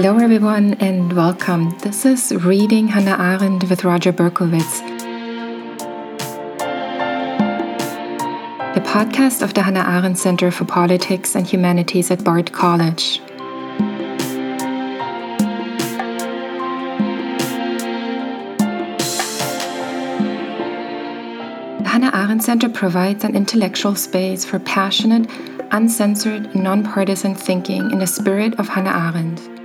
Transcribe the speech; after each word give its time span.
Hello, 0.00 0.16
everyone, 0.18 0.74
and 0.74 1.12
welcome. 1.12 1.76
This 1.80 2.06
is 2.06 2.32
Reading 2.32 2.86
Hannah 2.86 3.20
Arendt 3.20 3.68
with 3.68 3.82
Roger 3.82 4.12
Berkowitz, 4.12 4.78
the 8.74 8.80
podcast 8.80 9.42
of 9.42 9.54
the 9.54 9.62
Hannah 9.62 9.84
Arendt 9.84 10.16
Center 10.16 10.52
for 10.52 10.66
Politics 10.66 11.34
and 11.34 11.44
Humanities 11.44 12.12
at 12.12 12.22
Bard 12.22 12.52
College. 12.52 13.18
The 21.78 21.88
Hannah 21.88 22.12
Arendt 22.14 22.44
Center 22.44 22.68
provides 22.68 23.24
an 23.24 23.34
intellectual 23.34 23.96
space 23.96 24.44
for 24.44 24.60
passionate, 24.60 25.28
uncensored, 25.72 26.54
nonpartisan 26.54 27.34
thinking 27.34 27.90
in 27.90 27.98
the 27.98 28.06
spirit 28.06 28.60
of 28.60 28.68
Hannah 28.68 28.96
Arendt. 28.96 29.57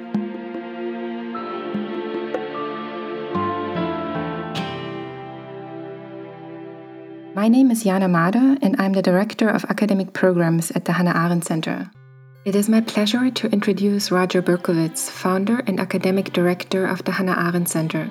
My 7.43 7.49
name 7.49 7.71
is 7.71 7.83
Jana 7.83 8.07
Made, 8.07 8.37
and 8.61 8.73
I'm 8.79 8.93
the 8.93 9.01
Director 9.01 9.49
of 9.49 9.65
Academic 9.65 10.13
Programs 10.13 10.71
at 10.71 10.85
the 10.85 10.93
Hannah 10.93 11.13
Arendt 11.13 11.43
Center. 11.43 11.91
It 12.45 12.55
is 12.55 12.69
my 12.69 12.79
pleasure 12.79 13.29
to 13.31 13.51
introduce 13.51 14.11
Roger 14.11 14.41
Berkowitz, 14.41 15.09
founder 15.09 15.59
and 15.67 15.77
academic 15.77 16.31
director 16.31 16.85
of 16.85 17.03
the 17.03 17.11
Hannah 17.11 17.35
Arendt 17.37 17.67
Center. 17.67 18.09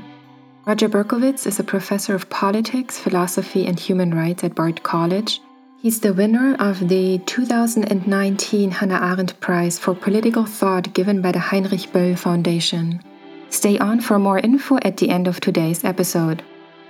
Roger 0.67 0.87
Berkowitz 0.87 1.47
is 1.47 1.59
a 1.59 1.65
professor 1.65 2.15
of 2.15 2.29
politics, 2.29 2.99
philosophy, 2.99 3.65
and 3.65 3.81
human 3.81 4.15
rights 4.15 4.45
at 4.45 4.55
Bard 4.55 4.83
College. 4.83 5.41
He's 5.81 6.01
the 6.01 6.13
winner 6.13 6.55
of 6.59 6.87
the 6.87 7.17
2019 7.25 8.71
Hannah 8.71 9.01
Arendt 9.01 9.41
Prize 9.41 9.79
for 9.79 9.95
Political 9.95 10.45
Thought 10.45 10.93
given 10.93 11.23
by 11.23 11.33
the 11.33 11.39
Heinrich 11.39 11.91
Böll 11.91 12.19
Foundation. 12.19 13.01
Stay 13.49 13.79
on 13.79 14.03
for 14.03 14.19
more 14.19 14.41
info 14.41 14.77
at 14.83 14.99
the 14.99 15.09
end 15.09 15.27
of 15.27 15.41
today's 15.41 15.85
episode. 15.85 16.43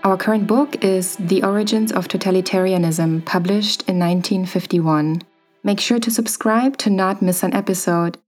Our 0.04 0.16
current 0.16 0.48
book 0.48 0.84
is 0.84 1.14
The 1.20 1.44
Origins 1.44 1.92
of 1.92 2.08
Totalitarianism, 2.08 3.24
published 3.24 3.82
in 3.82 4.00
1951. 4.00 5.22
Make 5.62 5.78
sure 5.78 6.00
to 6.00 6.10
subscribe 6.10 6.76
to 6.78 6.90
not 6.90 7.22
miss 7.22 7.44
an 7.44 7.54
episode. 7.54 8.18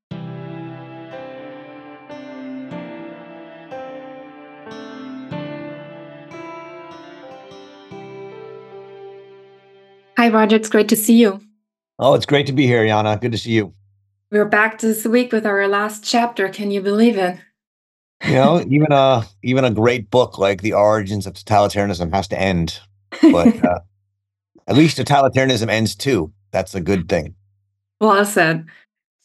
Hi, 10.16 10.28
Roger. 10.28 10.54
It's 10.54 10.68
great 10.68 10.88
to 10.90 10.96
see 10.96 11.16
you. 11.16 11.40
Oh, 11.98 12.14
it's 12.14 12.24
great 12.24 12.46
to 12.46 12.52
be 12.52 12.68
here, 12.68 12.86
Jana. 12.86 13.18
Good 13.20 13.32
to 13.32 13.38
see 13.38 13.50
you. 13.50 13.74
We're 14.30 14.44
back 14.44 14.78
this 14.78 15.04
week 15.04 15.32
with 15.32 15.44
our 15.44 15.66
last 15.66 16.04
chapter. 16.04 16.48
Can 16.48 16.70
you 16.70 16.80
believe 16.80 17.18
it? 17.18 17.38
You 18.26 18.34
know, 18.34 18.64
even 18.68 18.90
a 18.90 19.24
even 19.42 19.64
a 19.64 19.70
great 19.70 20.10
book 20.10 20.38
like 20.38 20.62
The 20.62 20.72
Origins 20.72 21.26
of 21.26 21.34
Totalitarianism 21.34 22.12
has 22.14 22.28
to 22.28 22.40
end, 22.40 22.80
but 23.20 23.64
uh, 23.64 23.80
at 24.66 24.76
least 24.76 24.98
totalitarianism 24.98 25.68
ends 25.68 25.94
too. 25.94 26.32
That's 26.50 26.74
a 26.74 26.80
good 26.80 27.08
thing. 27.08 27.34
Well 28.00 28.24
said. 28.24 28.66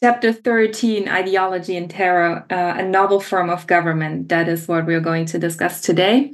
Chapter 0.02 0.32
13 0.32 1.08
Ideology 1.08 1.76
and 1.76 1.90
Terror, 1.90 2.46
uh, 2.50 2.74
a 2.78 2.82
novel 2.82 3.20
form 3.20 3.50
of 3.50 3.66
government. 3.66 4.30
That 4.30 4.48
is 4.48 4.66
what 4.66 4.86
we're 4.86 5.00
going 5.00 5.26
to 5.26 5.38
discuss 5.38 5.82
today. 5.82 6.32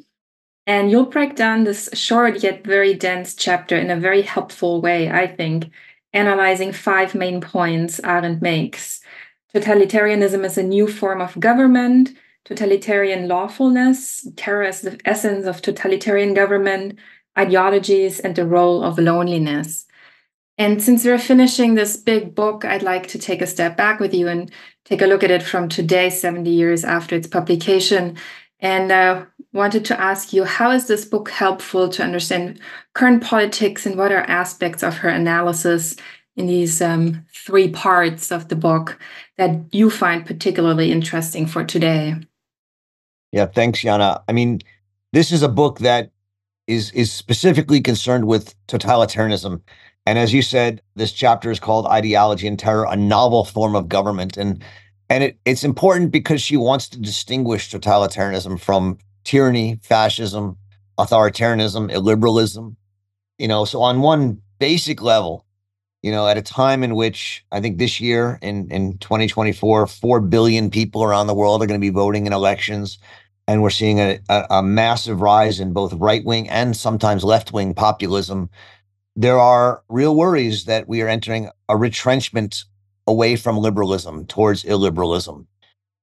And 0.68 0.90
you'll 0.90 1.06
break 1.06 1.34
down 1.34 1.64
this 1.64 1.88
short 1.92 2.42
yet 2.42 2.64
very 2.64 2.94
dense 2.94 3.34
chapter 3.34 3.76
in 3.76 3.90
a 3.90 3.98
very 3.98 4.22
helpful 4.22 4.80
way, 4.80 5.10
I 5.10 5.26
think, 5.26 5.70
analyzing 6.12 6.72
five 6.72 7.14
main 7.14 7.40
points 7.40 8.00
Arendt 8.00 8.42
makes. 8.42 9.00
Totalitarianism 9.54 10.44
is 10.44 10.58
a 10.58 10.62
new 10.62 10.86
form 10.88 11.20
of 11.20 11.38
government 11.38 12.10
totalitarian 12.46 13.26
lawfulness, 13.26 14.26
terror 14.36 14.62
as 14.62 14.80
the 14.80 14.98
essence 15.04 15.46
of 15.46 15.60
totalitarian 15.60 16.32
government, 16.32 16.96
ideologies, 17.36 18.20
and 18.20 18.36
the 18.36 18.46
role 18.46 18.82
of 18.84 18.98
loneliness. 18.98 19.86
And 20.56 20.82
since 20.82 21.04
we're 21.04 21.18
finishing 21.18 21.74
this 21.74 21.96
big 21.96 22.34
book, 22.34 22.64
I'd 22.64 22.84
like 22.84 23.08
to 23.08 23.18
take 23.18 23.42
a 23.42 23.46
step 23.46 23.76
back 23.76 24.00
with 24.00 24.14
you 24.14 24.28
and 24.28 24.50
take 24.84 25.02
a 25.02 25.06
look 25.06 25.24
at 25.24 25.30
it 25.30 25.42
from 25.42 25.68
today, 25.68 26.08
70 26.08 26.48
years 26.48 26.84
after 26.84 27.16
its 27.16 27.26
publication. 27.26 28.16
And 28.60 28.90
uh, 28.90 29.26
wanted 29.52 29.84
to 29.86 30.00
ask 30.00 30.32
you 30.32 30.44
how 30.44 30.70
is 30.70 30.86
this 30.86 31.04
book 31.04 31.28
helpful 31.30 31.88
to 31.90 32.02
understand 32.02 32.60
current 32.94 33.22
politics 33.22 33.84
and 33.84 33.98
what 33.98 34.12
are 34.12 34.22
aspects 34.22 34.82
of 34.82 34.98
her 34.98 35.08
analysis 35.08 35.96
in 36.36 36.46
these 36.46 36.80
um, 36.80 37.26
three 37.34 37.70
parts 37.70 38.30
of 38.30 38.48
the 38.48 38.56
book 38.56 38.98
that 39.36 39.74
you 39.74 39.90
find 39.90 40.24
particularly 40.24 40.92
interesting 40.92 41.46
for 41.46 41.64
today? 41.64 42.14
Yeah, 43.36 43.44
thanks, 43.44 43.80
Yana. 43.80 44.22
I 44.28 44.32
mean, 44.32 44.60
this 45.12 45.30
is 45.30 45.42
a 45.42 45.48
book 45.48 45.80
that 45.80 46.10
is 46.66 46.90
is 46.92 47.12
specifically 47.12 47.82
concerned 47.82 48.26
with 48.26 48.54
totalitarianism. 48.66 49.60
And 50.06 50.18
as 50.18 50.32
you 50.32 50.40
said, 50.40 50.80
this 50.94 51.12
chapter 51.12 51.50
is 51.50 51.60
called 51.60 51.84
Ideology 51.84 52.46
and 52.46 52.58
Terror, 52.58 52.86
a 52.88 52.96
novel 52.96 53.44
form 53.44 53.76
of 53.76 53.90
government. 53.90 54.38
And 54.38 54.64
and 55.10 55.22
it, 55.22 55.38
it's 55.44 55.64
important 55.64 56.12
because 56.12 56.40
she 56.40 56.56
wants 56.56 56.88
to 56.88 56.98
distinguish 56.98 57.70
totalitarianism 57.70 58.58
from 58.58 58.96
tyranny, 59.24 59.80
fascism, 59.82 60.56
authoritarianism, 60.98 61.92
illiberalism. 61.92 62.74
You 63.36 63.48
know, 63.48 63.66
so 63.66 63.82
on 63.82 64.00
one 64.00 64.40
basic 64.58 65.02
level, 65.02 65.44
you 66.00 66.10
know, 66.10 66.26
at 66.26 66.38
a 66.38 66.42
time 66.42 66.82
in 66.82 66.94
which 66.94 67.44
I 67.52 67.60
think 67.60 67.76
this 67.76 68.00
year 68.00 68.38
in, 68.40 68.70
in 68.70 68.96
2024, 68.96 69.86
4 69.88 70.20
billion 70.22 70.70
people 70.70 71.04
around 71.04 71.26
the 71.26 71.34
world 71.34 71.62
are 71.62 71.66
going 71.66 71.78
to 71.78 71.84
be 71.84 71.90
voting 71.90 72.26
in 72.26 72.32
elections 72.32 72.98
and 73.46 73.62
we're 73.62 73.70
seeing 73.70 74.00
a, 74.00 74.18
a, 74.28 74.46
a 74.50 74.62
massive 74.62 75.20
rise 75.20 75.60
in 75.60 75.72
both 75.72 75.92
right 75.94 76.24
wing 76.24 76.48
and 76.48 76.76
sometimes 76.76 77.24
left 77.24 77.52
wing 77.52 77.74
populism. 77.74 78.50
There 79.14 79.38
are 79.38 79.82
real 79.88 80.14
worries 80.14 80.64
that 80.64 80.88
we 80.88 81.02
are 81.02 81.08
entering 81.08 81.50
a 81.68 81.76
retrenchment 81.76 82.64
away 83.06 83.36
from 83.36 83.58
liberalism 83.58 84.26
towards 84.26 84.64
illiberalism. 84.64 85.46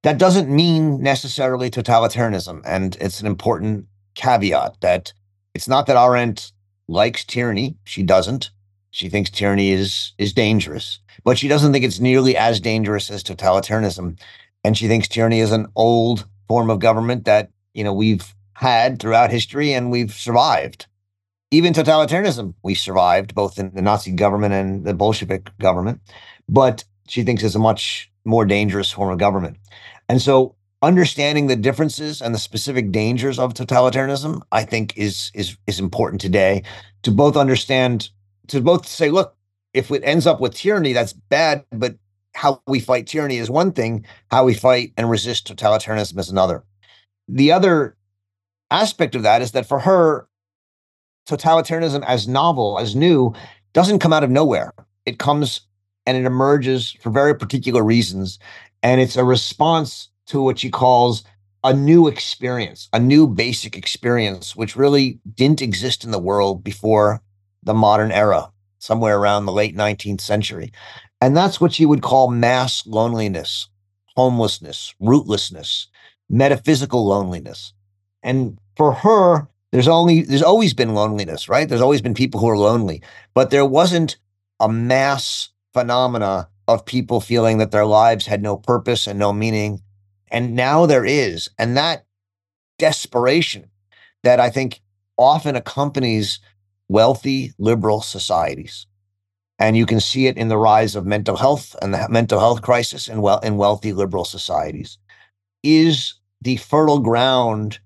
That 0.04 0.18
doesn't 0.18 0.50
mean 0.50 1.02
necessarily 1.02 1.70
totalitarianism. 1.70 2.62
And 2.66 2.98
it's 3.00 3.20
an 3.20 3.28
important 3.28 3.88
caveat 4.16 4.78
that 4.82 5.14
it's 5.54 5.68
not 5.68 5.86
that 5.88 5.98
Arendt 5.98 6.52
likes 6.88 7.24
tyranny. 7.24 7.78
She 7.84 8.04
doesn't. 8.04 8.52
She 8.92 9.10
thinks 9.10 9.30
tyranny 9.30 9.72
is 9.72 10.14
is 10.18 10.34
dangerous, 10.34 11.00
but 11.24 11.38
she 11.38 11.48
doesn't 11.48 11.74
think 11.74 11.84
it's 11.84 12.00
nearly 12.00 12.38
as 12.38 12.60
dangerous 12.60 13.10
as 13.10 13.24
totalitarianism. 13.24 14.20
And 14.64 14.78
she 14.78 14.88
thinks 14.88 15.08
tyranny 15.08 15.40
is 15.40 15.52
an 15.52 15.68
old 15.76 16.28
form 16.48 16.70
of 16.70 16.80
government 16.80 17.26
that 17.26 17.50
you 17.74 17.84
know 17.84 17.94
we've 17.94 18.34
had 18.54 19.00
throughout 19.00 19.32
history 19.32 19.74
and 19.74 19.92
we've 19.92 20.14
survived. 20.14 20.88
Even 21.52 21.74
totalitarianism, 21.74 22.54
we 22.64 22.74
survived 22.74 23.36
both 23.36 23.60
in 23.60 23.74
the 23.76 23.82
Nazi 23.82 24.12
government 24.12 24.54
and 24.54 24.86
the 24.86 24.94
Bolshevik 24.94 25.56
government. 25.60 26.02
But 26.50 26.84
she 27.08 27.24
thinks 27.24 27.44
it's 27.44 27.56
a 27.56 27.60
much 27.60 28.12
more 28.26 28.46
dangerous 28.46 28.92
form 28.92 29.12
of 29.12 29.20
government. 29.20 29.58
And 30.10 30.22
so 30.22 30.56
understanding 30.82 31.48
the 31.48 31.56
differences 31.56 32.22
and 32.22 32.34
the 32.34 32.40
specific 32.40 32.92
dangers 32.92 33.40
of 33.40 33.54
totalitarianism, 33.54 34.42
I 34.52 34.64
think 34.64 34.98
is 34.98 35.32
is 35.34 35.58
is 35.68 35.80
important 35.80 36.22
today 36.22 36.64
to 37.04 37.12
both 37.12 37.38
understand, 37.38 38.10
to 38.48 38.62
both 38.62 38.88
say, 38.88 39.10
look, 39.10 39.36
if 39.74 39.92
it 39.92 40.04
ends 40.04 40.28
up 40.28 40.40
with 40.40 40.56
tyranny, 40.56 40.94
that's 40.94 41.14
bad, 41.14 41.66
but 41.72 41.96
how 42.36 42.62
we 42.68 42.80
fight 42.80 43.08
tyranny 43.08 43.38
is 43.38 43.50
one 43.50 43.72
thing, 43.72 44.06
how 44.32 44.46
we 44.46 44.54
fight 44.54 44.94
and 44.98 45.10
resist 45.10 45.48
totalitarianism 45.48 46.18
is 46.20 46.30
another. 46.30 46.64
The 47.28 47.52
other 47.52 47.96
aspect 48.72 49.16
of 49.16 49.24
that 49.24 49.42
is 49.42 49.52
that 49.52 49.68
for 49.68 49.80
her, 49.80 50.28
totalitarianism 51.28 52.04
as 52.06 52.28
novel, 52.28 52.80
as 52.80 52.96
new, 52.96 53.34
doesn't 53.74 54.00
come 54.00 54.14
out 54.14 54.24
of 54.24 54.30
nowhere. 54.30 54.74
It 55.06 55.20
comes 55.20 55.62
and 56.06 56.18
it 56.18 56.26
emerges 56.26 56.92
for 57.02 57.10
very 57.10 57.36
particular 57.36 57.84
reasons. 57.84 58.40
And 58.82 59.00
it's 59.00 59.16
a 59.16 59.24
response 59.24 60.10
to 60.28 60.42
what 60.42 60.60
she 60.60 60.70
calls 60.70 61.24
a 61.64 61.74
new 61.74 62.08
experience, 62.08 62.90
a 62.92 63.00
new 63.00 63.26
basic 63.28 63.78
experience, 63.78 64.56
which 64.56 64.76
really 64.76 65.20
didn't 65.34 65.62
exist 65.62 66.04
in 66.04 66.12
the 66.12 66.20
world 66.20 66.64
before 66.64 67.22
the 67.64 67.74
modern 67.74 68.12
era, 68.12 68.52
somewhere 68.80 69.18
around 69.18 69.46
the 69.46 69.54
late 69.54 69.76
19th 69.76 70.20
century. 70.20 70.74
And 71.24 71.38
that's 71.38 71.62
what 71.62 71.80
you 71.80 71.88
would 71.88 72.02
call 72.02 72.30
mass 72.30 72.86
loneliness, 72.86 73.70
homelessness, 74.18 74.94
rootlessness, 75.02 75.88
metaphysical 76.30 77.08
loneliness. 77.08 77.72
And 78.22 78.60
for 78.76 78.92
her, 78.92 79.48
there's 79.72 79.88
only 79.88 80.24
there's 80.24 80.44
always 80.44 80.74
been 80.74 80.94
loneliness, 80.94 81.48
right? 81.48 81.70
There's 81.70 81.80
always 81.80 82.02
been 82.02 82.14
people 82.14 82.42
who 82.42 82.50
are 82.50 82.58
lonely, 82.58 83.02
but 83.34 83.52
there 83.52 83.66
wasn't 83.66 84.18
a 84.60 84.68
mass 84.68 85.48
phenomena 85.72 86.50
of 86.68 86.84
people 86.84 87.22
feeling 87.22 87.58
that 87.60 87.72
their 87.72 87.86
lives 87.86 88.26
had 88.26 88.44
no 88.44 88.58
purpose 88.58 89.08
and 89.08 89.18
no 89.18 89.32
meaning. 89.32 89.82
And 90.28 90.58
now 90.58 90.86
there 90.86 91.06
is. 91.06 91.50
And 91.58 91.78
that 91.78 92.06
desperation 92.78 93.70
that 94.24 94.42
I 94.42 94.50
think 94.50 94.82
often 95.18 95.56
accompanies 95.56 96.42
wealthy 96.90 97.54
liberal 97.58 98.02
societies 98.02 98.88
and 99.60 99.78
you 99.78 99.86
can 99.86 100.00
see 100.00 100.28
it 100.28 100.38
in 100.38 100.48
the 100.48 100.58
rise 100.58 100.96
of 100.96 101.06
mental 101.06 101.38
health 101.38 101.76
and 101.82 101.94
the 101.94 102.08
mental 102.10 102.40
health 102.40 102.62
crisis 102.62 103.08
in 103.08 103.22
well 103.22 103.40
in 103.40 103.58
wealthy 103.58 103.94
liberal 103.94 104.26
societies. 104.26 104.98
is 105.64 106.16
the 106.42 106.58
fertile 106.58 107.00
ground 107.00 107.80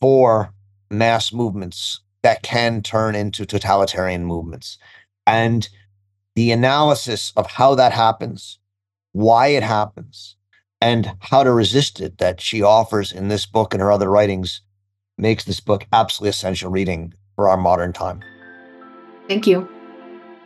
for 0.00 0.52
mass 0.90 1.32
movements 1.32 2.00
that 2.22 2.42
can 2.42 2.82
turn 2.82 3.14
into 3.14 3.46
totalitarian 3.46 4.24
movements. 4.24 4.78
And 5.26 5.68
the 6.34 6.50
analysis 6.50 7.32
of 7.36 7.46
how 7.46 7.74
that 7.76 7.92
happens, 7.92 8.58
why 9.12 9.48
it 9.48 9.62
happens, 9.62 10.36
and 10.80 11.12
how 11.20 11.44
to 11.44 11.52
resist 11.52 12.00
it 12.00 12.18
that 12.18 12.40
she 12.40 12.62
offers 12.62 13.12
in 13.12 13.28
this 13.28 13.46
book 13.46 13.74
and 13.74 13.80
her 13.80 13.92
other 13.92 14.10
writings 14.10 14.62
makes 15.18 15.44
this 15.44 15.60
book 15.60 15.86
absolutely 15.92 16.30
essential 16.30 16.70
reading 16.70 17.14
for 17.36 17.48
our 17.48 17.56
modern 17.56 17.92
time. 17.92 18.20
Thank 19.28 19.46
you. 19.46 19.68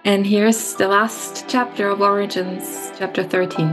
And 0.06 0.26
here's 0.26 0.74
the 0.74 0.86
last 0.86 1.48
chapter 1.48 1.88
of 1.88 2.02
Origins, 2.02 2.92
chapter 2.98 3.24
13. 3.24 3.68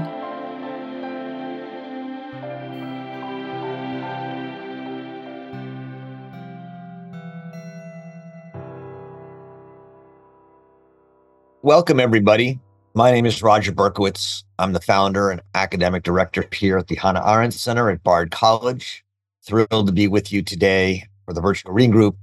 Welcome, 11.61 11.99
everybody. 11.99 12.61
My 12.93 13.11
name 13.11 13.25
is 13.25 13.43
Roger 13.43 13.73
Berkowitz. 13.73 14.45
I'm 14.57 14.71
the 14.71 14.79
founder 14.79 15.31
and 15.31 15.41
academic 15.53 16.03
director 16.03 16.45
here 16.53 16.77
at 16.77 16.87
the 16.87 16.95
Hannah 16.95 17.27
Arendt 17.27 17.55
Center 17.55 17.89
at 17.89 18.03
Bard 18.03 18.31
College. 18.31 19.03
Thrilled 19.43 19.87
to 19.87 19.91
be 19.91 20.07
with 20.07 20.31
you 20.31 20.41
today 20.41 21.09
for 21.25 21.33
the 21.33 21.41
virtual 21.41 21.73
reading 21.73 21.91
group. 21.91 22.15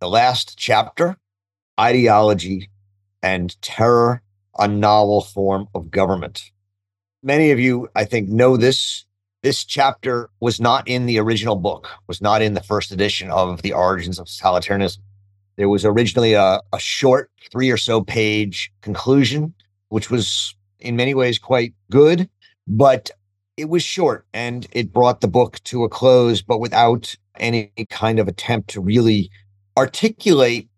The 0.00 0.08
last 0.08 0.58
chapter 0.58 1.16
Ideology 1.78 2.68
and 3.24 3.60
Terror, 3.62 4.20
a 4.58 4.68
novel 4.68 5.22
form 5.22 5.66
of 5.74 5.90
government. 5.90 6.52
Many 7.22 7.52
of 7.52 7.58
you, 7.58 7.88
I 7.96 8.04
think, 8.04 8.28
know 8.28 8.58
this. 8.58 9.06
This 9.42 9.64
chapter 9.64 10.30
was 10.40 10.60
not 10.60 10.86
in 10.86 11.06
the 11.06 11.18
original 11.18 11.56
book, 11.56 11.88
was 12.06 12.20
not 12.20 12.42
in 12.42 12.54
the 12.54 12.62
first 12.62 12.92
edition 12.92 13.30
of 13.30 13.62
The 13.62 13.72
Origins 13.72 14.18
of 14.18 14.26
Totalitarianism. 14.26 14.98
There 15.56 15.68
was 15.68 15.84
originally 15.84 16.34
a, 16.34 16.60
a 16.72 16.78
short, 16.78 17.30
three 17.50 17.70
or 17.70 17.76
so 17.76 18.02
page 18.02 18.70
conclusion, 18.82 19.54
which 19.88 20.10
was 20.10 20.54
in 20.78 20.96
many 20.96 21.14
ways 21.14 21.38
quite 21.38 21.72
good, 21.90 22.28
but 22.66 23.10
it 23.56 23.70
was 23.70 23.82
short 23.82 24.26
and 24.34 24.66
it 24.72 24.92
brought 24.92 25.20
the 25.20 25.28
book 25.28 25.62
to 25.64 25.84
a 25.84 25.88
close, 25.88 26.42
but 26.42 26.60
without 26.60 27.14
any 27.38 27.70
kind 27.88 28.18
of 28.18 28.28
attempt 28.28 28.68
to 28.70 28.80
really 28.80 29.30
articulate 29.78 30.68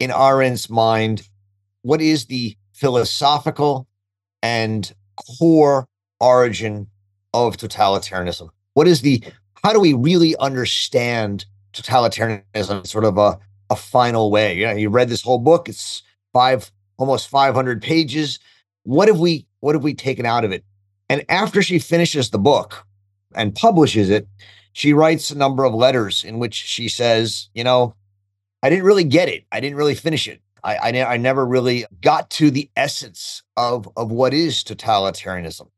in 0.00 0.10
Arendt's 0.10 0.68
mind 0.68 1.28
what 1.86 2.00
is 2.00 2.26
the 2.26 2.56
philosophical 2.72 3.86
and 4.42 4.92
core 5.38 5.86
origin 6.20 6.88
of 7.32 7.56
totalitarianism? 7.56 8.48
What 8.74 8.88
is 8.88 9.02
the, 9.02 9.22
how 9.62 9.72
do 9.72 9.80
we 9.80 9.94
really 9.94 10.36
understand 10.36 11.46
totalitarianism, 11.72 12.86
sort 12.86 13.04
of 13.04 13.18
a, 13.18 13.38
a 13.70 13.76
final 13.76 14.30
way. 14.30 14.54
You 14.54 14.66
know, 14.66 14.72
you 14.72 14.88
read 14.88 15.08
this 15.08 15.22
whole 15.22 15.38
book; 15.38 15.68
it's 15.68 16.02
five, 16.32 16.70
almost 16.96 17.28
five 17.28 17.54
hundred 17.54 17.82
pages. 17.82 18.38
What 18.84 19.08
have 19.08 19.20
we, 19.20 19.46
what 19.60 19.74
have 19.74 19.82
we 19.82 19.94
taken 19.94 20.26
out 20.26 20.44
of 20.44 20.52
it? 20.52 20.64
And 21.08 21.24
after 21.28 21.62
she 21.62 21.78
finishes 21.78 22.30
the 22.30 22.38
book 22.38 22.86
and 23.34 23.54
publishes 23.54 24.10
it, 24.10 24.28
she 24.72 24.92
writes 24.92 25.30
a 25.30 25.38
number 25.38 25.64
of 25.64 25.74
letters 25.74 26.24
in 26.24 26.38
which 26.38 26.54
she 26.54 26.88
says, 26.88 27.48
you 27.54 27.64
know, 27.64 27.94
I 28.62 28.70
didn't 28.70 28.84
really 28.84 29.04
get 29.04 29.28
it. 29.28 29.44
I 29.50 29.60
didn't 29.60 29.76
really 29.76 29.94
finish 29.94 30.28
it. 30.28 30.40
I, 30.66 30.88
I, 30.88 30.90
ne- 30.90 31.04
I 31.04 31.16
never 31.16 31.46
really 31.46 31.86
got 32.02 32.28
to 32.30 32.50
the 32.50 32.68
essence 32.76 33.42
of, 33.56 33.88
of 33.96 34.10
what 34.10 34.34
is 34.34 34.64
totalitarianism. 34.64 35.68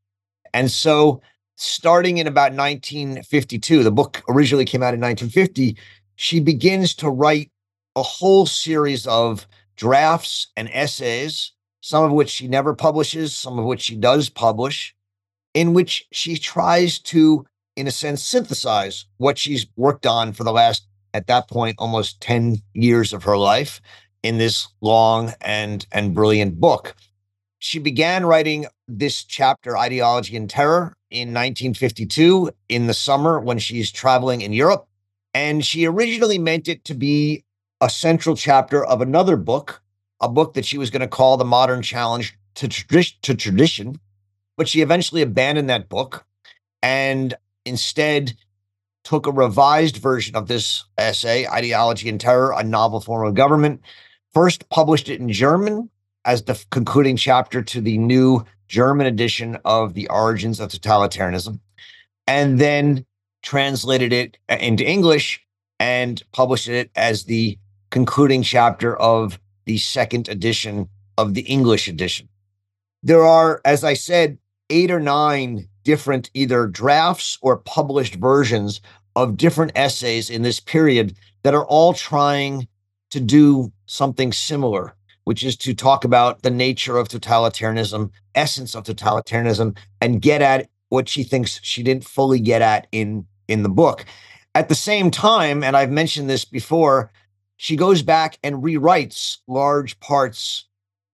And 0.55 0.71
so, 0.71 1.21
starting 1.57 2.17
in 2.17 2.27
about 2.27 2.53
1952, 2.53 3.85
the 3.85 3.93
book 3.93 4.23
originally 4.31 4.65
came 4.65 4.83
out 4.83 4.95
in 4.95 5.01
1950, 5.01 5.77
she 6.17 6.41
begins 6.41 6.95
to 6.95 7.11
write 7.11 7.51
a 7.97 8.03
whole 8.03 8.47
series 8.47 9.07
of 9.07 9.47
drafts 9.77 10.49
and 10.57 10.71
essays, 10.73 11.53
some 11.83 12.03
of 12.03 12.13
which 12.13 12.31
she 12.31 12.49
never 12.49 12.75
publishes, 12.75 13.37
some 13.37 13.59
of 13.59 13.67
which 13.67 13.83
she 13.83 13.95
does 13.95 14.31
publish, 14.31 14.97
in 15.53 15.75
which 15.75 16.07
she 16.13 16.39
tries 16.39 16.99
to, 16.99 17.45
in 17.77 17.87
a 17.87 17.91
sense, 17.91 18.23
synthesize 18.23 19.05
what 19.19 19.37
she's 19.37 19.67
worked 19.77 20.07
on 20.07 20.33
for 20.33 20.45
the 20.45 20.53
last, 20.53 20.89
at 21.13 21.27
that 21.27 21.49
point, 21.49 21.77
almost 21.79 22.23
10 22.23 22.57
years 22.73 23.13
of 23.13 23.25
her 23.25 23.37
life 23.37 23.83
in 24.23 24.39
this 24.39 24.69
long 24.81 25.33
and, 25.41 25.87
and 25.93 26.15
brilliant 26.15 26.61
book. 26.61 26.95
She 27.59 27.79
began 27.79 28.25
writing 28.25 28.67
this 28.87 29.25
chapter, 29.25 29.77
Ideology 29.77 30.37
and 30.37 30.49
Terror, 30.49 30.97
in 31.11 31.29
1952 31.29 32.51
in 32.69 32.87
the 32.87 32.95
summer 32.95 33.41
when 33.41 33.59
she's 33.59 33.91
traveling 33.91 34.43
in 34.43 34.53
Europe. 34.53 34.87
And 35.35 35.65
she 35.65 35.87
originally 35.87 36.39
meant 36.39 36.69
it 36.69 36.85
to 36.85 36.95
be 36.95 37.45
a 37.81 37.89
central 37.89 38.37
chapter 38.37 38.85
of 38.85 39.01
another 39.01 39.37
book, 39.37 39.83
a 40.21 40.29
book 40.29 40.55
that 40.55 40.65
she 40.65 40.79
was 40.79 40.91
going 40.91 41.01
to 41.01 41.09
call 41.09 41.37
The 41.37 41.45
Modern 41.45 41.83
Challenge 41.83 42.37
to, 42.57 42.69
Tradi- 42.69 43.21
to 43.23 43.35
Tradition. 43.35 44.01
But 44.57 44.69
she 44.69 44.81
eventually 44.81 45.23
abandoned 45.23 45.71
that 45.71 45.89
book 45.89 46.27
and 46.83 47.35
instead 47.65 48.35
took 49.05 49.27
a 49.27 49.33
revised 49.33 49.97
version 49.97 50.37
of 50.37 50.49
this 50.49 50.85
essay, 50.99 51.47
Ideology 51.47 52.09
and 52.09 52.21
Terror, 52.21 52.53
a 52.53 52.65
novel 52.65 53.01
form 53.01 53.27
of 53.27 53.35
government, 53.35 53.81
first 54.39 54.69
published 54.69 55.09
it 55.09 55.19
in 55.19 55.33
German 55.33 55.91
as 56.25 56.45
the 56.45 56.65
concluding 56.71 57.17
chapter 57.17 57.61
to 57.61 57.81
the 57.81 57.99
new 57.99 58.45
German 58.69 59.09
edition 59.09 59.59
of 59.65 59.95
The 59.95 60.09
Origins 60.11 60.61
of 60.61 60.71
Totalitarianism, 60.71 61.59
and 62.29 62.61
then 62.61 63.05
translated 63.43 64.13
it 64.13 64.39
uh, 64.49 64.57
into 64.61 64.89
English 64.89 65.45
and 65.81 66.23
published 66.31 66.69
it 66.69 66.89
as 66.95 67.25
the 67.25 67.59
concluding 67.91 68.45
chapter 68.45 68.97
of 68.99 69.41
the 69.65 69.79
second 69.79 70.29
edition 70.29 70.89
of 71.17 71.35
the 71.35 71.43
English 71.43 71.89
edition. 71.89 72.29
There 73.03 73.25
are, 73.25 73.61
as 73.65 73.83
I 73.83 73.95
said, 73.95 74.39
eight 74.71 74.93
or 74.93 75.01
nine 75.01 75.69
different 75.83 76.31
either 76.33 76.69
drafts 76.69 77.39
or 77.43 77.57
published 77.57 78.15
versions 78.15 78.81
of 79.17 79.37
different 79.37 79.73
essays 79.75 80.31
in 80.31 80.43
this 80.43 80.61
period 80.61 81.17
that 81.43 81.55
are 81.55 81.67
all 81.67 81.93
trying 81.93 82.69
to 83.11 83.21
do 83.21 83.73
something 83.87 84.33
similar, 84.33 84.95
which 85.25 85.45
is 85.45 85.57
to 85.59 85.75
talk 85.75 86.05
about 86.05 86.43
the 86.43 86.51
nature 86.51 86.97
of 86.97 87.09
totalitarianism, 87.09 88.11
essence 88.35 88.75
of 88.75 88.85
totalitarianism, 88.85 89.77
and 90.01 90.23
get 90.23 90.43
at 90.43 90.69
what 90.89 91.09
she 91.09 91.23
thinks 91.23 91.61
she 91.63 91.83
didn't 91.83 92.05
fully 92.05 92.41
get 92.41 92.63
at 92.63 92.87
in 92.93 93.27
in 93.47 93.63
the 93.63 93.69
book. 93.69 94.05
At 94.55 94.69
the 94.69 94.75
same 94.75 95.11
time, 95.11 95.63
and 95.63 95.77
I've 95.77 95.91
mentioned 95.91 96.29
this 96.29 96.45
before, 96.45 97.11
she 97.57 97.77
goes 97.77 98.03
back 98.03 98.39
and 98.43 98.63
rewrites 98.63 99.39
large 99.47 99.99
parts 100.01 100.67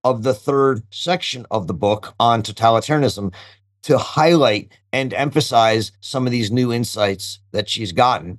of 0.03 0.23
the 0.23 0.35
third 0.35 0.83
section 0.91 1.47
of 1.51 1.67
the 1.67 1.75
book 1.75 2.15
on 2.21 2.43
totalitarianism 2.43 3.33
to 3.85 3.99
highlight 3.99 4.73
and 4.93 5.13
emphasize 5.15 5.93
some 6.01 6.27
of 6.27 6.33
these 6.33 6.51
new 6.51 6.73
insights 6.73 7.41
that 7.53 7.69
she's 7.69 7.93
gotten. 7.93 8.39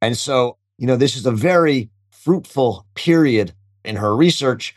And 0.00 0.16
so, 0.16 0.56
you 0.78 0.86
know, 0.86 0.96
this 0.96 1.16
is 1.16 1.26
a 1.26 1.32
very 1.32 1.90
fruitful 2.22 2.86
period 2.94 3.52
in 3.84 3.96
her 3.96 4.14
research. 4.14 4.74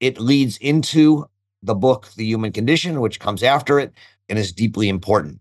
It 0.00 0.20
leads 0.20 0.56
into 0.58 1.26
the 1.62 1.74
book, 1.74 2.08
The 2.16 2.24
Human 2.24 2.52
Condition, 2.52 3.00
which 3.00 3.20
comes 3.20 3.42
after 3.42 3.78
it 3.78 3.92
and 4.28 4.38
is 4.38 4.52
deeply 4.52 4.88
important. 4.88 5.40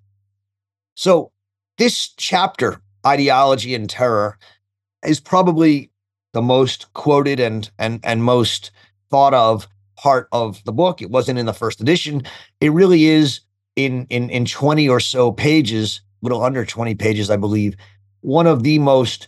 So, 0.95 1.31
this 1.77 2.09
chapter, 2.17 2.81
Ideology 3.05 3.75
and 3.75 3.89
Terror, 3.89 4.37
is 5.05 5.19
probably 5.19 5.91
the 6.33 6.41
most 6.41 6.91
quoted 6.93 7.39
and 7.39 7.69
and 7.77 7.99
and 8.03 8.23
most 8.23 8.71
thought 9.09 9.33
of 9.33 9.67
part 9.95 10.27
of 10.31 10.63
the 10.65 10.71
book. 10.71 11.01
It 11.01 11.09
wasn't 11.09 11.39
in 11.39 11.45
the 11.45 11.53
first 11.53 11.81
edition. 11.81 12.23
It 12.61 12.71
really 12.71 13.05
is 13.05 13.41
in 13.75 14.05
in 14.09 14.29
in 14.29 14.45
20 14.45 14.87
or 14.87 14.99
so 14.99 15.31
pages, 15.31 16.01
little 16.21 16.43
under 16.43 16.65
20 16.65 16.95
pages, 16.95 17.29
I 17.29 17.37
believe, 17.37 17.75
one 18.21 18.47
of 18.47 18.63
the 18.63 18.79
most 18.79 19.27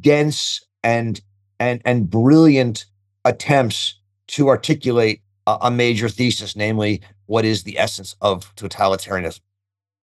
dense 0.00 0.64
and 0.82 1.20
and 1.58 1.80
and 1.84 2.10
brilliant 2.10 2.86
attempts 3.24 3.98
to 4.28 4.48
articulate 4.48 5.22
a, 5.46 5.58
a 5.62 5.70
major 5.70 6.08
thesis, 6.08 6.56
namely 6.56 7.02
what 7.26 7.44
is 7.44 7.62
the 7.62 7.78
essence 7.78 8.14
of 8.20 8.54
totalitarianism. 8.56 9.40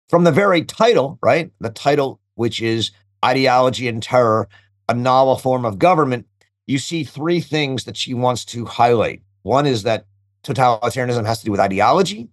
From 0.08 0.24
the 0.24 0.32
very 0.32 0.64
title, 0.64 1.18
right? 1.22 1.50
The 1.60 1.70
title, 1.70 2.20
which 2.34 2.62
is 2.62 2.90
Ideology 3.24 3.88
and 3.88 4.02
Terror, 4.02 4.48
a 4.88 4.94
novel 4.94 5.36
form 5.36 5.64
of 5.64 5.78
government, 5.78 6.26
you 6.66 6.78
see 6.78 7.04
three 7.04 7.40
things 7.40 7.84
that 7.84 7.96
she 7.96 8.14
wants 8.14 8.44
to 8.46 8.64
highlight. 8.64 9.22
One 9.42 9.66
is 9.66 9.82
that 9.82 10.06
totalitarianism 10.44 11.26
has 11.26 11.40
to 11.40 11.46
do 11.46 11.50
with 11.50 11.60
ideology, 11.60 12.28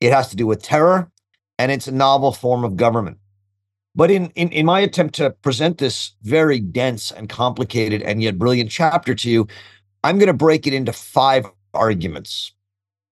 it 0.00 0.12
has 0.12 0.28
to 0.30 0.36
do 0.36 0.46
with 0.46 0.62
terror, 0.62 1.10
and 1.58 1.70
it's 1.70 1.86
a 1.86 1.92
novel 1.92 2.32
form 2.32 2.64
of 2.64 2.76
government. 2.76 3.18
But 3.94 4.10
in, 4.10 4.30
in, 4.30 4.48
in 4.50 4.66
my 4.66 4.80
attempt 4.80 5.14
to 5.16 5.30
present 5.30 5.78
this 5.78 6.12
very 6.22 6.60
dense 6.60 7.10
and 7.10 7.28
complicated 7.28 8.02
and 8.02 8.22
yet 8.22 8.38
brilliant 8.38 8.70
chapter 8.70 9.14
to 9.14 9.30
you, 9.30 9.46
I'm 10.02 10.18
going 10.18 10.28
to 10.28 10.32
break 10.32 10.66
it 10.66 10.74
into 10.74 10.92
five 10.92 11.46
arguments. 11.74 12.52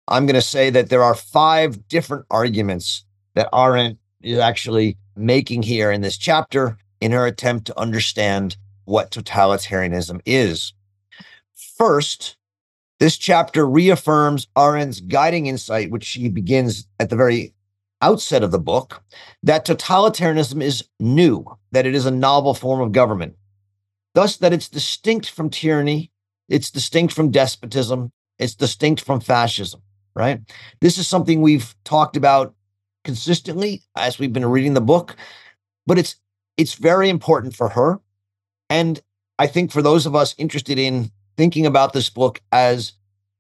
I'm 0.08 0.26
going 0.26 0.36
to 0.36 0.42
say 0.42 0.70
that 0.70 0.90
there 0.90 1.04
are 1.04 1.16
five 1.16 1.88
different 1.88 2.26
arguments 2.32 3.04
that 3.36 3.50
Arendt 3.54 4.00
is 4.22 4.40
actually 4.40 4.98
making 5.16 5.64
here 5.64 5.92
in 5.92 6.02
this 6.02 6.18
chapter 6.18 6.78
in 7.02 7.12
her 7.12 7.26
attempt 7.26 7.68
to 7.68 7.80
understand 7.80 8.58
what 8.86 9.12
totalitarianism 9.12 10.22
is. 10.26 10.74
First, 11.78 12.38
this 13.00 13.18
chapter 13.18 13.66
reaffirms 13.66 14.48
Arendt's 14.58 15.00
guiding 15.00 15.46
insight, 15.46 15.92
which 15.92 16.04
she 16.04 16.28
begins 16.28 16.88
at 17.00 17.10
the 17.10 17.16
very 17.16 17.54
outset 18.02 18.44
of 18.44 18.52
the 18.52 18.60
book, 18.60 19.04
that 19.44 19.66
totalitarianism 19.66 20.62
is 20.62 20.88
new, 21.00 21.46
that 21.72 21.86
it 21.86 21.96
is 21.96 22.06
a 22.06 22.12
novel 22.12 22.54
form 22.54 22.82
of 22.82 22.92
government, 22.92 23.36
thus, 24.16 24.38
that 24.38 24.54
it's 24.54 24.70
distinct 24.70 25.30
from 25.30 25.50
tyranny, 25.50 26.12
it's 26.48 26.72
distinct 26.72 27.14
from 27.14 27.32
despotism, 27.32 28.12
it's 28.38 28.56
distinct 28.56 29.02
from 29.02 29.20
fascism, 29.20 29.82
right? 30.16 30.42
This 30.82 30.98
is 30.98 31.08
something 31.08 31.42
we've 31.42 31.76
talked 31.84 32.16
about 32.16 32.56
consistently 33.04 33.84
as 33.96 34.20
we've 34.20 34.34
been 34.34 34.46
reading 34.46 34.74
the 34.74 34.82
book, 34.82 35.16
but 35.86 35.98
it's 35.98 36.16
it's 36.58 36.74
very 36.74 37.10
important 37.10 37.56
for 37.56 37.70
her. 37.70 38.02
And 38.70 39.02
I 39.38 39.48
think 39.48 39.72
for 39.72 39.82
those 39.82 40.06
of 40.06 40.16
us 40.16 40.36
interested 40.38 40.78
in 40.78 41.12
thinking 41.38 41.66
about 41.66 41.94
this 41.94 42.10
book 42.10 42.42
as 42.52 42.94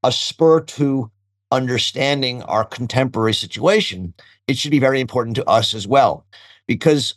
a 0.03 0.11
spur 0.11 0.61
to 0.61 1.11
understanding 1.51 2.43
our 2.43 2.63
contemporary 2.63 3.33
situation, 3.33 4.13
it 4.47 4.57
should 4.57 4.71
be 4.71 4.79
very 4.79 4.99
important 4.99 5.35
to 5.35 5.45
us 5.49 5.73
as 5.73 5.87
well. 5.87 6.25
Because 6.67 7.15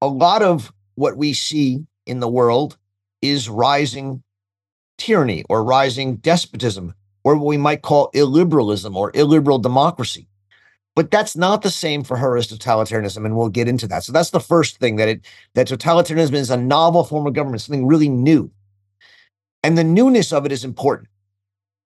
a 0.00 0.08
lot 0.08 0.42
of 0.42 0.72
what 0.94 1.16
we 1.16 1.32
see 1.32 1.86
in 2.06 2.20
the 2.20 2.28
world 2.28 2.76
is 3.22 3.48
rising 3.48 4.22
tyranny 4.98 5.44
or 5.48 5.64
rising 5.64 6.16
despotism, 6.16 6.94
or 7.24 7.36
what 7.36 7.46
we 7.46 7.56
might 7.56 7.82
call 7.82 8.10
illiberalism 8.12 8.94
or 8.94 9.10
illiberal 9.14 9.58
democracy. 9.58 10.26
But 10.96 11.10
that's 11.10 11.36
not 11.36 11.62
the 11.62 11.70
same 11.70 12.02
for 12.02 12.16
her 12.16 12.36
as 12.36 12.48
totalitarianism, 12.48 13.24
and 13.24 13.36
we'll 13.36 13.48
get 13.48 13.68
into 13.68 13.86
that. 13.88 14.04
So 14.04 14.12
that's 14.12 14.30
the 14.30 14.40
first 14.40 14.78
thing 14.78 14.96
that 14.96 15.08
it 15.08 15.26
that 15.54 15.68
totalitarianism 15.68 16.34
is 16.34 16.50
a 16.50 16.56
novel 16.56 17.04
form 17.04 17.26
of 17.26 17.34
government, 17.34 17.62
something 17.62 17.86
really 17.86 18.08
new. 18.08 18.50
And 19.62 19.78
the 19.78 19.84
newness 19.84 20.32
of 20.32 20.46
it 20.46 20.52
is 20.52 20.64
important. 20.64 21.08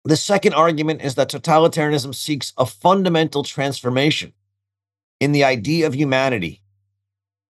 The 0.04 0.18
second 0.18 0.54
argument 0.54 1.04
is 1.04 1.16
that 1.16 1.30
totalitarianism 1.30 2.16
seeks 2.16 2.54
a 2.58 2.66
fundamental 2.66 3.44
transformation 3.44 4.34
in 5.20 5.32
the 5.32 5.44
idea 5.44 5.86
of 5.86 5.94
humanity, 5.94 6.62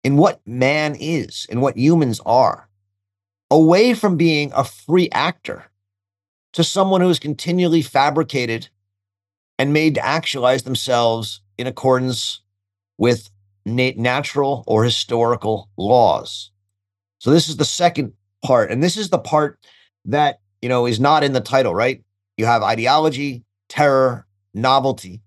in 0.03 0.15
what 0.15 0.39
man 0.45 0.95
is, 0.97 1.45
in 1.49 1.59
what 1.59 1.77
humans 1.77 2.21
are, 2.25 2.69
away 3.51 3.93
from 3.93 4.15
being 4.15 4.51
a 4.55 4.63
free 4.63 5.09
actor 5.11 5.65
to 6.53 6.63
someone 6.63 7.01
who 7.01 7.09
is 7.09 7.19
continually 7.19 7.81
fabricated 7.81 8.69
and 9.59 9.73
made 9.73 9.95
to 9.95 10.05
actualize 10.05 10.63
themselves 10.63 11.41
in 11.57 11.67
accordance 11.67 12.41
with 12.97 13.29
natural 13.65 14.63
or 14.65 14.85
historical 14.85 15.69
laws. 15.75 16.51
So 17.19 17.31
this 17.31 17.49
is 17.49 17.57
the 17.57 17.65
second 17.65 18.13
part, 18.45 18.71
and 18.71 18.81
this 18.81 18.95
is 18.95 19.09
the 19.09 19.19
part 19.19 19.59
that 20.05 20.39
you 20.61 20.69
know 20.69 20.85
is 20.85 20.99
not 20.99 21.23
in 21.23 21.33
the 21.33 21.41
title, 21.41 21.75
right? 21.75 22.01
You 22.37 22.45
have 22.45 22.63
ideology, 22.63 23.43
terror, 23.67 24.25
novelty, 24.53 25.21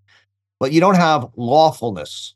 but 0.59 0.73
you 0.73 0.81
don't 0.81 0.97
have 0.97 1.29
lawfulness. 1.37 2.35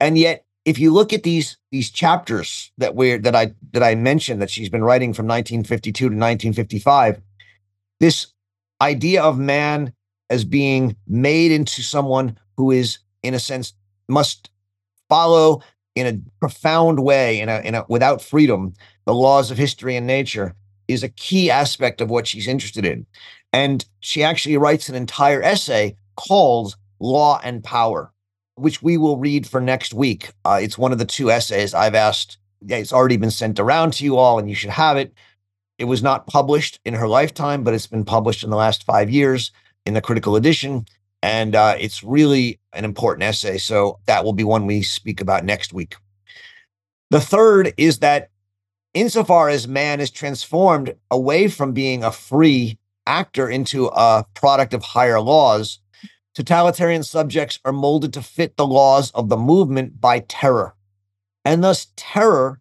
And 0.00 0.18
yet, 0.18 0.44
if 0.64 0.78
you 0.78 0.92
look 0.92 1.12
at 1.12 1.22
these 1.22 1.56
these 1.70 1.90
chapters 1.90 2.72
that 2.78 2.96
we 2.96 3.16
that 3.16 3.36
I 3.36 3.54
that 3.72 3.82
I 3.82 3.94
mentioned 3.94 4.42
that 4.42 4.50
she's 4.50 4.68
been 4.68 4.84
writing 4.84 5.12
from 5.12 5.26
1952 5.26 5.92
to 5.92 6.04
1955, 6.06 7.20
this 8.00 8.26
idea 8.80 9.22
of 9.22 9.38
man 9.38 9.92
as 10.28 10.44
being 10.44 10.96
made 11.06 11.52
into 11.52 11.82
someone 11.82 12.36
who 12.56 12.70
is, 12.70 12.98
in 13.22 13.34
a 13.34 13.38
sense, 13.38 13.74
must 14.08 14.50
follow 15.08 15.62
in 15.94 16.06
a 16.06 16.20
profound 16.40 17.00
way, 17.00 17.40
in 17.40 17.48
a, 17.48 17.60
in 17.60 17.74
a 17.74 17.84
without 17.88 18.20
freedom, 18.20 18.74
the 19.06 19.14
laws 19.14 19.50
of 19.50 19.56
history 19.56 19.96
and 19.96 20.06
nature 20.06 20.54
is 20.88 21.02
a 21.02 21.08
key 21.08 21.50
aspect 21.50 22.00
of 22.00 22.10
what 22.10 22.26
she's 22.26 22.46
interested 22.46 22.84
in. 22.84 23.06
And 23.56 23.86
she 24.00 24.22
actually 24.22 24.58
writes 24.58 24.90
an 24.90 24.94
entire 24.94 25.42
essay 25.42 25.96
called 26.14 26.76
Law 27.00 27.40
and 27.42 27.64
Power, 27.64 28.12
which 28.56 28.82
we 28.82 28.98
will 28.98 29.16
read 29.16 29.46
for 29.46 29.62
next 29.62 29.94
week. 29.94 30.34
Uh, 30.44 30.58
it's 30.60 30.76
one 30.76 30.92
of 30.92 30.98
the 30.98 31.06
two 31.06 31.30
essays 31.30 31.72
I've 31.72 31.94
asked. 31.94 32.36
Yeah, 32.60 32.76
it's 32.76 32.92
already 32.92 33.16
been 33.16 33.30
sent 33.30 33.58
around 33.58 33.94
to 33.94 34.04
you 34.04 34.18
all, 34.18 34.38
and 34.38 34.50
you 34.50 34.54
should 34.54 34.68
have 34.68 34.98
it. 34.98 35.14
It 35.78 35.86
was 35.86 36.02
not 36.02 36.26
published 36.26 36.80
in 36.84 36.92
her 36.92 37.08
lifetime, 37.08 37.64
but 37.64 37.72
it's 37.72 37.86
been 37.86 38.04
published 38.04 38.44
in 38.44 38.50
the 38.50 38.58
last 38.58 38.84
five 38.84 39.08
years 39.08 39.52
in 39.86 39.94
the 39.94 40.02
critical 40.02 40.36
edition. 40.36 40.84
And 41.22 41.56
uh, 41.56 41.76
it's 41.80 42.04
really 42.04 42.60
an 42.74 42.84
important 42.84 43.22
essay. 43.22 43.56
So 43.56 44.00
that 44.04 44.22
will 44.22 44.34
be 44.34 44.44
one 44.44 44.66
we 44.66 44.82
speak 44.82 45.22
about 45.22 45.46
next 45.46 45.72
week. 45.72 45.96
The 47.08 47.22
third 47.22 47.72
is 47.78 48.00
that 48.00 48.28
insofar 48.92 49.48
as 49.48 49.66
man 49.66 49.98
is 49.98 50.10
transformed 50.10 50.94
away 51.10 51.48
from 51.48 51.72
being 51.72 52.04
a 52.04 52.12
free 52.12 52.76
actor 53.06 53.48
into 53.48 53.86
a 53.86 54.24
product 54.34 54.74
of 54.74 54.82
higher 54.82 55.20
laws, 55.20 55.80
totalitarian 56.34 57.02
subjects 57.02 57.58
are 57.64 57.72
molded 57.72 58.12
to 58.12 58.22
fit 58.22 58.56
the 58.56 58.66
laws 58.66 59.10
of 59.12 59.28
the 59.28 59.36
movement 59.36 60.00
by 60.00 60.20
terror. 60.20 60.74
And 61.44 61.62
thus, 61.62 61.88
terror 61.96 62.60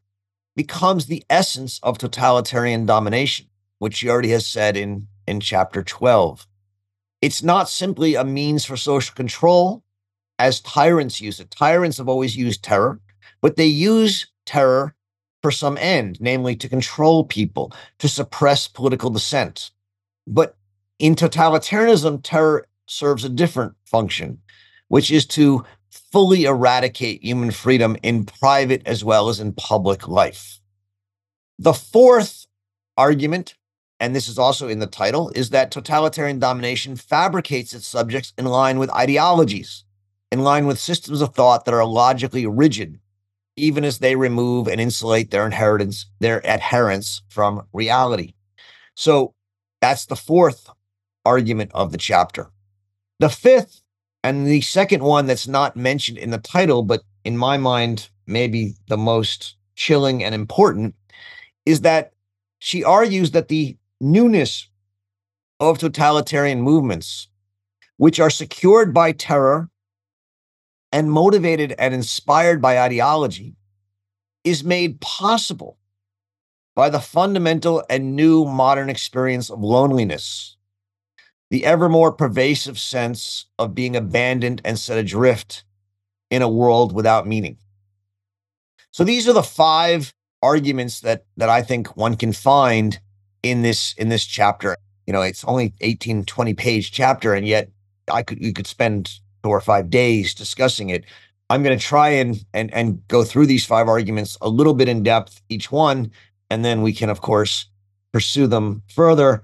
becomes 0.55 1.07
the 1.07 1.23
essence 1.29 1.79
of 1.83 1.97
totalitarian 1.97 2.85
domination, 2.85 3.47
which 3.79 3.95
she 3.95 4.09
already 4.09 4.29
has 4.29 4.45
said 4.45 4.77
in, 4.77 5.07
in 5.27 5.39
chapter 5.39 5.83
12. 5.83 6.47
It's 7.21 7.43
not 7.43 7.69
simply 7.69 8.15
a 8.15 8.23
means 8.23 8.65
for 8.65 8.77
social 8.77 9.15
control 9.15 9.83
as 10.37 10.61
tyrants 10.61 11.21
use 11.21 11.39
it. 11.39 11.51
Tyrants 11.51 11.97
have 11.97 12.09
always 12.09 12.35
used 12.35 12.63
terror, 12.63 12.99
but 13.41 13.55
they 13.55 13.65
use 13.65 14.27
terror 14.45 14.95
for 15.41 15.51
some 15.51 15.77
end, 15.77 16.19
namely 16.19 16.55
to 16.55 16.69
control 16.69 17.23
people, 17.23 17.71
to 17.99 18.07
suppress 18.07 18.67
political 18.67 19.09
dissent. 19.09 19.71
But 20.27 20.55
in 20.99 21.15
totalitarianism, 21.15 22.21
terror 22.23 22.67
serves 22.87 23.23
a 23.23 23.29
different 23.29 23.73
function, 23.85 24.39
which 24.87 25.11
is 25.11 25.25
to 25.27 25.65
fully 26.11 26.45
eradicate 26.45 27.23
human 27.23 27.51
freedom 27.51 27.97
in 28.03 28.25
private 28.25 28.81
as 28.85 29.03
well 29.03 29.29
as 29.29 29.39
in 29.39 29.53
public 29.53 30.07
life. 30.07 30.59
The 31.59 31.73
fourth 31.73 32.47
argument 32.97 33.55
and 33.99 34.15
this 34.15 34.27
is 34.27 34.37
also 34.37 34.67
in 34.67 34.79
the 34.79 34.87
title, 34.87 35.31
is 35.35 35.49
that 35.51 35.71
totalitarian 35.71 36.39
domination 36.39 36.95
fabricates 36.95 37.73
its 37.73 37.87
subjects 37.87 38.33
in 38.37 38.45
line 38.45 38.77
with 38.77 38.89
ideologies, 38.91 39.83
in 40.31 40.41
line 40.41 40.67
with 40.67 40.79
systems 40.79 41.21
of 41.21 41.33
thought 41.33 41.65
that 41.65 41.73
are 41.73 41.85
logically 41.85 42.45
rigid, 42.45 42.99
even 43.55 43.85
as 43.85 43.99
they 43.99 44.15
remove 44.15 44.67
and 44.67 44.81
insulate 44.81 45.31
their 45.31 45.45
inheritance, 45.45 46.07
their 46.19 46.41
adherence 46.45 47.21
from 47.29 47.65
reality. 47.71 48.33
So 48.95 49.33
that's 49.85 50.07
the 50.07 50.15
fourth 50.15 50.67
argument 51.25 51.69
of 51.75 51.91
the 51.91 51.97
chapter. 51.97 52.49
The 53.19 53.29
fifth, 53.29 53.81
and 54.23 54.47
the 54.47 54.61
second 54.61 55.03
one 55.03 55.27
that's 55.27 55.47
not 55.47 55.77
mentioned 55.77 56.17
in 56.17 56.31
the 56.31 56.39
title, 56.39 56.81
but 56.81 57.03
in 57.23 57.37
my 57.37 57.57
mind, 57.57 58.09
maybe 58.25 58.73
the 58.87 58.97
most 58.97 59.55
chilling 59.75 60.23
and 60.23 60.33
important, 60.33 60.95
is 61.67 61.81
that 61.81 62.13
she 62.57 62.83
argues 62.83 63.29
that 63.31 63.47
the 63.47 63.77
newness 64.01 64.67
of 65.59 65.77
totalitarian 65.77 66.61
movements, 66.61 67.27
which 67.97 68.19
are 68.19 68.31
secured 68.31 68.91
by 68.91 69.11
terror 69.11 69.69
and 70.91 71.11
motivated 71.11 71.75
and 71.77 71.93
inspired 71.93 72.59
by 72.59 72.79
ideology, 72.79 73.55
is 74.43 74.63
made 74.63 74.99
possible 74.99 75.77
by 76.75 76.89
the 76.89 76.99
fundamental 76.99 77.83
and 77.89 78.15
new 78.15 78.45
modern 78.45 78.89
experience 78.89 79.49
of 79.49 79.61
loneliness, 79.61 80.57
the 81.49 81.65
ever 81.65 81.87
more 81.87 82.11
pervasive 82.11 82.77
sense 82.77 83.45
of 83.57 83.73
being 83.73 83.95
abandoned 83.95 84.61
and 84.65 84.77
set 84.77 84.97
adrift 84.97 85.63
in 86.29 86.41
a 86.41 86.49
world 86.49 86.93
without 86.93 87.27
meaning. 87.27 87.57
So 88.91 89.03
these 89.03 89.27
are 89.27 89.33
the 89.33 89.43
five 89.43 90.13
arguments 90.41 91.01
that 91.01 91.25
that 91.37 91.49
I 91.49 91.61
think 91.61 91.97
one 91.97 92.15
can 92.15 92.33
find 92.33 92.99
in 93.43 93.61
this 93.61 93.93
in 93.97 94.09
this 94.09 94.25
chapter. 94.25 94.75
You 95.07 95.13
know, 95.13 95.21
it's 95.21 95.43
only 95.45 95.73
18, 95.81 96.25
20 96.25 96.53
page 96.53 96.91
chapter, 96.91 97.33
and 97.33 97.47
yet 97.47 97.69
I 98.11 98.23
could 98.23 98.41
you 98.41 98.53
could 98.53 98.67
spend 98.67 99.19
four 99.43 99.57
or 99.57 99.61
five 99.61 99.89
days 99.89 100.33
discussing 100.33 100.89
it. 100.89 101.05
I'm 101.49 101.61
going 101.61 101.77
to 101.77 101.83
try 101.83 102.09
and 102.09 102.43
and 102.53 102.73
and 102.73 103.07
go 103.07 103.23
through 103.23 103.45
these 103.45 103.65
five 103.65 103.87
arguments 103.87 104.37
a 104.41 104.49
little 104.49 104.73
bit 104.73 104.89
in 104.89 105.03
depth 105.03 105.41
each 105.49 105.71
one, 105.71 106.11
and 106.49 106.63
then 106.63 106.81
we 106.81 106.93
can 106.93 107.09
of 107.09 107.21
course 107.21 107.67
pursue 108.11 108.47
them 108.47 108.83
further. 108.87 109.43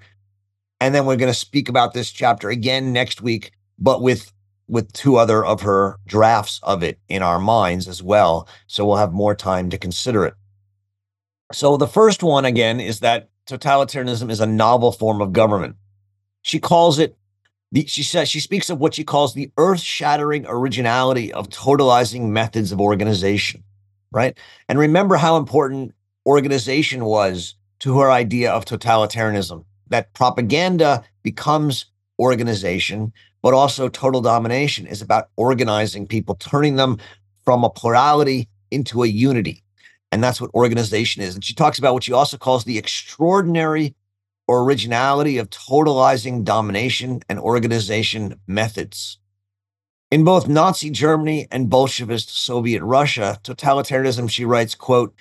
And 0.79 0.96
then 0.96 1.05
we're 1.05 1.17
going 1.17 1.31
to 1.31 1.38
speak 1.38 1.70
about 1.70 1.93
this 1.93 2.12
chapter 2.12 2.50
again 2.50 2.91
next 2.91 3.22
week, 3.22 3.51
but 3.77 4.01
with 4.01 4.34
with 4.67 4.93
two 4.93 5.17
other 5.17 5.43
of 5.43 5.62
her 5.62 5.98
drafts 6.08 6.60
of 6.63 6.81
it 6.81 6.98
in 7.10 7.22
our 7.22 7.39
minds 7.39 7.88
as 7.88 8.01
well. 8.01 8.48
So 8.67 8.86
we'll 8.86 8.96
have 8.96 9.12
more 9.12 9.36
time 9.36 9.70
to 9.70 9.77
consider 9.77 10.25
it. 10.25 10.34
So 11.51 11.75
the 11.75 11.88
first 11.88 12.24
one 12.24 12.46
again 12.46 12.79
is 12.79 13.01
that 13.01 13.29
totalitarianism 13.48 14.31
is 14.31 14.39
a 14.39 14.46
novel 14.46 14.93
form 14.93 15.22
of 15.22 15.34
government. 15.34 15.75
She 16.41 16.60
calls 16.60 17.00
it 17.00 17.17
the, 17.74 17.86
she 17.86 18.03
says 18.03 18.29
she 18.29 18.39
speaks 18.39 18.70
of 18.70 18.79
what 18.79 18.93
she 18.93 19.03
calls 19.03 19.34
the 19.34 19.51
earth-shattering 19.58 20.46
originality 20.48 21.34
of 21.34 21.50
totalizing 21.50 22.29
methods 22.29 22.72
of 22.72 22.79
organization. 22.79 23.63
right? 24.12 24.38
And 24.67 24.77
remember 24.77 25.15
how 25.15 25.38
important 25.38 25.93
organization 26.25 27.06
was 27.06 27.56
to 27.80 28.00
her 28.00 28.12
idea 28.12 28.51
of 28.51 28.66
totalitarianism, 28.66 29.66
that 29.88 30.13
propaganda 30.13 31.04
becomes 31.24 31.86
organization, 32.20 33.12
but 33.42 33.54
also 33.54 33.90
total 33.90 34.22
domination 34.22 34.86
is 34.86 35.01
about 35.01 35.30
organizing 35.36 36.08
people, 36.08 36.36
turning 36.36 36.75
them 36.75 36.98
from 37.44 37.63
a 37.63 37.70
plurality 37.70 38.48
into 38.70 39.04
a 39.04 39.08
unity. 39.08 39.63
And 40.12 40.24
that's 40.24 40.40
what 40.40 40.54
organization 40.54 41.24
is. 41.24 41.36
And 41.36 41.44
she 41.44 41.54
talks 41.54 41.80
about 41.80 41.94
what 41.94 42.04
she 42.04 42.13
also 42.13 42.38
calls 42.38 42.63
the 42.63 42.78
extraordinary 42.78 43.96
originality 44.50 45.38
of 45.38 45.50
totalizing 45.50 46.44
domination 46.44 47.22
and 47.30 47.40
organization 47.40 48.40
methods. 48.48 49.18
In 50.12 50.25
both 50.25 50.50
Nazi 50.50 50.90
Germany 50.90 51.48
and 51.51 51.70
Bolshevist 51.70 52.30
Soviet 52.30 52.84
Russia, 52.84 53.40
totalitarianism, 53.44 54.30
she 54.30 54.44
writes, 54.44 54.75
quote, 54.75 55.16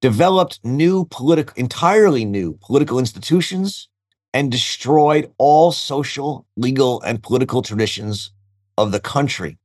developed 0.00 0.60
new 0.64 1.04
political, 1.06 1.54
entirely 1.56 2.24
new 2.24 2.58
political 2.60 2.98
institutions 2.98 3.88
and 4.32 4.50
destroyed 4.50 5.32
all 5.38 5.72
social, 5.72 6.46
legal, 6.56 7.00
and 7.02 7.22
political 7.22 7.62
traditions 7.62 8.32
of 8.78 8.92
the 8.92 9.00
country. 9.00 9.58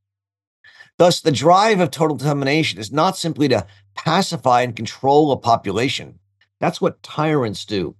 Thus, 0.98 1.22
the 1.22 1.32
drive 1.32 1.80
of 1.80 1.92
total 1.92 2.18
domination 2.18 2.80
is 2.80 2.92
not 2.92 3.18
simply 3.18 3.48
to 3.50 3.66
pacify 3.96 4.62
and 4.62 4.76
control 4.76 5.32
a 5.32 5.38
population. 5.38 6.20
That's 6.60 6.82
what 6.82 7.04
tyrants 7.04 7.66
do, 7.66 7.96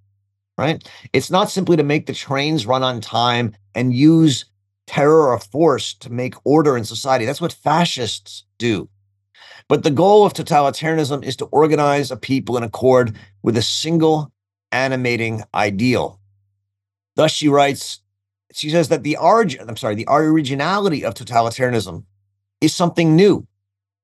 right? 0.58 0.84
It's 1.14 1.30
not 1.30 1.52
simply 1.52 1.78
to 1.78 1.84
make 1.84 2.06
the 2.06 2.14
trains 2.14 2.66
run 2.66 2.84
on 2.84 3.02
time 3.02 3.56
and 3.74 3.94
use 3.94 4.46
terror 4.88 5.32
or 5.32 5.40
force 5.40 5.94
to 5.96 6.12
make 6.12 6.36
order 6.46 6.78
in 6.78 6.86
society. 6.86 7.26
That's 7.26 7.42
what 7.42 7.54
fascists 7.54 8.46
do. 8.58 8.90
But 9.68 9.84
the 9.84 9.92
goal 9.92 10.26
of 10.26 10.34
totalitarianism 10.34 11.24
is 11.24 11.36
to 11.38 11.46
organize 11.46 12.12
a 12.12 12.18
people 12.18 12.58
in 12.58 12.64
accord 12.64 13.16
with 13.42 13.58
a 13.58 13.62
single 13.62 14.32
animating 14.72 15.44
ideal. 15.54 16.20
Thus, 17.16 17.32
she 17.32 17.48
writes, 17.48 18.02
she 18.54 18.70
says 18.70 18.90
that 18.90 19.04
the 19.04 19.18
origin, 19.18 19.68
I'm 19.68 19.78
sorry, 19.78 19.96
the 19.96 20.08
originality 20.08 21.04
of 21.04 21.14
totalitarianism 21.14 22.04
is 22.62 22.76
something 22.76 23.16
new. 23.16 23.48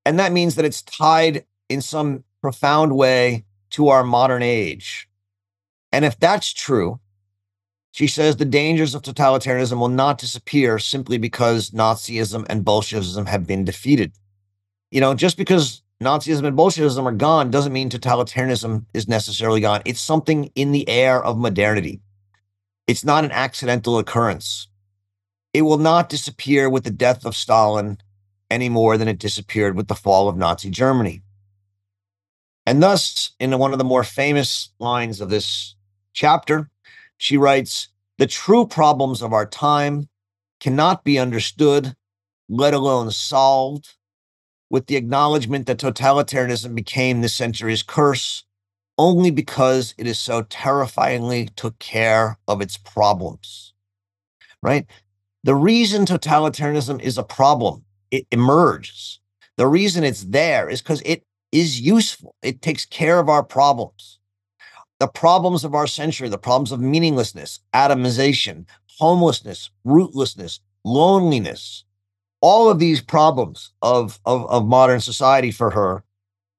And 0.05 0.19
that 0.19 0.31
means 0.31 0.55
that 0.55 0.65
it's 0.65 0.81
tied 0.81 1.45
in 1.69 1.81
some 1.81 2.23
profound 2.41 2.95
way 2.95 3.45
to 3.71 3.89
our 3.89 4.03
modern 4.03 4.41
age. 4.41 5.07
And 5.91 6.05
if 6.05 6.19
that's 6.19 6.51
true, 6.51 6.99
she 7.91 8.07
says 8.07 8.37
the 8.37 8.45
dangers 8.45 8.95
of 8.95 9.01
totalitarianism 9.01 9.77
will 9.77 9.89
not 9.89 10.17
disappear 10.17 10.79
simply 10.79 11.17
because 11.17 11.71
Nazism 11.71 12.45
and 12.49 12.65
Bolshevism 12.65 13.25
have 13.25 13.45
been 13.45 13.65
defeated. 13.65 14.13
You 14.91 14.99
know, 14.99 15.13
just 15.13 15.37
because 15.37 15.81
Nazism 16.01 16.45
and 16.45 16.55
Bolshevism 16.55 17.07
are 17.07 17.13
gone 17.13 17.49
doesn't 17.49 17.71
mean 17.71 17.89
totalitarianism 17.89 18.85
is 18.93 19.07
necessarily 19.07 19.61
gone. 19.61 19.81
It's 19.85 20.01
something 20.01 20.51
in 20.55 20.73
the 20.73 20.87
air 20.89 21.23
of 21.23 21.37
modernity. 21.37 22.01
It's 22.87 23.05
not 23.05 23.23
an 23.23 23.31
accidental 23.31 23.97
occurrence. 23.97 24.67
It 25.53 25.61
will 25.61 25.77
not 25.77 26.09
disappear 26.09 26.69
with 26.69 26.83
the 26.83 26.91
death 26.91 27.25
of 27.25 27.35
Stalin 27.35 27.99
any 28.49 28.67
more 28.67 28.97
than 28.97 29.07
it 29.07 29.19
disappeared 29.19 29.77
with 29.77 29.87
the 29.87 29.95
fall 29.95 30.27
of 30.27 30.35
Nazi 30.35 30.69
Germany. 30.69 31.21
And 32.65 32.83
thus, 32.83 33.31
in 33.39 33.57
one 33.57 33.71
of 33.71 33.77
the 33.77 33.85
more 33.85 34.03
famous 34.03 34.69
lines 34.79 35.21
of 35.21 35.29
this 35.29 35.75
chapter, 36.13 36.69
she 37.17 37.37
writes 37.37 37.87
The 38.17 38.27
true 38.27 38.67
problems 38.67 39.21
of 39.21 39.33
our 39.33 39.45
time 39.45 40.09
cannot 40.59 41.03
be 41.03 41.17
understood, 41.17 41.95
let 42.49 42.73
alone 42.73 43.11
solved, 43.11 43.95
with 44.71 44.87
the 44.87 44.95
acknowledgement 44.95 45.67
that 45.67 45.77
totalitarianism 45.77 46.73
became 46.73 47.21
this 47.21 47.33
century's 47.33 47.83
curse 47.83 48.43
only 48.97 49.31
because 49.31 49.93
it 49.97 50.07
is 50.07 50.17
so 50.17 50.43
terrifyingly 50.43 51.49
took 51.55 51.77
care 51.79 52.37
of 52.47 52.61
its 52.61 52.77
problems. 52.77 53.73
Right? 54.63 54.85
The 55.43 55.55
reason 55.55 56.05
totalitarianism 56.05 57.01
is 57.01 57.17
a 57.17 57.23
problem, 57.23 57.83
it 58.11 58.25
emerges. 58.31 59.19
The 59.57 59.67
reason 59.67 60.03
it's 60.03 60.23
there 60.23 60.69
is 60.69 60.81
because 60.81 61.01
it 61.05 61.23
is 61.51 61.81
useful. 61.81 62.35
It 62.41 62.61
takes 62.61 62.85
care 62.85 63.19
of 63.19 63.29
our 63.29 63.43
problems 63.43 64.19
the 65.01 65.07
problems 65.07 65.63
of 65.63 65.73
our 65.73 65.87
century, 65.87 66.29
the 66.29 66.37
problems 66.37 66.71
of 66.71 66.79
meaninglessness, 66.79 67.59
atomization, 67.73 68.67
homelessness, 68.99 69.71
rootlessness, 69.83 70.59
loneliness, 70.85 71.85
all 72.41 72.69
of 72.69 72.79
these 72.79 73.01
problems 73.01 73.71
of, 73.81 74.19
of, 74.25 74.49
of 74.49 74.67
modern 74.67 74.99
society 74.99 75.51
for 75.51 75.71
her 75.71 76.03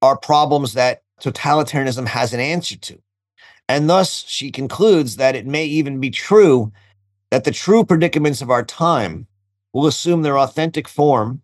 are 0.01 0.17
problems 0.17 0.75
that 0.75 1.03
totalitarianism 1.21 2.07
has 2.07 2.33
an 2.33 2.41
answer 2.41 2.77
to. 2.77 2.99
And 3.69 3.89
thus, 3.89 4.25
she 4.27 4.51
concludes 4.51 5.17
that 5.17 5.37
it 5.37 5.47
may 5.47 5.65
even 5.65 6.01
be 6.01 6.11
true 6.11 6.73
that 7.31 7.45
the 7.45 7.51
true 7.51 7.85
predicaments 7.85 8.43
of 8.43 8.51
our 8.51 8.65
time 8.65 9.27
will 9.73 9.87
assume 9.87 10.23
their 10.23 10.39
authentic 10.39 10.87
form, 10.87 11.43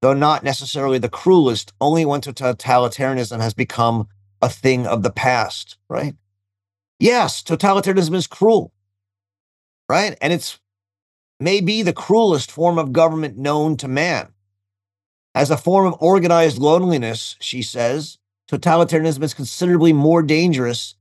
though 0.00 0.14
not 0.14 0.42
necessarily 0.42 0.98
the 0.98 1.08
cruelest, 1.08 1.72
only 1.80 2.04
when 2.04 2.20
totalitarianism 2.20 3.40
has 3.40 3.54
become 3.54 4.08
a 4.40 4.48
thing 4.48 4.86
of 4.86 5.02
the 5.02 5.10
past, 5.10 5.76
right? 5.88 6.14
Yes, 6.98 7.42
totalitarianism 7.42 8.14
is 8.14 8.26
cruel, 8.26 8.72
right? 9.88 10.16
And 10.20 10.32
it's 10.32 10.58
maybe 11.40 11.82
the 11.82 11.92
cruelest 11.92 12.50
form 12.50 12.78
of 12.78 12.92
government 12.92 13.36
known 13.36 13.76
to 13.78 13.88
man. 13.88 14.28
As 15.34 15.50
a 15.50 15.56
form 15.56 15.86
of 15.86 16.00
organized 16.00 16.58
loneliness, 16.58 17.36
she 17.40 17.62
says, 17.62 18.18
totalitarianism 18.50 19.22
is 19.22 19.34
considerably 19.34 19.92
more 19.92 20.22
dangerous 20.22 20.94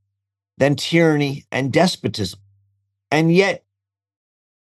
than 0.58 0.76
tyranny 0.76 1.46
and 1.52 1.72
despotism. 1.72 2.40
And 3.10 3.34
yet, 3.34 3.64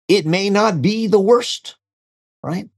it 0.09 0.27
may 0.27 0.51
not 0.51 0.83
be 0.83 1.07
the 1.07 1.21
worst, 1.21 1.77
right? 2.43 2.69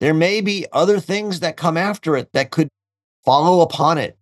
There 0.00 0.14
may 0.14 0.40
be 0.40 0.66
other 0.72 1.00
things 1.00 1.40
that 1.40 1.56
come 1.56 1.76
after 1.76 2.16
it 2.16 2.32
that 2.32 2.50
could 2.50 2.68
follow 3.24 3.60
upon 3.62 3.98
it 3.98 4.18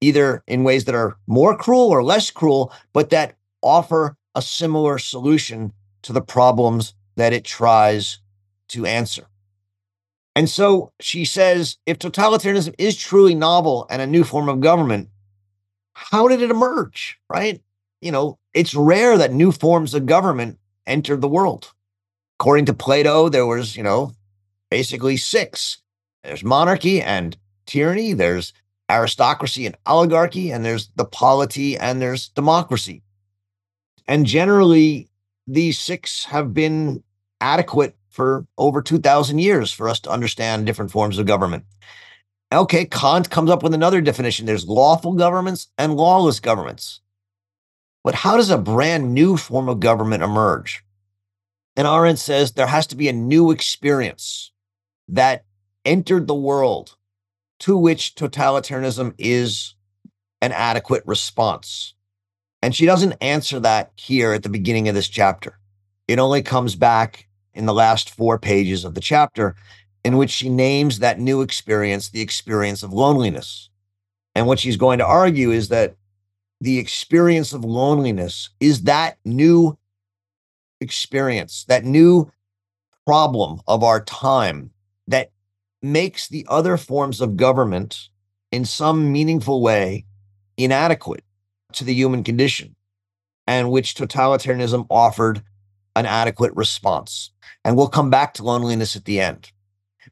either 0.00 0.42
in 0.46 0.64
ways 0.64 0.84
that 0.84 0.94
are 0.94 1.16
more 1.26 1.56
cruel 1.56 1.88
or 1.88 2.04
less 2.04 2.30
cruel, 2.30 2.72
but 2.92 3.10
that 3.10 3.36
offer 3.62 4.16
a 4.34 4.42
similar 4.42 4.98
solution 4.98 5.72
to 6.02 6.12
the 6.12 6.20
problems 6.20 6.94
that 7.18 7.32
it 7.32 7.44
tries 7.44 8.20
to 8.68 8.86
answer. 8.86 9.26
And 10.36 10.48
so 10.48 10.92
she 11.00 11.24
says 11.24 11.76
if 11.84 11.98
totalitarianism 11.98 12.74
is 12.78 12.96
truly 12.96 13.34
novel 13.34 13.86
and 13.90 14.00
a 14.00 14.06
new 14.06 14.22
form 14.22 14.48
of 14.48 14.60
government, 14.60 15.08
how 15.94 16.28
did 16.28 16.40
it 16.42 16.50
emerge? 16.50 17.18
Right? 17.28 17.60
You 18.00 18.12
know, 18.12 18.38
it's 18.54 18.72
rare 18.72 19.18
that 19.18 19.32
new 19.32 19.50
forms 19.50 19.94
of 19.94 20.06
government 20.06 20.58
enter 20.86 21.16
the 21.16 21.28
world. 21.28 21.72
According 22.38 22.66
to 22.66 22.74
Plato, 22.74 23.28
there 23.28 23.46
was, 23.46 23.76
you 23.76 23.82
know, 23.82 24.12
basically 24.70 25.16
six. 25.16 25.82
There's 26.22 26.44
monarchy 26.44 27.02
and 27.02 27.36
tyranny, 27.66 28.12
there's 28.12 28.52
aristocracy 28.88 29.66
and 29.66 29.76
oligarchy, 29.86 30.52
and 30.52 30.64
there's 30.64 30.88
the 30.94 31.04
polity 31.04 31.76
and 31.76 32.00
there's 32.00 32.28
democracy. 32.28 33.02
And 34.06 34.24
generally, 34.24 35.08
these 35.48 35.80
six 35.80 36.24
have 36.26 36.54
been 36.54 37.02
adequate 37.40 37.96
for 38.08 38.46
over 38.56 38.82
2,000 38.82 39.38
years 39.38 39.72
for 39.72 39.88
us 39.88 40.00
to 40.00 40.10
understand 40.10 40.66
different 40.66 40.90
forms 40.90 41.18
of 41.18 41.26
government. 41.26 41.64
Okay, 42.52 42.86
Kant 42.86 43.30
comes 43.30 43.50
up 43.50 43.62
with 43.62 43.74
another 43.74 44.00
definition 44.00 44.46
there's 44.46 44.66
lawful 44.66 45.12
governments 45.12 45.68
and 45.76 45.96
lawless 45.96 46.40
governments. 46.40 47.00
But 48.02 48.14
how 48.14 48.36
does 48.36 48.50
a 48.50 48.58
brand 48.58 49.12
new 49.12 49.36
form 49.36 49.68
of 49.68 49.80
government 49.80 50.22
emerge? 50.22 50.82
And 51.76 51.86
Arendt 51.86 52.18
says 52.18 52.52
there 52.52 52.66
has 52.66 52.86
to 52.88 52.96
be 52.96 53.08
a 53.08 53.12
new 53.12 53.50
experience 53.50 54.50
that 55.08 55.44
entered 55.84 56.26
the 56.26 56.34
world 56.34 56.96
to 57.60 57.76
which 57.76 58.14
totalitarianism 58.14 59.14
is 59.18 59.74
an 60.40 60.52
adequate 60.52 61.02
response. 61.06 61.94
And 62.62 62.74
she 62.74 62.86
doesn't 62.86 63.14
answer 63.20 63.60
that 63.60 63.92
here 63.94 64.32
at 64.32 64.42
the 64.42 64.48
beginning 64.48 64.88
of 64.88 64.94
this 64.94 65.08
chapter. 65.08 65.58
It 66.08 66.18
only 66.18 66.42
comes 66.42 66.74
back 66.74 67.27
in 67.58 67.66
the 67.66 67.74
last 67.74 68.10
four 68.10 68.38
pages 68.38 68.84
of 68.84 68.94
the 68.94 69.00
chapter, 69.00 69.56
in 70.04 70.16
which 70.16 70.30
she 70.30 70.48
names 70.48 71.00
that 71.00 71.18
new 71.18 71.42
experience 71.42 72.08
the 72.08 72.20
experience 72.20 72.82
of 72.82 72.92
loneliness. 72.92 73.68
And 74.34 74.46
what 74.46 74.60
she's 74.60 74.76
going 74.76 74.98
to 75.00 75.06
argue 75.06 75.50
is 75.50 75.68
that 75.68 75.96
the 76.60 76.78
experience 76.78 77.52
of 77.52 77.64
loneliness 77.64 78.50
is 78.60 78.82
that 78.82 79.18
new 79.24 79.76
experience, 80.80 81.64
that 81.64 81.84
new 81.84 82.30
problem 83.04 83.60
of 83.66 83.82
our 83.82 84.00
time 84.04 84.70
that 85.08 85.32
makes 85.82 86.28
the 86.28 86.46
other 86.48 86.76
forms 86.76 87.20
of 87.20 87.36
government 87.36 88.08
in 88.52 88.64
some 88.64 89.12
meaningful 89.12 89.60
way 89.60 90.04
inadequate 90.56 91.24
to 91.72 91.84
the 91.84 91.94
human 91.94 92.22
condition, 92.22 92.76
and 93.46 93.70
which 93.70 93.94
totalitarianism 93.94 94.86
offered 94.90 95.42
an 95.96 96.06
adequate 96.06 96.54
response. 96.54 97.30
And 97.64 97.76
we'll 97.76 97.88
come 97.88 98.10
back 98.10 98.34
to 98.34 98.42
loneliness 98.42 98.96
at 98.96 99.04
the 99.04 99.20
end. 99.20 99.52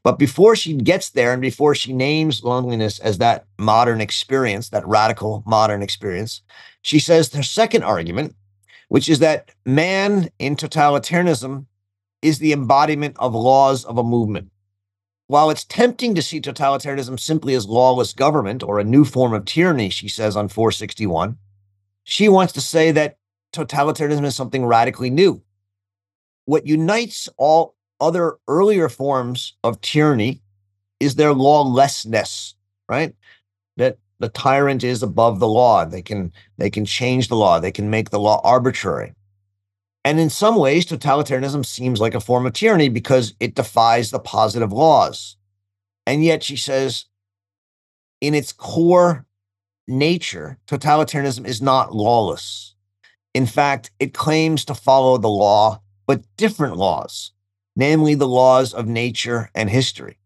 But 0.03 0.19
before 0.19 0.55
she 0.55 0.73
gets 0.73 1.09
there 1.09 1.33
and 1.33 1.41
before 1.41 1.75
she 1.75 1.93
names 1.93 2.43
loneliness 2.43 2.99
as 2.99 3.17
that 3.17 3.45
modern 3.57 4.01
experience, 4.01 4.69
that 4.69 4.87
radical 4.87 5.43
modern 5.45 5.81
experience, 5.81 6.41
she 6.81 6.99
says 6.99 7.33
her 7.33 7.43
second 7.43 7.83
argument, 7.83 8.35
which 8.89 9.09
is 9.09 9.19
that 9.19 9.51
man 9.65 10.29
in 10.39 10.55
totalitarianism 10.55 11.65
is 12.21 12.39
the 12.39 12.53
embodiment 12.53 13.15
of 13.19 13.33
laws 13.33 13.85
of 13.85 13.97
a 13.97 14.03
movement. 14.03 14.51
While 15.27 15.49
it's 15.49 15.65
tempting 15.65 16.15
to 16.15 16.21
see 16.21 16.39
totalitarianism 16.39 17.19
simply 17.19 17.53
as 17.53 17.67
lawless 17.67 18.13
government 18.13 18.63
or 18.63 18.79
a 18.79 18.85
new 18.85 19.03
form 19.03 19.33
of 19.33 19.45
tyranny, 19.45 19.89
she 19.89 20.07
says 20.07 20.37
on 20.37 20.47
461, 20.47 21.37
she 22.03 22.29
wants 22.29 22.53
to 22.53 22.61
say 22.61 22.91
that 22.91 23.17
totalitarianism 23.51 24.23
is 24.23 24.35
something 24.35 24.65
radically 24.65 25.09
new. 25.09 25.43
What 26.47 26.65
unites 26.65 27.27
all 27.37 27.75
other 27.99 28.37
earlier 28.47 28.87
forms 28.87 29.53
of 29.65 29.81
tyranny 29.81 30.41
is 31.01 31.15
their 31.15 31.33
lawlessness, 31.33 32.55
right? 32.87 33.13
That 33.75 33.97
the 34.19 34.29
tyrant 34.29 34.81
is 34.81 35.03
above 35.03 35.39
the 35.41 35.47
law. 35.47 35.83
They 35.83 36.01
can 36.01 36.31
they 36.57 36.69
can 36.69 36.85
change 36.85 37.27
the 37.27 37.35
law. 37.35 37.59
They 37.59 37.73
can 37.73 37.89
make 37.89 38.11
the 38.11 38.19
law 38.19 38.39
arbitrary. 38.45 39.13
And 40.05 40.21
in 40.21 40.29
some 40.29 40.55
ways, 40.55 40.85
totalitarianism 40.85 41.65
seems 41.65 41.99
like 41.99 42.15
a 42.15 42.21
form 42.21 42.45
of 42.45 42.53
tyranny 42.53 42.87
because 42.87 43.33
it 43.41 43.55
defies 43.55 44.09
the 44.09 44.19
positive 44.19 44.71
laws. 44.71 45.35
And 46.05 46.23
yet, 46.23 46.43
she 46.43 46.55
says, 46.55 47.07
in 48.21 48.33
its 48.33 48.53
core 48.53 49.25
nature, 49.85 50.59
totalitarianism 50.65 51.45
is 51.45 51.61
not 51.61 51.93
lawless. 51.93 52.73
In 53.33 53.45
fact, 53.45 53.91
it 53.99 54.13
claims 54.13 54.63
to 54.65 54.73
follow 54.73 55.17
the 55.17 55.27
law, 55.27 55.81
but 56.07 56.23
different 56.37 56.77
laws, 56.77 57.33
namely 57.75 58.15
the 58.15 58.27
laws 58.27 58.73
of 58.73 58.87
nature 58.87 59.51
and 59.53 59.69
history. 59.69 60.17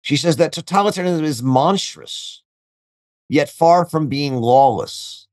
She 0.00 0.16
says 0.16 0.36
that 0.36 0.54
totalitarianism 0.54 1.22
is 1.22 1.42
monstrous, 1.42 2.42
yet 3.28 3.50
far 3.50 3.84
from 3.84 4.06
being 4.06 4.36
lawless. 4.36 5.26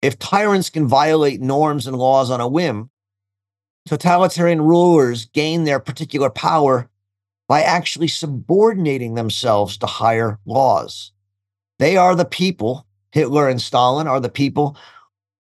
If 0.00 0.18
tyrants 0.18 0.70
can 0.70 0.88
violate 0.88 1.40
norms 1.40 1.86
and 1.86 1.96
laws 1.96 2.30
on 2.30 2.40
a 2.40 2.48
whim, 2.48 2.90
totalitarian 3.86 4.62
rulers 4.62 5.26
gain 5.26 5.64
their 5.64 5.80
particular 5.80 6.30
power 6.30 6.88
by 7.48 7.62
actually 7.62 8.08
subordinating 8.08 9.14
themselves 9.14 9.76
to 9.78 9.86
higher 9.86 10.38
laws. 10.44 11.12
They 11.78 11.96
are 11.96 12.14
the 12.14 12.24
people, 12.24 12.86
Hitler 13.12 13.48
and 13.48 13.60
Stalin 13.60 14.08
are 14.08 14.20
the 14.20 14.28
people 14.28 14.76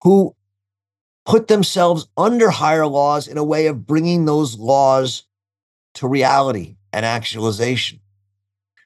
who 0.04 0.36
put 1.26 1.48
themselves 1.48 2.08
under 2.18 2.50
higher 2.50 2.86
laws 2.86 3.28
in 3.28 3.38
a 3.38 3.44
way 3.44 3.68
of 3.68 3.86
bringing 3.86 4.26
those 4.26 4.58
laws 4.58 5.24
to 5.96 6.08
reality 6.08 6.76
and 6.92 7.06
actualization. 7.06 8.00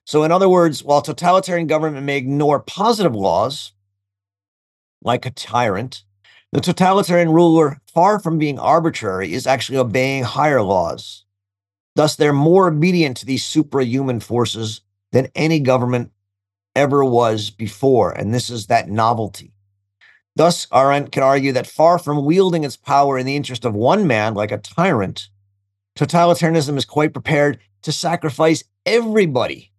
So, 0.05 0.23
in 0.23 0.31
other 0.31 0.47
words, 0.47 0.83
while 0.83 1.01
totalitarian 1.01 1.67
government 1.67 2.05
may 2.05 2.17
ignore 2.17 2.59
positive 2.59 3.15
laws, 3.15 3.73
like 5.03 5.25
a 5.25 5.31
tyrant, 5.31 6.03
the 6.51 6.61
totalitarian 6.61 7.31
ruler, 7.31 7.81
far 7.93 8.19
from 8.19 8.37
being 8.37 8.57
arbitrary, 8.57 9.33
is 9.33 9.45
actually 9.45 9.77
obeying 9.77 10.23
higher 10.23 10.61
laws. 10.61 11.25
Thus, 11.95 12.15
they're 12.15 12.31
more 12.31 12.67
obedient 12.67 13.17
to 13.17 13.25
these 13.25 13.43
suprahuman 13.43 14.23
forces 14.23 14.81
than 15.11 15.29
any 15.35 15.59
government 15.59 16.11
ever 16.75 17.03
was 17.03 17.49
before. 17.49 18.11
And 18.11 18.33
this 18.33 18.49
is 18.49 18.67
that 18.67 18.89
novelty. 18.89 19.51
Thus, 20.37 20.67
Arendt 20.71 21.11
can 21.11 21.23
argue 21.23 21.51
that 21.53 21.65
far 21.65 21.97
from 21.97 22.23
wielding 22.23 22.63
its 22.63 22.77
power 22.77 23.17
in 23.17 23.25
the 23.25 23.35
interest 23.35 23.65
of 23.65 23.73
one 23.73 24.05
man 24.05 24.35
like 24.35 24.51
a 24.51 24.59
tyrant, 24.59 25.29
totalitarianism 25.97 26.77
is 26.77 26.85
quite 26.85 27.11
prepared 27.11 27.57
to 27.81 27.91
sacrifice 27.91 28.63
everybody, 28.85 29.71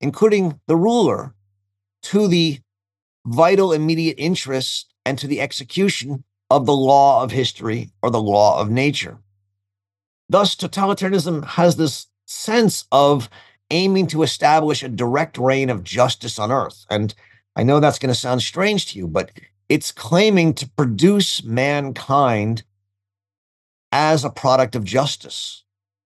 including 0.00 0.58
the 0.66 0.76
ruler, 0.76 1.34
to 2.04 2.28
the 2.28 2.60
vital 3.26 3.74
immediate 3.74 4.14
interest 4.16 4.94
and 5.04 5.18
to 5.18 5.26
the 5.26 5.38
execution 5.38 6.24
of 6.48 6.64
the 6.64 6.74
law 6.74 7.22
of 7.22 7.30
history 7.30 7.90
or 8.02 8.10
the 8.10 8.22
law 8.22 8.58
of 8.58 8.70
nature. 8.70 9.18
Thus, 10.30 10.56
totalitarianism 10.56 11.44
has 11.44 11.76
this 11.76 12.06
sense 12.24 12.86
of 12.90 13.28
aiming 13.70 14.06
to 14.06 14.22
establish 14.22 14.82
a 14.82 14.88
direct 14.88 15.36
reign 15.36 15.68
of 15.68 15.84
justice 15.84 16.38
on 16.38 16.50
earth. 16.50 16.86
And 16.88 17.14
I 17.54 17.64
know 17.64 17.80
that's 17.80 17.98
going 17.98 18.14
to 18.14 18.18
sound 18.18 18.40
strange 18.40 18.86
to 18.86 18.98
you, 18.98 19.06
but 19.06 19.30
it's 19.70 19.92
claiming 19.92 20.52
to 20.52 20.68
produce 20.68 21.44
mankind 21.44 22.64
as 23.92 24.24
a 24.24 24.30
product 24.30 24.74
of 24.74 24.82
justice, 24.82 25.62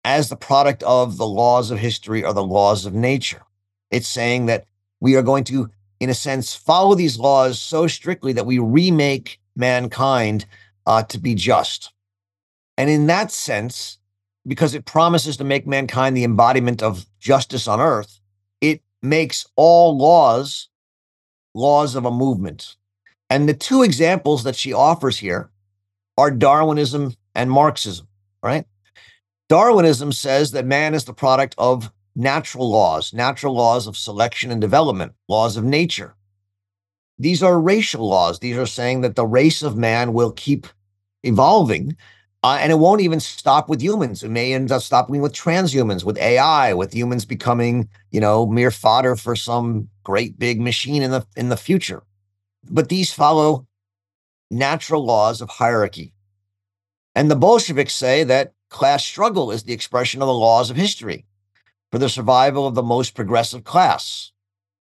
as 0.04 0.30
the 0.30 0.36
product 0.36 0.82
of 0.84 1.18
the 1.18 1.26
laws 1.26 1.70
of 1.70 1.78
history 1.78 2.24
or 2.24 2.32
the 2.32 2.42
laws 2.42 2.86
of 2.86 2.94
nature. 2.94 3.42
It's 3.90 4.08
saying 4.08 4.46
that 4.46 4.64
we 5.00 5.16
are 5.16 5.22
going 5.22 5.44
to, 5.44 5.68
in 6.00 6.08
a 6.08 6.14
sense, 6.14 6.54
follow 6.54 6.94
these 6.94 7.18
laws 7.18 7.58
so 7.58 7.86
strictly 7.86 8.32
that 8.32 8.46
we 8.46 8.58
remake 8.58 9.38
mankind 9.54 10.46
uh, 10.86 11.02
to 11.02 11.18
be 11.18 11.34
just. 11.34 11.92
And 12.78 12.88
in 12.88 13.06
that 13.08 13.30
sense, 13.30 13.98
because 14.46 14.74
it 14.74 14.86
promises 14.86 15.36
to 15.36 15.44
make 15.44 15.66
mankind 15.66 16.16
the 16.16 16.24
embodiment 16.24 16.82
of 16.82 17.04
justice 17.20 17.68
on 17.68 17.82
earth, 17.82 18.18
it 18.62 18.80
makes 19.02 19.46
all 19.56 19.96
laws 19.96 20.70
laws 21.54 21.94
of 21.94 22.06
a 22.06 22.10
movement. 22.10 22.76
And 23.32 23.48
the 23.48 23.54
two 23.54 23.82
examples 23.82 24.44
that 24.44 24.56
she 24.56 24.74
offers 24.74 25.16
here 25.16 25.48
are 26.18 26.30
Darwinism 26.30 27.14
and 27.34 27.50
Marxism, 27.50 28.06
right? 28.42 28.66
Darwinism 29.48 30.12
says 30.12 30.50
that 30.50 30.66
man 30.66 30.92
is 30.92 31.06
the 31.06 31.14
product 31.14 31.54
of 31.56 31.90
natural 32.14 32.70
laws, 32.70 33.14
natural 33.14 33.54
laws 33.54 33.86
of 33.86 33.96
selection 33.96 34.50
and 34.50 34.60
development, 34.60 35.14
laws 35.30 35.56
of 35.56 35.64
nature. 35.64 36.14
These 37.18 37.42
are 37.42 37.58
racial 37.58 38.06
laws. 38.06 38.38
These 38.38 38.58
are 38.58 38.66
saying 38.66 39.00
that 39.00 39.16
the 39.16 39.26
race 39.26 39.62
of 39.62 39.78
man 39.78 40.12
will 40.12 40.32
keep 40.32 40.66
evolving. 41.22 41.96
Uh, 42.42 42.58
and 42.60 42.70
it 42.70 42.80
won't 42.80 43.00
even 43.00 43.18
stop 43.18 43.66
with 43.66 43.80
humans. 43.80 44.22
It 44.22 44.30
may 44.30 44.52
end 44.52 44.70
up 44.70 44.82
stopping 44.82 45.22
with 45.22 45.32
transhumans, 45.32 46.04
with 46.04 46.18
AI, 46.18 46.74
with 46.74 46.92
humans 46.92 47.24
becoming, 47.24 47.88
you 48.10 48.20
know, 48.20 48.44
mere 48.44 48.70
fodder 48.70 49.16
for 49.16 49.34
some 49.34 49.88
great 50.04 50.38
big 50.38 50.60
machine 50.60 51.02
in 51.02 51.12
the 51.12 51.26
in 51.34 51.48
the 51.48 51.56
future. 51.56 52.02
But 52.70 52.88
these 52.88 53.12
follow 53.12 53.66
natural 54.50 55.04
laws 55.04 55.40
of 55.40 55.48
hierarchy. 55.48 56.12
And 57.14 57.30
the 57.30 57.36
Bolsheviks 57.36 57.94
say 57.94 58.24
that 58.24 58.52
class 58.70 59.04
struggle 59.04 59.50
is 59.50 59.64
the 59.64 59.72
expression 59.72 60.22
of 60.22 60.28
the 60.28 60.34
laws 60.34 60.70
of 60.70 60.76
history 60.76 61.26
for 61.90 61.98
the 61.98 62.08
survival 62.08 62.66
of 62.66 62.74
the 62.74 62.82
most 62.82 63.14
progressive 63.14 63.64
class. 63.64 64.32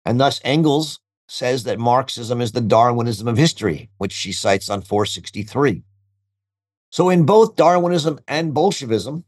And 0.05 0.21
thus, 0.21 0.41
Engels 0.45 1.01
says 1.29 1.65
that 1.65 1.79
Marxism 1.79 2.41
is 2.41 2.53
the 2.53 2.61
Darwinism 2.61 3.29
of 3.29 3.37
history, 3.37 3.91
which 3.99 4.13
she 4.13 4.33
cites 4.33 4.71
on 4.71 4.83
463. 4.83 5.85
So, 6.91 7.11
in 7.11 7.27
both 7.27 7.55
Darwinism 7.55 8.19
and 8.27 8.55
Bolshevism, 8.55 9.25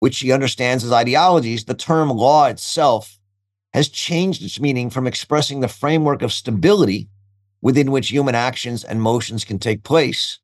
which 0.00 0.14
she 0.14 0.32
understands 0.32 0.82
as 0.82 0.92
ideologies, 0.92 1.64
the 1.64 1.74
term 1.74 2.08
law 2.08 2.46
itself 2.46 3.20
has 3.74 3.88
changed 3.88 4.42
its 4.42 4.58
meaning 4.58 4.88
from 4.88 5.06
expressing 5.06 5.60
the 5.60 5.68
framework 5.68 6.22
of 6.22 6.32
stability 6.32 7.08
within 7.64 7.90
which 7.90 8.10
human 8.10 8.34
actions 8.34 8.84
and 8.84 9.00
motions 9.00 9.42
can 9.42 9.58
take 9.58 9.82
place. 9.82 10.38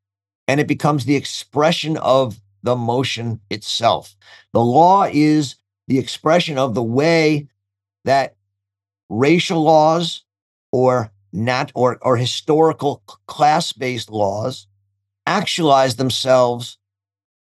And 0.49 0.59
it 0.59 0.67
becomes 0.67 1.05
the 1.05 1.17
expression 1.17 1.99
of 1.99 2.41
the 2.63 2.75
motion 2.75 3.41
itself. 3.51 4.17
The 4.55 4.65
law 4.65 5.07
is 5.13 5.57
the 5.87 5.99
expression 5.99 6.57
of 6.57 6.75
the 6.75 6.83
way 6.83 7.47
that 8.07 8.37
racial 9.11 9.63
laws 9.63 10.25
or 10.73 11.13
nat 11.31 11.71
or, 11.75 11.99
or 12.01 12.17
historical 12.17 13.03
class-based 13.27 14.11
laws 14.11 14.67
actualize 15.27 15.97
themselves 15.97 16.79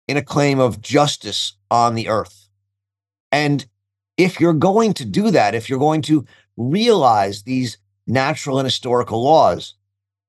in 0.07 0.15
a 0.15 0.21
claim 0.21 0.59
of 0.59 0.79
justice 0.79 1.53
on 1.71 1.95
the 1.95 2.07
earth. 2.07 2.49
And 3.31 3.65
if 4.15 4.39
you're 4.39 4.53
going 4.53 4.93
to 4.93 5.05
do 5.05 5.31
that, 5.31 5.55
if 5.55 5.69
you're 5.69 5.79
going 5.79 6.03
to 6.03 6.23
realize 6.55 7.43
these 7.43 7.79
natural 8.07 8.59
and 8.59 8.65
historical 8.65 9.23
laws 9.23 9.75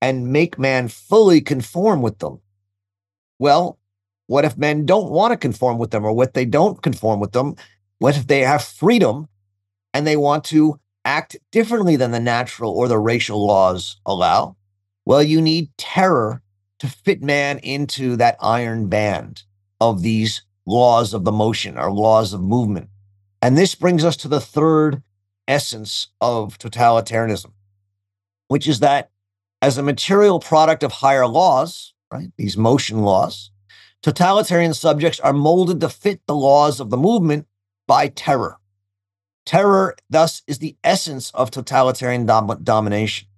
and 0.00 0.32
make 0.32 0.58
man 0.58 0.88
fully 0.88 1.40
conform 1.40 2.02
with 2.02 2.18
them. 2.18 2.40
Well, 3.38 3.78
what 4.26 4.44
if 4.44 4.56
men 4.56 4.86
don't 4.86 5.10
want 5.10 5.32
to 5.32 5.36
conform 5.36 5.78
with 5.78 5.90
them 5.90 6.04
or 6.04 6.12
what 6.12 6.34
they 6.34 6.44
don't 6.44 6.82
conform 6.82 7.20
with 7.20 7.32
them? 7.32 7.56
What 7.98 8.16
if 8.16 8.26
they 8.26 8.40
have 8.40 8.64
freedom 8.64 9.28
and 9.94 10.06
they 10.06 10.16
want 10.16 10.44
to 10.44 10.80
act 11.04 11.36
differently 11.52 11.96
than 11.96 12.10
the 12.10 12.20
natural 12.20 12.72
or 12.72 12.88
the 12.88 12.98
racial 12.98 13.46
laws 13.46 14.00
allow? 14.04 14.56
Well, 15.04 15.22
you 15.22 15.40
need 15.40 15.76
terror 15.78 16.42
to 16.80 16.88
fit 16.88 17.22
man 17.22 17.58
into 17.58 18.16
that 18.16 18.36
iron 18.40 18.88
band 18.88 19.44
of 19.80 20.02
these 20.02 20.42
laws 20.66 21.14
of 21.14 21.24
the 21.24 21.32
motion 21.32 21.78
or 21.78 21.92
laws 21.92 22.32
of 22.32 22.42
movement. 22.42 22.88
And 23.40 23.56
this 23.56 23.74
brings 23.74 24.04
us 24.04 24.16
to 24.18 24.28
the 24.28 24.40
third 24.40 25.02
essence 25.46 26.08
of 26.20 26.58
totalitarianism 26.58 27.52
which 28.48 28.68
is 28.68 28.80
that 28.80 29.11
as 29.62 29.78
a 29.78 29.82
material 29.82 30.38
product 30.38 30.82
of 30.82 30.92
higher 30.92 31.26
laws, 31.26 31.94
right, 32.12 32.30
these 32.37 32.56
motion 32.56 33.02
laws, 33.02 33.50
totalitarian 34.02 34.74
subjects 34.74 35.18
are 35.20 35.32
molded 35.32 35.80
to 35.80 35.88
fit 35.88 36.20
the 36.26 36.35
laws 36.35 36.80
of 36.80 36.90
the 36.90 36.96
movement 36.96 37.46
by 37.87 38.09
terror. 38.09 38.59
Terror, 39.44 39.96
thus, 40.11 40.42
is 40.46 40.59
the 40.59 40.76
essence 40.82 41.30
of 41.30 41.50
totalitarian 41.50 42.26
dom- 42.26 42.61
domination. 42.62 43.28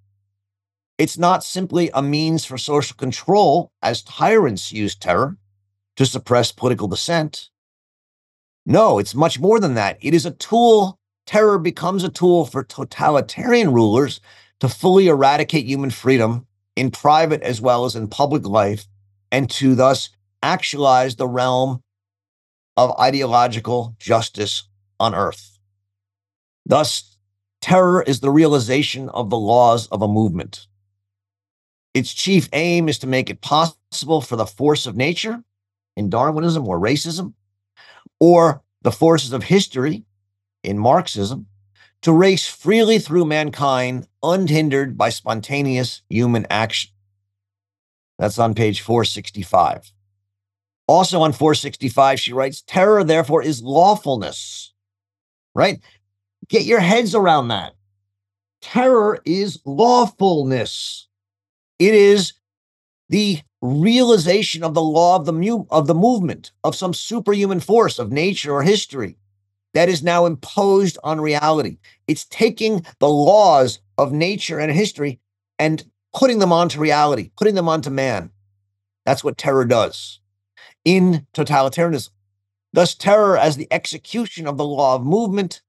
It's 0.96 1.18
not 1.18 1.44
simply 1.44 1.90
a 1.94 2.02
means 2.02 2.44
for 2.44 2.58
social 2.58 2.96
control, 2.96 3.70
as 3.82 4.02
tyrants 4.02 4.72
use 4.72 4.96
terror 4.96 5.36
to 5.96 6.06
suppress 6.06 6.50
political 6.50 6.88
dissent. 6.88 7.50
No, 8.66 8.98
it's 8.98 9.14
much 9.14 9.38
more 9.38 9.60
than 9.60 9.74
that. 9.74 9.98
It 10.00 10.12
is 10.12 10.26
a 10.26 10.32
tool, 10.32 10.98
terror 11.26 11.58
becomes 11.58 12.04
a 12.04 12.08
tool 12.08 12.44
for 12.46 12.64
totalitarian 12.64 13.72
rulers 13.72 14.20
to 14.60 14.68
fully 14.68 15.08
eradicate 15.08 15.66
human 15.66 15.90
freedom 15.90 16.46
in 16.76 16.90
private 16.90 17.42
as 17.42 17.60
well 17.60 17.84
as 17.84 17.96
in 17.96 18.08
public 18.08 18.46
life, 18.46 18.86
and 19.30 19.50
to 19.50 19.74
thus 19.74 20.10
actualize 20.42 21.16
the 21.16 21.28
realm 21.28 21.82
of 22.76 22.98
ideological 22.98 23.96
justice 23.98 24.64
on 25.00 25.14
earth. 25.14 25.58
Thus, 26.64 27.16
terror 27.60 28.02
is 28.02 28.20
the 28.20 28.30
realization 28.30 29.08
of 29.08 29.30
the 29.30 29.38
laws 29.38 29.88
of 29.88 30.02
a 30.02 30.08
movement. 30.08 30.66
Its 31.94 32.14
chief 32.14 32.48
aim 32.52 32.88
is 32.88 32.98
to 33.00 33.06
make 33.06 33.30
it 33.30 33.40
possible 33.40 34.20
for 34.20 34.36
the 34.36 34.46
force 34.46 34.86
of 34.86 34.96
nature 34.96 35.42
in 35.96 36.10
Darwinism 36.10 36.68
or 36.68 36.78
racism, 36.78 37.34
or 38.20 38.62
the 38.82 38.92
forces 38.92 39.32
of 39.32 39.42
history 39.42 40.04
in 40.62 40.78
Marxism, 40.78 41.46
to 42.02 42.12
race 42.12 42.46
freely 42.46 42.98
through 42.98 43.24
mankind 43.24 44.06
unhindered 44.22 44.96
by 44.96 45.08
spontaneous 45.08 46.02
human 46.08 46.46
action. 46.50 46.90
That's 48.18 48.38
on 48.38 48.54
page 48.54 48.80
465. 48.80 49.92
Also 50.86 51.20
on 51.20 51.32
465, 51.32 52.20
she 52.20 52.32
writes, 52.32 52.62
Terror, 52.62 53.04
therefore, 53.04 53.42
is 53.42 53.62
lawfulness, 53.62 54.72
right? 55.54 55.80
Get 56.48 56.64
your 56.64 56.80
heads 56.80 57.14
around 57.14 57.48
that. 57.48 57.74
Terror 58.62 59.20
is 59.24 59.60
lawfulness. 59.64 61.08
It 61.78 61.94
is 61.94 62.32
the 63.08 63.40
realization 63.60 64.62
of 64.62 64.74
the 64.74 64.82
law 64.82 65.16
of 65.16 65.26
the 65.26 65.32
mu- 65.32 65.66
of 65.70 65.86
the 65.86 65.94
movement 65.94 66.52
of 66.62 66.74
some 66.74 66.94
superhuman 66.94 67.60
force 67.60 67.98
of 67.98 68.12
nature 68.12 68.52
or 68.52 68.62
history 68.62 69.16
that 69.78 69.88
is 69.88 70.02
now 70.02 70.26
imposed 70.26 70.98
on 71.04 71.20
reality. 71.20 71.78
It's 72.08 72.24
taking 72.24 72.84
the 72.98 73.08
laws 73.08 73.78
of 73.96 74.12
nature 74.12 74.58
and 74.58 74.72
history 74.72 75.20
and 75.56 75.88
putting 76.12 76.40
them 76.40 76.52
onto 76.52 76.80
reality, 76.80 77.30
putting 77.38 77.54
them 77.54 77.68
onto 77.68 77.88
man. 77.88 78.32
That's 79.06 79.22
what 79.22 79.38
terror 79.38 79.64
does 79.64 80.18
in 80.84 81.28
totalitarianism. 81.32 82.10
Thus, 82.72 82.96
terror 82.96 83.38
as 83.38 83.56
the 83.56 83.72
execution 83.72 84.48
of 84.48 84.56
the 84.56 84.64
law 84.64 84.96
of 84.96 85.04
movement 85.04 85.62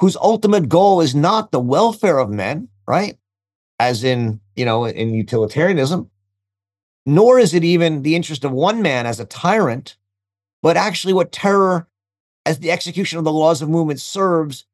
whose 0.00 0.16
ultimate 0.16 0.70
goal 0.70 1.02
is 1.02 1.14
not 1.14 1.52
the 1.52 1.60
welfare 1.60 2.18
of 2.18 2.30
men, 2.30 2.68
right? 2.88 3.18
As 3.78 4.02
in, 4.02 4.40
you 4.54 4.64
know, 4.64 4.86
in 4.86 5.12
utilitarianism, 5.12 6.10
nor 7.04 7.38
is 7.38 7.52
it 7.52 7.64
even 7.64 8.00
the 8.00 8.16
interest 8.16 8.44
of 8.44 8.52
one 8.52 8.80
man 8.80 9.04
as 9.04 9.20
a 9.20 9.26
tyrant, 9.26 9.98
but 10.62 10.78
actually 10.78 11.12
what 11.12 11.32
terror 11.32 11.86
as 12.46 12.60
the 12.60 12.70
execution 12.70 13.18
of 13.18 13.24
the 13.24 13.32
laws 13.32 13.60
of 13.60 13.68
movement 13.68 14.00
serves 14.00 14.64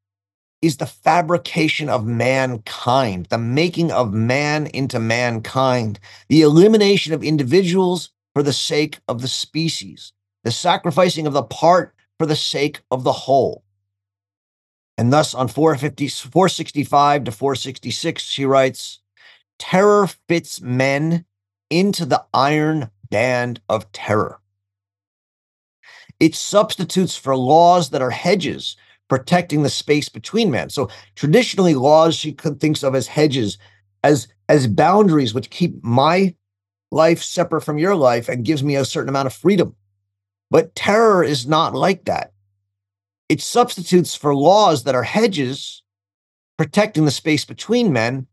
is 0.61 0.77
the 0.77 0.87
fabrication 0.87 1.89
of 1.89 2.07
mankind, 2.07 3.27
the 3.31 3.39
making 3.39 3.91
of 3.91 4.13
man 4.13 4.67
into 4.69 5.01
mankind, 5.01 5.99
the 6.29 6.43
elimination 6.43 7.15
of 7.15 7.25
individuals 7.25 8.11
for 8.35 8.43
the 8.43 8.53
sake 8.53 9.01
of 9.09 9.23
the 9.23 9.29
species, 9.29 10.13
the 10.45 10.53
sacrificing 10.53 11.27
of 11.27 11.33
the 11.33 11.43
part 11.43 11.95
for 12.19 12.27
the 12.27 12.37
sake 12.37 12.83
of 12.91 13.03
the 13.03 13.13
whole. 13.13 13.65
And 14.99 15.11
thus 15.11 15.35
on 15.35 15.49
450, 15.49 16.07
465 16.09 17.25
to 17.25 17.33
466, 17.33 18.23
she 18.23 18.45
writes, 18.45 19.01
Terror 19.59 20.07
fits 20.29 20.61
men 20.61 21.25
into 21.71 22.05
the 22.05 22.25
iron 22.35 22.91
band 23.11 23.63
of 23.69 23.91
terror. 23.93 24.42
It 26.23 26.37
substitutes 26.37 27.17
for 27.17 27.37
laws 27.37 27.91
that 27.91 28.01
are 28.01 28.13
hedges 28.13 28.77
protecting 29.09 29.65
the 29.65 29.69
space 29.69 30.09
between 30.09 30.53
men. 30.53 30.71
So 30.71 30.89
traditionally, 31.17 31.75
laws 31.75 32.15
she 32.15 32.31
thinks 32.31 32.85
of 32.85 32.95
as 32.95 33.09
hedges, 33.09 33.59
as, 34.05 34.29
as 34.49 34.69
boundaries 34.69 35.35
which 35.35 35.51
keep 35.51 35.83
my 35.83 36.37
life 36.93 37.25
separate 37.25 37.63
from 37.63 37.77
your 37.77 37.97
life 37.97 38.29
and 38.29 38.45
gives 38.45 38.63
me 38.63 38.77
a 38.77 38.85
certain 38.85 39.09
amount 39.09 39.27
of 39.27 39.33
freedom. 39.33 39.75
But 40.49 40.77
terror 40.77 41.25
is 41.25 41.49
not 41.49 41.75
like 41.75 42.05
that. 42.05 42.33
It 43.29 43.41
substitutes 43.41 44.15
for 44.15 44.33
laws 44.33 44.85
that 44.85 44.95
are 44.95 45.03
hedges 45.03 45.83
protecting 46.57 47.05
the 47.05 47.11
space 47.11 47.45
between 47.45 47.93
men, 47.93 48.29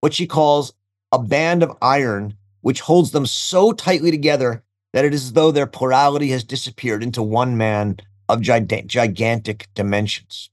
what 0.00 0.14
she 0.14 0.28
calls 0.28 0.74
a 1.10 1.18
band 1.18 1.64
of 1.64 1.76
iron, 1.82 2.36
which 2.60 2.82
holds 2.82 3.10
them 3.10 3.26
so 3.26 3.72
tightly 3.72 4.12
together 4.12 4.62
that 4.96 5.04
it 5.04 5.12
is 5.12 5.24
as 5.24 5.32
though 5.34 5.50
their 5.50 5.66
plurality 5.66 6.30
has 6.30 6.42
disappeared 6.42 7.02
into 7.02 7.22
one 7.22 7.54
man 7.58 7.98
of 8.30 8.40
gigantic 8.40 9.68
dimensions. 9.74 10.48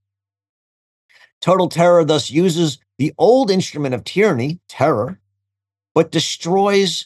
Total 1.40 1.70
terror 1.70 2.04
thus 2.04 2.30
uses 2.30 2.78
the 2.98 3.14
old 3.18 3.50
instrument 3.50 3.96
of 3.96 4.04
tyranny, 4.04 4.60
terror, 4.68 5.18
but 5.96 6.12
destroys 6.12 7.06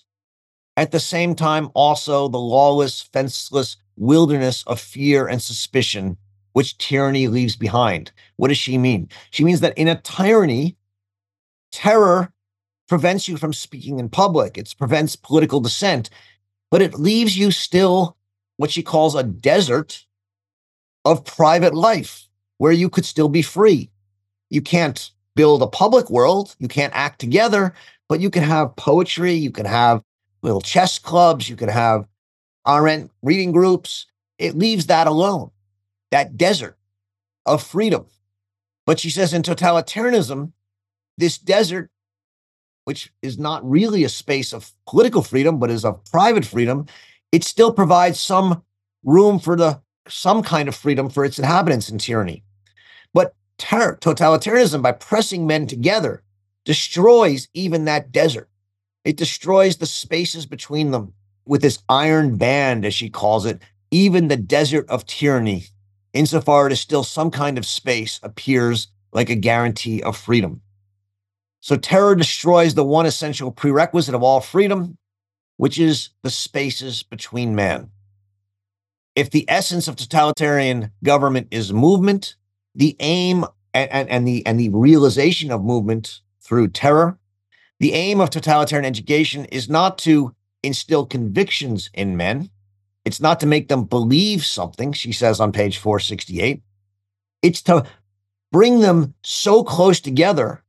at 0.77 0.89
the 0.89 0.99
same 0.99 1.35
time 1.35 1.69
also 1.75 2.27
the 2.27 2.39
lawless, 2.39 3.03
fenceless 3.13 3.77
wilderness 3.97 4.63
of 4.63 4.81
fear 4.81 5.27
and 5.27 5.39
suspicion 5.39 6.17
which 6.53 6.79
tyranny 6.79 7.27
leaves 7.27 7.55
behind. 7.55 8.11
What 8.37 8.47
does 8.47 8.57
she 8.57 8.79
mean? 8.79 9.09
She 9.29 9.43
means 9.43 9.59
that 9.59 9.77
in 9.77 9.87
a 9.87 10.01
tyranny, 10.01 10.75
terror 11.71 12.33
prevents 12.89 13.27
you 13.27 13.37
from 13.37 13.53
speaking 13.53 13.99
in 13.99 14.09
public, 14.09 14.57
it 14.57 14.73
prevents 14.75 15.15
political 15.15 15.59
dissent, 15.59 16.09
but 16.71 16.81
it 16.81 16.95
leaves 16.95 17.37
you 17.37 17.51
still 17.51 18.17
what 18.57 18.71
she 18.71 18.83
calls 18.83 19.15
a 19.15 19.23
desert 19.23 20.05
of 21.05 21.25
private 21.25 21.73
life 21.73 22.27
where 22.57 22.71
you 22.71 22.89
could 22.89 23.05
still 23.05 23.29
be 23.29 23.41
free. 23.41 23.89
You 24.49 24.61
can't 24.61 25.11
build 25.35 25.61
a 25.61 25.67
public 25.67 26.09
world, 26.09 26.55
you 26.59 26.67
can't 26.67 26.95
act 26.95 27.19
together, 27.19 27.73
but 28.09 28.19
you 28.19 28.29
can 28.29 28.43
have 28.43 28.75
poetry, 28.75 29.33
you 29.33 29.51
can 29.51 29.65
have 29.65 30.03
little 30.41 30.61
chess 30.61 30.97
clubs, 30.99 31.49
you 31.49 31.55
can 31.55 31.69
have 31.69 32.07
Arendt 32.67 33.11
reading 33.21 33.51
groups. 33.51 34.05
It 34.37 34.57
leaves 34.57 34.87
that 34.87 35.07
alone 35.07 35.51
that 36.11 36.37
desert 36.37 36.77
of 37.45 37.63
freedom. 37.63 38.05
But 38.85 38.99
she 38.99 39.09
says 39.09 39.33
in 39.33 39.41
totalitarianism, 39.41 40.53
this 41.17 41.37
desert, 41.37 41.89
which 42.87 43.11
is 43.21 43.37
not 43.37 43.69
really 43.69 44.05
a 44.05 44.09
space 44.09 44.53
of 44.53 44.71
political 44.87 45.21
freedom, 45.21 45.59
but 45.59 45.69
is 45.69 45.83
of 45.83 46.05
private 46.05 46.45
freedom, 46.45 46.85
it 47.33 47.43
still 47.43 47.73
provides 47.73 48.17
some 48.17 48.63
room 49.03 49.39
for 49.39 49.57
the 49.57 49.81
some 50.07 50.41
kind 50.41 50.69
of 50.69 50.75
freedom 50.75 51.09
for 51.09 51.25
its 51.25 51.37
inhabitants 51.37 51.89
in 51.89 51.97
tyranny. 51.97 52.43
But 53.13 53.35
totalitarianism, 53.59 54.81
by 54.81 54.93
pressing 54.93 55.45
men 55.45 55.67
together, 55.67 56.23
destroys 56.63 57.49
even 57.53 57.83
that 57.83 58.13
desert. 58.13 58.49
It 59.03 59.17
destroys 59.17 59.75
the 59.75 59.85
spaces 59.85 60.45
between 60.45 60.91
them 60.91 61.11
with 61.45 61.61
this 61.61 61.79
iron 61.89 62.37
band, 62.37 62.85
as 62.85 62.93
she 62.93 63.09
calls 63.09 63.45
it, 63.45 63.61
even 63.91 64.29
the 64.29 64.37
desert 64.37 64.89
of 64.89 65.05
tyranny 65.05 65.65
insofar 66.13 66.69
as 66.69 66.79
still 66.79 67.03
some 67.03 67.31
kind 67.31 67.57
of 67.57 67.65
space 67.65 68.21
appears 68.23 68.87
like 69.11 69.29
a 69.29 69.35
guarantee 69.35 70.01
of 70.03 70.15
freedom. 70.15 70.61
So 71.67 71.75
terror 71.75 72.15
destroys 72.15 72.75
the 72.75 72.85
one 72.85 73.05
essential 73.05 73.51
prerequisite 73.51 74.15
of 74.15 74.23
all 74.23 74.39
freedom, 74.39 74.97
which 75.57 75.77
is 75.77 76.11
the 76.23 76.29
spaces 76.29 77.03
between 77.03 77.55
man. 77.55 77.89
If 79.17 79.31
the 79.31 79.43
essence 79.49 79.89
of 79.89 79.97
totalitarian 79.97 80.91
government 81.03 81.49
is 81.51 81.73
movement, 81.73 82.37
the 82.73 82.95
aim 83.01 83.43
and, 83.73 83.91
and, 83.91 84.09
and, 84.09 84.25
the 84.25 84.45
and 84.45 84.57
the 84.57 84.69
realization 84.69 85.51
of 85.51 85.61
movement 85.61 86.21
through 86.39 86.69
terror, 86.69 87.19
the 87.81 87.91
aim 87.91 88.21
of 88.21 88.29
totalitarian 88.29 88.85
education 88.85 89.43
is 89.47 89.67
not 89.67 89.97
to 89.97 90.33
instill 90.63 91.05
convictions 91.05 91.89
in 91.93 92.15
men, 92.15 92.49
it's 93.03 93.19
not 93.19 93.41
to 93.41 93.45
make 93.45 93.67
them 93.67 93.83
believe 93.83 94.45
something, 94.45 94.93
she 94.93 95.11
says 95.11 95.41
on 95.41 95.51
page 95.51 95.79
468. 95.79 96.61
It's 97.41 97.61
to 97.63 97.83
bring 98.53 98.79
them 98.79 99.15
so 99.21 99.65
close 99.65 99.99
together 99.99 100.63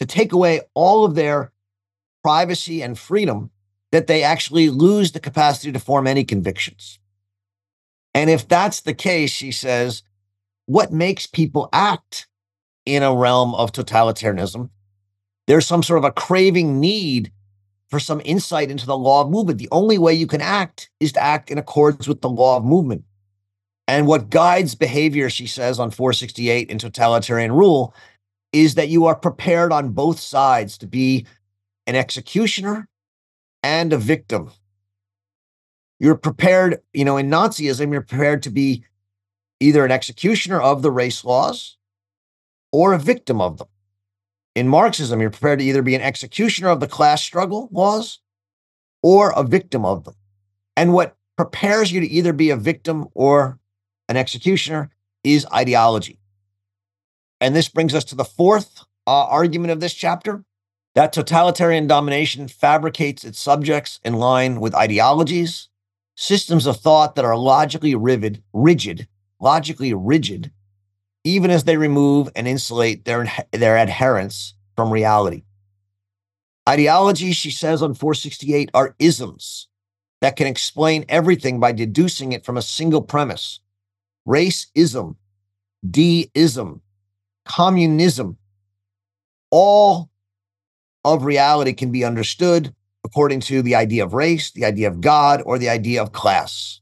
to 0.00 0.06
take 0.06 0.32
away 0.32 0.60
all 0.74 1.04
of 1.04 1.14
their 1.14 1.52
privacy 2.22 2.82
and 2.82 2.98
freedom 2.98 3.50
that 3.92 4.06
they 4.06 4.22
actually 4.22 4.70
lose 4.70 5.12
the 5.12 5.20
capacity 5.20 5.72
to 5.72 5.78
form 5.78 6.06
any 6.06 6.24
convictions. 6.24 6.98
And 8.14 8.28
if 8.28 8.46
that's 8.46 8.80
the 8.80 8.94
case, 8.94 9.30
she 9.30 9.52
says, 9.52 10.02
what 10.66 10.92
makes 10.92 11.26
people 11.26 11.68
act 11.72 12.26
in 12.84 13.02
a 13.02 13.14
realm 13.14 13.54
of 13.54 13.72
totalitarianism? 13.72 14.70
There's 15.46 15.66
some 15.66 15.82
sort 15.82 15.98
of 15.98 16.04
a 16.04 16.12
craving 16.12 16.78
need 16.78 17.32
for 17.88 17.98
some 17.98 18.20
insight 18.24 18.70
into 18.70 18.84
the 18.84 18.98
law 18.98 19.22
of 19.22 19.30
movement. 19.30 19.58
The 19.58 19.68
only 19.72 19.96
way 19.96 20.12
you 20.12 20.26
can 20.26 20.42
act 20.42 20.90
is 21.00 21.12
to 21.12 21.22
act 21.22 21.50
in 21.50 21.56
accordance 21.56 22.06
with 22.06 22.20
the 22.20 22.28
law 22.28 22.58
of 22.58 22.64
movement. 22.64 23.04
And 23.86 24.06
what 24.06 24.28
guides 24.28 24.74
behavior, 24.74 25.30
she 25.30 25.46
says 25.46 25.80
on 25.80 25.90
468 25.90 26.68
in 26.68 26.76
totalitarian 26.76 27.52
rule, 27.52 27.94
is 28.52 28.74
that 28.74 28.88
you 28.88 29.06
are 29.06 29.14
prepared 29.14 29.72
on 29.72 29.90
both 29.90 30.18
sides 30.18 30.78
to 30.78 30.86
be 30.86 31.26
an 31.86 31.94
executioner 31.94 32.88
and 33.62 33.92
a 33.92 33.98
victim. 33.98 34.50
You're 36.00 36.16
prepared, 36.16 36.80
you 36.92 37.04
know, 37.04 37.16
in 37.16 37.28
Nazism, 37.28 37.92
you're 37.92 38.02
prepared 38.02 38.42
to 38.44 38.50
be 38.50 38.84
either 39.60 39.84
an 39.84 39.90
executioner 39.90 40.60
of 40.60 40.82
the 40.82 40.90
race 40.90 41.24
laws 41.24 41.76
or 42.72 42.92
a 42.92 42.98
victim 42.98 43.40
of 43.40 43.58
them. 43.58 43.68
In 44.54 44.68
Marxism, 44.68 45.20
you're 45.20 45.30
prepared 45.30 45.58
to 45.58 45.64
either 45.64 45.82
be 45.82 45.94
an 45.94 46.00
executioner 46.00 46.68
of 46.68 46.80
the 46.80 46.88
class 46.88 47.22
struggle 47.22 47.68
laws 47.72 48.20
or 49.02 49.30
a 49.32 49.42
victim 49.42 49.84
of 49.84 50.04
them. 50.04 50.14
And 50.76 50.92
what 50.92 51.16
prepares 51.36 51.92
you 51.92 52.00
to 52.00 52.06
either 52.06 52.32
be 52.32 52.50
a 52.50 52.56
victim 52.56 53.08
or 53.14 53.58
an 54.08 54.16
executioner 54.16 54.90
is 55.24 55.46
ideology. 55.52 56.18
And 57.40 57.54
this 57.54 57.68
brings 57.68 57.94
us 57.94 58.04
to 58.04 58.14
the 58.14 58.24
fourth 58.24 58.80
uh, 59.06 59.26
argument 59.26 59.72
of 59.72 59.80
this 59.80 59.94
chapter 59.94 60.44
that 60.94 61.12
totalitarian 61.12 61.86
domination 61.86 62.48
fabricates 62.48 63.24
its 63.24 63.38
subjects 63.38 64.00
in 64.04 64.14
line 64.14 64.60
with 64.60 64.74
ideologies, 64.74 65.68
systems 66.16 66.66
of 66.66 66.78
thought 66.78 67.14
that 67.14 67.24
are 67.24 67.36
logically 67.36 67.94
rigid, 67.94 68.42
rigid, 68.52 69.06
logically 69.38 69.94
rigid, 69.94 70.50
even 71.22 71.50
as 71.50 71.64
they 71.64 71.76
remove 71.76 72.28
and 72.34 72.48
insulate 72.48 73.04
their, 73.04 73.28
their 73.52 73.78
adherents 73.78 74.54
from 74.74 74.92
reality. 74.92 75.44
Ideologies, 76.68 77.36
she 77.36 77.50
says 77.50 77.82
on 77.82 77.94
468, 77.94 78.70
are 78.74 78.96
isms 78.98 79.68
that 80.20 80.36
can 80.36 80.46
explain 80.46 81.04
everything 81.08 81.60
by 81.60 81.72
deducing 81.72 82.32
it 82.32 82.44
from 82.44 82.56
a 82.56 82.62
single 82.62 83.02
premise 83.02 83.60
racism, 84.26 85.16
deism, 85.88 86.82
communism. 87.48 88.36
All 89.50 90.10
of 91.04 91.24
reality 91.24 91.72
can 91.72 91.90
be 91.90 92.04
understood 92.04 92.74
according 93.04 93.40
to 93.40 93.62
the 93.62 93.74
idea 93.74 94.04
of 94.04 94.12
race, 94.12 94.50
the 94.50 94.64
idea 94.64 94.88
of 94.88 95.00
God, 95.00 95.42
or 95.44 95.58
the 95.58 95.68
idea 95.68 96.02
of 96.02 96.12
class. 96.12 96.80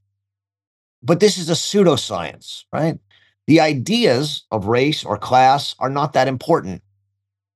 But 1.02 1.20
this 1.20 1.38
is 1.38 1.48
a 1.48 1.52
pseudoscience, 1.52 2.64
right? 2.72 2.98
The 3.46 3.60
ideas 3.60 4.44
of 4.50 4.66
race 4.66 5.04
or 5.04 5.16
class 5.16 5.76
are 5.78 5.90
not 5.90 6.12
that 6.14 6.26
important. 6.26 6.82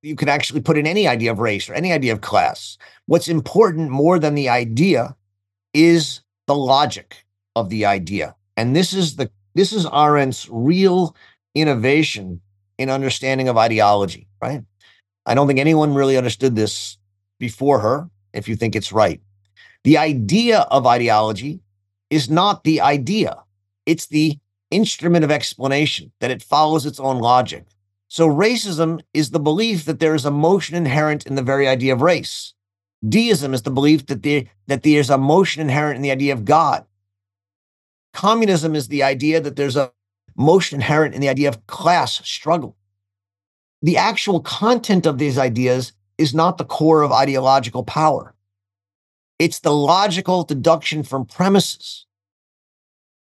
You 0.03 0.15
can 0.15 0.29
actually 0.29 0.61
put 0.61 0.79
in 0.79 0.87
any 0.87 1.09
idea 1.09 1.33
of 1.33 1.41
race 1.41 1.69
or 1.69 1.75
any 1.75 1.93
idea 1.93 2.13
of 2.13 2.21
class. 2.21 2.79
What's 3.07 3.29
important 3.29 3.91
more 3.91 4.19
than 4.19 4.35
the 4.35 4.49
idea 4.49 5.17
is 5.75 6.23
the 6.47 6.55
logic 6.55 7.25
of 7.57 7.71
the 7.71 7.85
idea. 7.87 8.37
And 8.57 8.77
this 8.77 8.93
is 8.93 9.17
the 9.17 9.31
this 9.55 9.73
is 9.73 9.85
Arendt's 9.87 10.49
real 10.49 11.17
innovation 11.57 12.41
in 12.81 12.89
understanding 12.89 13.49
of 13.49 13.59
ideology, 13.59 14.27
right? 14.41 14.65
I 15.27 15.35
don't 15.35 15.47
think 15.47 15.61
anyone 15.61 15.95
really 15.95 16.17
understood 16.17 16.57
this 16.57 16.97
before 17.39 17.79
her, 17.81 18.09
if 18.33 18.49
you 18.49 18.57
think 18.57 18.75
it's 18.75 18.91
right. 18.91 19.21
The 19.85 19.99
idea 19.99 20.61
of 20.71 20.87
ideology 20.87 21.61
is 22.09 22.31
not 22.31 22.65
the 22.65 22.81
idea, 22.81 23.37
it's 23.85 24.07
the 24.07 24.39
instrument 24.71 25.25
of 25.25 25.31
explanation, 25.31 26.11
that 26.21 26.31
it 26.31 26.43
follows 26.43 26.87
its 26.87 26.99
own 26.99 27.19
logic. 27.19 27.67
So, 28.09 28.27
racism 28.27 29.01
is 29.13 29.31
the 29.31 29.39
belief 29.39 29.85
that 29.85 30.01
there 30.01 30.15
is 30.15 30.25
a 30.25 30.31
motion 30.31 30.75
inherent 30.75 31.27
in 31.27 31.35
the 31.35 31.43
very 31.43 31.69
idea 31.69 31.93
of 31.93 32.01
race. 32.01 32.55
Deism 33.07 33.53
is 33.53 33.63
the 33.63 33.71
belief 33.71 34.07
that, 34.07 34.23
there, 34.23 34.45
that 34.69 34.83
there's 34.83 35.11
a 35.11 35.19
motion 35.19 35.61
inherent 35.61 35.97
in 35.97 36.03
the 36.03 36.11
idea 36.11 36.33
of 36.33 36.47
God. 36.47 36.87
Communism 38.15 38.75
is 38.75 38.89
the 38.89 39.03
idea 39.03 39.41
that 39.41 39.57
there's 39.57 39.77
a 39.77 39.93
motion 40.41 40.77
inherent 40.77 41.15
in 41.15 41.21
the 41.21 41.29
idea 41.29 41.49
of 41.49 41.67
class 41.67 42.27
struggle. 42.27 42.77
The 43.83 43.97
actual 43.97 44.41
content 44.41 45.07
of 45.07 45.19
these 45.19 45.39
ideas 45.39 45.93
is 46.19 46.35
not 46.35 46.59
the 46.59 46.65
core 46.65 47.03
of 47.03 47.13
ideological 47.13 47.85
power. 47.85 48.35
It's 49.39 49.61
the 49.61 49.73
logical 49.73 50.45
deduction 50.45 51.03
from 51.03 51.25
premises. 51.25 52.07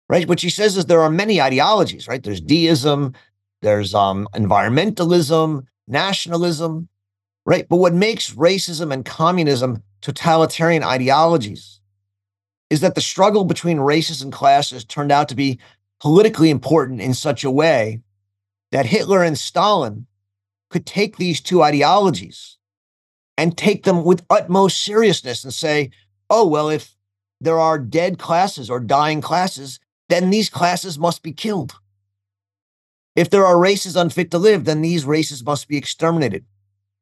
Right? 0.08 0.28
What 0.28 0.40
she 0.40 0.50
says 0.50 0.76
is 0.76 0.86
there 0.86 1.00
are 1.00 1.10
many 1.10 1.40
ideologies, 1.40 2.06
right? 2.06 2.22
There's 2.22 2.40
deism, 2.40 3.14
there's 3.60 3.92
um, 3.92 4.28
environmentalism, 4.34 5.66
nationalism, 5.88 6.88
right? 7.44 7.68
But 7.68 7.78
what 7.78 7.94
makes 7.94 8.32
racism 8.34 8.92
and 8.92 9.04
communism 9.04 9.82
totalitarian 10.00 10.84
ideologies 10.84 11.80
is 12.70 12.80
that 12.80 12.94
the 12.94 13.00
struggle 13.00 13.44
between 13.44 13.80
races 13.80 14.22
and 14.22 14.32
classes 14.32 14.84
turned 14.84 15.10
out 15.10 15.28
to 15.28 15.34
be 15.34 15.58
politically 16.00 16.50
important 16.50 17.00
in 17.00 17.14
such 17.14 17.44
a 17.44 17.50
way 17.50 18.00
that 18.72 18.86
Hitler 18.86 19.22
and 19.22 19.38
Stalin 19.38 20.06
could 20.70 20.86
take 20.86 21.16
these 21.16 21.40
two 21.40 21.62
ideologies 21.62 22.58
and 23.38 23.56
take 23.56 23.84
them 23.84 24.04
with 24.04 24.26
utmost 24.30 24.82
seriousness 24.82 25.44
and 25.44 25.52
say, 25.52 25.90
oh, 26.30 26.46
well, 26.46 26.68
if 26.68 26.96
there 27.40 27.58
are 27.58 27.78
dead 27.78 28.18
classes 28.18 28.70
or 28.70 28.80
dying 28.80 29.20
classes, 29.20 29.78
then 30.08 30.30
these 30.30 30.50
classes 30.50 30.98
must 30.98 31.22
be 31.22 31.32
killed. 31.32 31.74
If 33.14 33.30
there 33.30 33.46
are 33.46 33.58
races 33.58 33.96
unfit 33.96 34.30
to 34.30 34.38
live, 34.38 34.64
then 34.64 34.82
these 34.82 35.04
races 35.04 35.44
must 35.44 35.68
be 35.68 35.76
exterminated. 35.76 36.44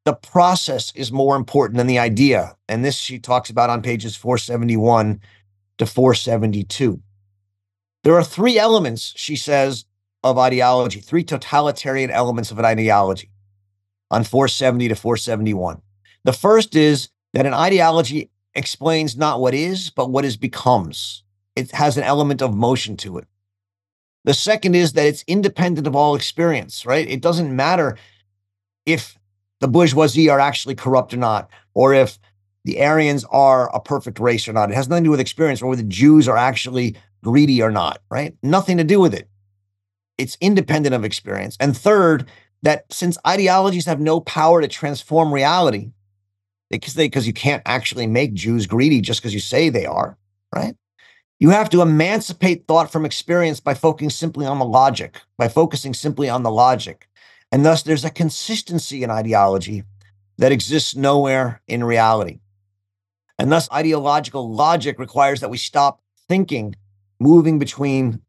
The 0.05 0.15
process 0.15 0.93
is 0.95 1.11
more 1.11 1.35
important 1.35 1.79
than 1.79 1.87
the 1.87 1.99
idea. 1.99 2.57
And 2.69 2.85
this 2.85 2.97
she 2.97 3.19
talks 3.19 3.51
about 3.51 3.71
on 3.71 3.83
pages 3.83 4.17
471 4.17 5.21
to 5.79 5.87
472. 5.87 7.01
There 8.05 8.15
are 8.17 8.23
three 8.23 8.59
elements, 8.59 9.15
she 9.17 9.35
says, 9.35 9.87
of 10.23 10.39
ideology, 10.39 11.01
three 11.01 11.25
totalitarian 11.25 12.11
elements 12.11 12.51
of 12.51 12.59
an 12.59 12.65
ideology 12.65 13.31
on 14.11 14.25
470 14.25 14.89
to 14.89 14.95
471. 14.95 15.81
The 16.23 16.33
first 16.33 16.77
is 16.77 17.09
that 17.33 17.47
an 17.47 17.55
ideology 17.55 18.31
explains 18.55 19.17
not 19.17 19.41
what 19.41 19.55
is, 19.55 19.91
but 19.91 20.11
what 20.11 20.25
is 20.25 20.37
becomes. 20.37 21.25
It 21.57 21.71
has 21.73 21.97
an 21.97 22.05
element 22.05 22.43
of 22.43 22.55
motion 22.55 22.97
to 22.99 23.19
it. 23.19 23.27
The 24.25 24.35
second 24.35 24.75
is 24.75 24.93
that 24.93 25.07
it's 25.07 25.25
independent 25.27 25.87
of 25.87 25.97
all 25.97 26.15
experience, 26.15 26.85
right? 26.87 27.09
It 27.09 27.23
doesn't 27.23 27.55
matter 27.55 27.97
if 28.87 29.19
the 29.61 29.69
bourgeoisie 29.69 30.29
are 30.29 30.41
actually 30.41 30.75
corrupt 30.75 31.15
or 31.15 31.19
not, 31.19 31.49
or 31.73 31.95
if 31.95 32.19
the 32.65 32.83
Aryans 32.83 33.25
are 33.31 33.75
a 33.75 33.81
perfect 33.81 34.19
race 34.19 34.47
or 34.47 34.53
not. 34.53 34.71
It 34.71 34.75
has 34.75 34.89
nothing 34.89 35.05
to 35.05 35.09
do 35.09 35.11
with 35.11 35.21
experience 35.21 35.63
or 35.63 35.69
whether 35.69 35.83
the 35.83 35.89
Jews 35.89 36.29
are 36.29 36.37
actually 36.37 36.97
greedy 37.25 37.63
or 37.63 37.71
not, 37.71 38.01
right? 38.11 38.37
Nothing 38.43 38.77
to 38.77 38.85
do 38.85 39.01
with 39.01 39.15
it. 39.15 39.29
It's 40.19 40.39
independent 40.41 40.95
of 40.95 41.05
experience. 41.05 41.57
And 41.59 41.77
third, 41.77 42.31
that 42.63 42.85
since 42.93 43.19
ideologies 43.27 43.87
have 43.87 44.01
no 44.01 44.21
power 44.21 44.61
to 44.61 44.69
transform 44.69 45.33
reality, 45.33 45.91
because 46.71 46.95
they 46.95 47.07
because 47.07 47.27
you 47.27 47.33
can't 47.33 47.63
actually 47.67 48.07
make 48.07 48.35
Jews 48.35 48.67
greedy 48.67 49.01
just 49.01 49.21
because 49.21 49.35
you 49.35 49.41
say 49.41 49.69
they 49.69 49.87
are, 49.87 50.17
right? 50.55 50.77
You 51.41 51.51
have 51.51 51.69
to 51.71 51.83
emancipate 51.83 52.67
thought 52.67 52.91
from 52.91 53.05
experience 53.05 53.61
by 53.61 53.75
focusing 53.75 54.11
simply 54.11 54.47
on 54.47 54.59
the 54.59 54.65
logic, 54.65 55.21
by 55.37 55.49
focusing 55.49 55.93
simply 55.93 56.29
on 56.29 56.43
the 56.43 56.51
logic. 56.51 57.09
And 57.53 57.65
thus 57.65 57.83
there's 57.83 58.05
a 58.05 58.11
consistency 58.11 59.03
in 59.03 59.11
ideology 59.11 59.85
that 60.39 60.53
exists 60.53 60.97
nowhere 60.97 61.61
in 61.69 61.85
reality. 61.85 62.41
And 63.39 63.51
thus, 63.51 63.71
ideological 63.71 64.53
logic 64.53 64.99
requires 64.99 65.41
that 65.41 65.51
we 65.51 65.59
stop 65.59 66.01
thinking, 66.29 66.77
moving 67.25 67.59
between 67.59 68.21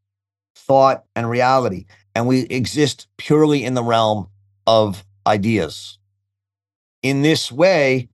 thought 0.56 1.04
and 1.16 1.30
reality, 1.30 1.86
and 2.16 2.28
we 2.28 2.44
exist 2.44 3.08
purely 3.18 3.66
in 3.66 3.74
the 3.74 3.84
realm 3.84 4.30
of 4.66 5.04
ideas. 5.28 6.00
In 7.04 7.22
this 7.22 7.52
way, 7.52 8.08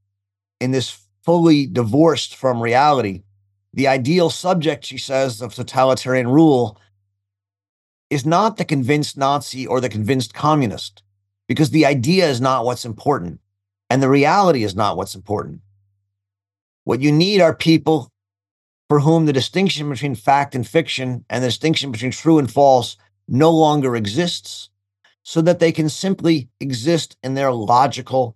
in 0.59 0.71
this 0.71 1.07
fully 1.23 1.67
divorced 1.67 2.35
from 2.35 2.59
reality, 2.59 3.21
the 3.73 3.87
ideal 3.87 4.29
subject, 4.29 4.83
she 4.83 4.97
says, 4.97 5.39
of 5.39 5.53
totalitarian 5.53 6.27
rule 6.27 6.79
is 8.09 8.25
not 8.25 8.57
the 8.57 8.65
convinced 8.65 9.17
Nazi 9.17 9.67
or 9.67 9.79
the 9.79 9.87
convinced 9.87 10.33
communist, 10.33 11.03
because 11.47 11.69
the 11.69 11.85
idea 11.85 12.27
is 12.27 12.41
not 12.41 12.65
what's 12.65 12.85
important, 12.85 13.39
and 13.89 14.01
the 14.01 14.09
reality 14.09 14.63
is 14.63 14.75
not 14.75 14.97
what's 14.97 15.15
important. 15.15 15.61
What 16.85 17.01
you 17.01 17.11
need 17.11 17.39
are 17.39 17.55
people 17.55 18.10
for 18.91 18.99
whom 18.99 19.25
the 19.25 19.31
distinction 19.31 19.89
between 19.89 20.15
fact 20.15 20.53
and 20.53 20.67
fiction 20.67 21.23
and 21.29 21.41
the 21.41 21.47
distinction 21.47 21.93
between 21.93 22.11
true 22.11 22.37
and 22.37 22.51
false 22.51 22.97
no 23.25 23.49
longer 23.49 23.95
exists, 23.95 24.69
so 25.23 25.41
that 25.41 25.59
they 25.59 25.71
can 25.71 25.87
simply 25.87 26.49
exist 26.59 27.15
in 27.23 27.33
their 27.33 27.53
logical 27.53 28.35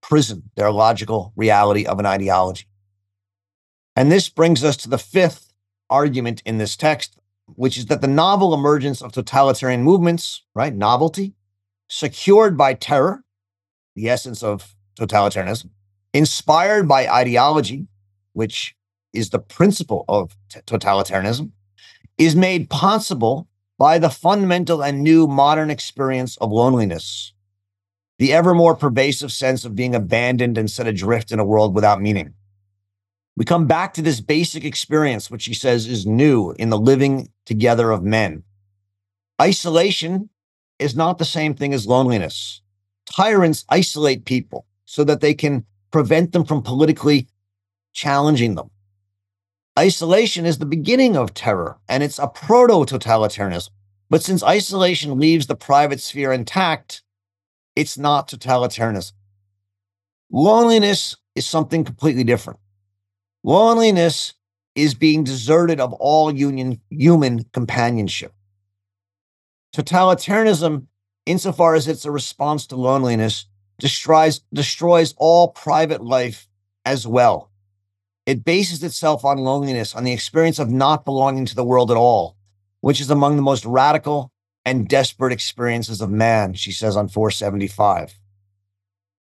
prison, 0.00 0.48
their 0.54 0.70
logical 0.70 1.32
reality 1.34 1.84
of 1.84 1.98
an 1.98 2.06
ideology. 2.06 2.68
And 3.96 4.12
this 4.12 4.28
brings 4.28 4.62
us 4.62 4.76
to 4.76 4.88
the 4.88 4.98
fifth 4.98 5.52
argument 5.90 6.44
in 6.46 6.58
this 6.58 6.76
text, 6.76 7.18
which 7.46 7.76
is 7.76 7.86
that 7.86 8.02
the 8.02 8.06
novel 8.06 8.54
emergence 8.54 9.02
of 9.02 9.10
totalitarian 9.10 9.82
movements, 9.82 10.44
right, 10.54 10.72
novelty, 10.72 11.34
secured 11.88 12.56
by 12.56 12.74
terror, 12.74 13.24
the 13.96 14.08
essence 14.08 14.44
of 14.44 14.76
totalitarianism, 14.96 15.70
inspired 16.14 16.86
by 16.86 17.08
ideology, 17.08 17.88
which 18.32 18.76
is 19.12 19.30
the 19.30 19.38
principle 19.38 20.04
of 20.08 20.36
t- 20.48 20.60
totalitarianism, 20.60 21.50
is 22.18 22.36
made 22.36 22.70
possible 22.70 23.48
by 23.78 23.98
the 23.98 24.10
fundamental 24.10 24.82
and 24.82 25.02
new 25.02 25.26
modern 25.26 25.70
experience 25.70 26.36
of 26.36 26.52
loneliness, 26.52 27.32
the 28.18 28.32
ever 28.32 28.54
more 28.54 28.74
pervasive 28.74 29.32
sense 29.32 29.64
of 29.64 29.74
being 29.74 29.94
abandoned 29.94 30.56
and 30.56 30.70
set 30.70 30.86
adrift 30.86 31.32
in 31.32 31.38
a 31.38 31.44
world 31.44 31.74
without 31.74 32.00
meaning. 32.00 32.34
We 33.36 33.44
come 33.44 33.66
back 33.66 33.94
to 33.94 34.02
this 34.02 34.20
basic 34.20 34.64
experience, 34.64 35.30
which 35.30 35.46
he 35.46 35.54
says 35.54 35.86
is 35.86 36.06
new 36.06 36.52
in 36.58 36.68
the 36.68 36.78
living 36.78 37.30
together 37.46 37.90
of 37.90 38.02
men. 38.02 38.44
Isolation 39.40 40.28
is 40.78 40.94
not 40.94 41.18
the 41.18 41.24
same 41.24 41.54
thing 41.54 41.72
as 41.72 41.86
loneliness. 41.86 42.60
Tyrants 43.06 43.64
isolate 43.68 44.24
people 44.24 44.66
so 44.84 45.02
that 45.04 45.20
they 45.20 45.34
can 45.34 45.64
prevent 45.90 46.32
them 46.32 46.44
from 46.44 46.62
politically 46.62 47.28
challenging 47.92 48.54
them. 48.54 48.70
Isolation 49.78 50.44
is 50.44 50.58
the 50.58 50.66
beginning 50.66 51.16
of 51.16 51.32
terror 51.32 51.78
and 51.88 52.02
it's 52.02 52.18
a 52.18 52.28
proto 52.28 52.84
totalitarianism. 52.84 53.70
But 54.10 54.22
since 54.22 54.42
isolation 54.42 55.18
leaves 55.18 55.46
the 55.46 55.56
private 55.56 56.00
sphere 56.00 56.32
intact, 56.32 57.02
it's 57.74 57.96
not 57.96 58.28
totalitarianism. 58.28 59.12
Loneliness 60.30 61.16
is 61.34 61.46
something 61.46 61.84
completely 61.84 62.24
different. 62.24 62.58
Loneliness 63.42 64.34
is 64.74 64.94
being 64.94 65.24
deserted 65.24 65.80
of 65.80 65.92
all 65.94 66.34
union, 66.34 66.80
human 66.90 67.44
companionship. 67.52 68.32
Totalitarianism, 69.74 70.86
insofar 71.24 71.74
as 71.74 71.88
it's 71.88 72.04
a 72.04 72.10
response 72.10 72.66
to 72.66 72.76
loneliness, 72.76 73.46
destroys, 73.78 74.40
destroys 74.52 75.14
all 75.16 75.48
private 75.48 76.04
life 76.04 76.48
as 76.84 77.06
well. 77.06 77.51
It 78.24 78.44
bases 78.44 78.82
itself 78.82 79.24
on 79.24 79.38
loneliness, 79.38 79.94
on 79.94 80.04
the 80.04 80.12
experience 80.12 80.58
of 80.58 80.70
not 80.70 81.04
belonging 81.04 81.44
to 81.46 81.54
the 81.54 81.64
world 81.64 81.90
at 81.90 81.96
all, 81.96 82.36
which 82.80 83.00
is 83.00 83.10
among 83.10 83.36
the 83.36 83.42
most 83.42 83.64
radical 83.64 84.30
and 84.64 84.88
desperate 84.88 85.32
experiences 85.32 86.00
of 86.00 86.10
man, 86.10 86.54
she 86.54 86.70
says 86.70 86.96
on 86.96 87.08
475. 87.08 88.14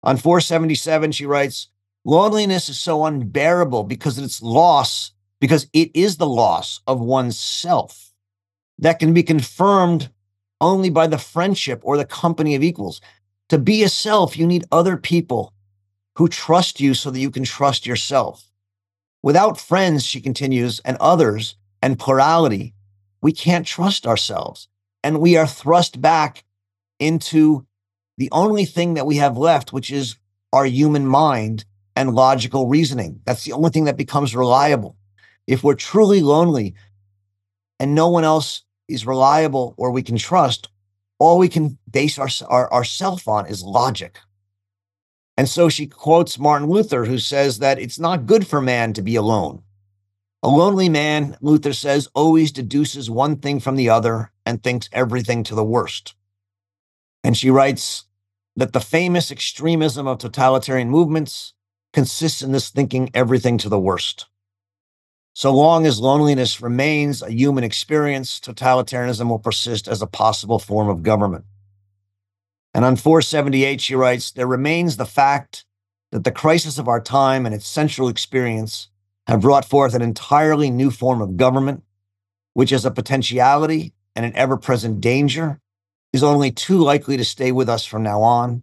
On 0.02 0.16
477, 0.16 1.12
she 1.12 1.26
writes, 1.26 1.68
Loneliness 2.04 2.68
is 2.68 2.80
so 2.80 3.04
unbearable 3.04 3.84
because 3.84 4.18
its 4.18 4.42
loss, 4.42 5.12
because 5.40 5.68
it 5.72 5.90
is 5.94 6.16
the 6.16 6.26
loss 6.26 6.80
of 6.86 7.00
oneself 7.00 8.12
that 8.78 8.98
can 8.98 9.12
be 9.12 9.22
confirmed 9.22 10.10
only 10.60 10.90
by 10.90 11.06
the 11.06 11.18
friendship 11.18 11.80
or 11.84 11.96
the 11.96 12.04
company 12.04 12.54
of 12.54 12.62
equals. 12.62 13.00
To 13.50 13.58
be 13.58 13.82
a 13.82 13.88
self, 13.88 14.36
you 14.36 14.46
need 14.46 14.64
other 14.72 14.96
people 14.96 15.52
who 16.16 16.28
trust 16.28 16.80
you 16.80 16.94
so 16.94 17.10
that 17.10 17.20
you 17.20 17.30
can 17.30 17.44
trust 17.44 17.86
yourself. 17.86 18.49
Without 19.22 19.60
friends, 19.60 20.04
she 20.04 20.20
continues, 20.20 20.80
and 20.80 20.96
others 20.98 21.56
and 21.82 21.98
plurality, 21.98 22.74
we 23.20 23.32
can't 23.32 23.66
trust 23.66 24.06
ourselves. 24.06 24.68
And 25.02 25.20
we 25.20 25.36
are 25.36 25.46
thrust 25.46 26.00
back 26.00 26.44
into 26.98 27.66
the 28.18 28.28
only 28.32 28.64
thing 28.64 28.94
that 28.94 29.06
we 29.06 29.16
have 29.16 29.36
left, 29.36 29.72
which 29.72 29.90
is 29.90 30.16
our 30.52 30.64
human 30.64 31.06
mind 31.06 31.64
and 31.96 32.14
logical 32.14 32.66
reasoning. 32.66 33.20
That's 33.24 33.44
the 33.44 33.52
only 33.52 33.70
thing 33.70 33.84
that 33.84 33.96
becomes 33.96 34.36
reliable. 34.36 34.96
If 35.46 35.64
we're 35.64 35.74
truly 35.74 36.20
lonely 36.20 36.74
and 37.78 37.94
no 37.94 38.08
one 38.08 38.24
else 38.24 38.62
is 38.88 39.06
reliable 39.06 39.74
or 39.76 39.90
we 39.90 40.02
can 40.02 40.16
trust, 40.16 40.68
all 41.18 41.38
we 41.38 41.48
can 41.48 41.78
base 41.90 42.18
our, 42.18 42.28
our, 42.48 42.72
ourself 42.72 43.28
on 43.28 43.46
is 43.46 43.62
logic. 43.62 44.18
And 45.36 45.48
so 45.48 45.68
she 45.68 45.86
quotes 45.86 46.38
Martin 46.38 46.68
Luther, 46.68 47.06
who 47.06 47.18
says 47.18 47.58
that 47.60 47.78
it's 47.78 47.98
not 47.98 48.26
good 48.26 48.46
for 48.46 48.60
man 48.60 48.92
to 48.92 49.02
be 49.02 49.16
alone. 49.16 49.62
A 50.42 50.48
lonely 50.48 50.88
man, 50.88 51.36
Luther 51.40 51.72
says, 51.72 52.08
always 52.14 52.52
deduces 52.52 53.10
one 53.10 53.36
thing 53.36 53.60
from 53.60 53.76
the 53.76 53.88
other 53.88 54.32
and 54.46 54.62
thinks 54.62 54.88
everything 54.92 55.42
to 55.44 55.54
the 55.54 55.64
worst. 55.64 56.14
And 57.22 57.36
she 57.36 57.50
writes 57.50 58.04
that 58.56 58.72
the 58.72 58.80
famous 58.80 59.30
extremism 59.30 60.06
of 60.06 60.18
totalitarian 60.18 60.90
movements 60.90 61.54
consists 61.92 62.42
in 62.42 62.52
this 62.52 62.70
thinking 62.70 63.10
everything 63.12 63.58
to 63.58 63.68
the 63.68 63.78
worst. 63.78 64.26
So 65.32 65.54
long 65.54 65.86
as 65.86 66.00
loneliness 66.00 66.60
remains 66.60 67.22
a 67.22 67.32
human 67.32 67.64
experience, 67.64 68.40
totalitarianism 68.40 69.28
will 69.28 69.38
persist 69.38 69.88
as 69.88 70.02
a 70.02 70.06
possible 70.06 70.58
form 70.58 70.88
of 70.88 71.02
government. 71.02 71.44
And 72.72 72.84
on 72.84 72.96
478, 72.96 73.80
she 73.80 73.94
writes 73.94 74.30
There 74.30 74.46
remains 74.46 74.96
the 74.96 75.06
fact 75.06 75.64
that 76.12 76.24
the 76.24 76.32
crisis 76.32 76.78
of 76.78 76.88
our 76.88 77.00
time 77.00 77.46
and 77.46 77.54
its 77.54 77.66
central 77.66 78.08
experience 78.08 78.88
have 79.26 79.40
brought 79.40 79.64
forth 79.64 79.94
an 79.94 80.02
entirely 80.02 80.70
new 80.70 80.90
form 80.90 81.20
of 81.20 81.36
government, 81.36 81.82
which 82.54 82.72
as 82.72 82.84
a 82.84 82.90
potentiality 82.90 83.92
and 84.16 84.24
an 84.24 84.34
ever 84.34 84.56
present 84.56 85.00
danger 85.00 85.60
is 86.12 86.22
only 86.22 86.50
too 86.50 86.78
likely 86.78 87.16
to 87.16 87.24
stay 87.24 87.52
with 87.52 87.68
us 87.68 87.84
from 87.84 88.02
now 88.02 88.22
on, 88.22 88.62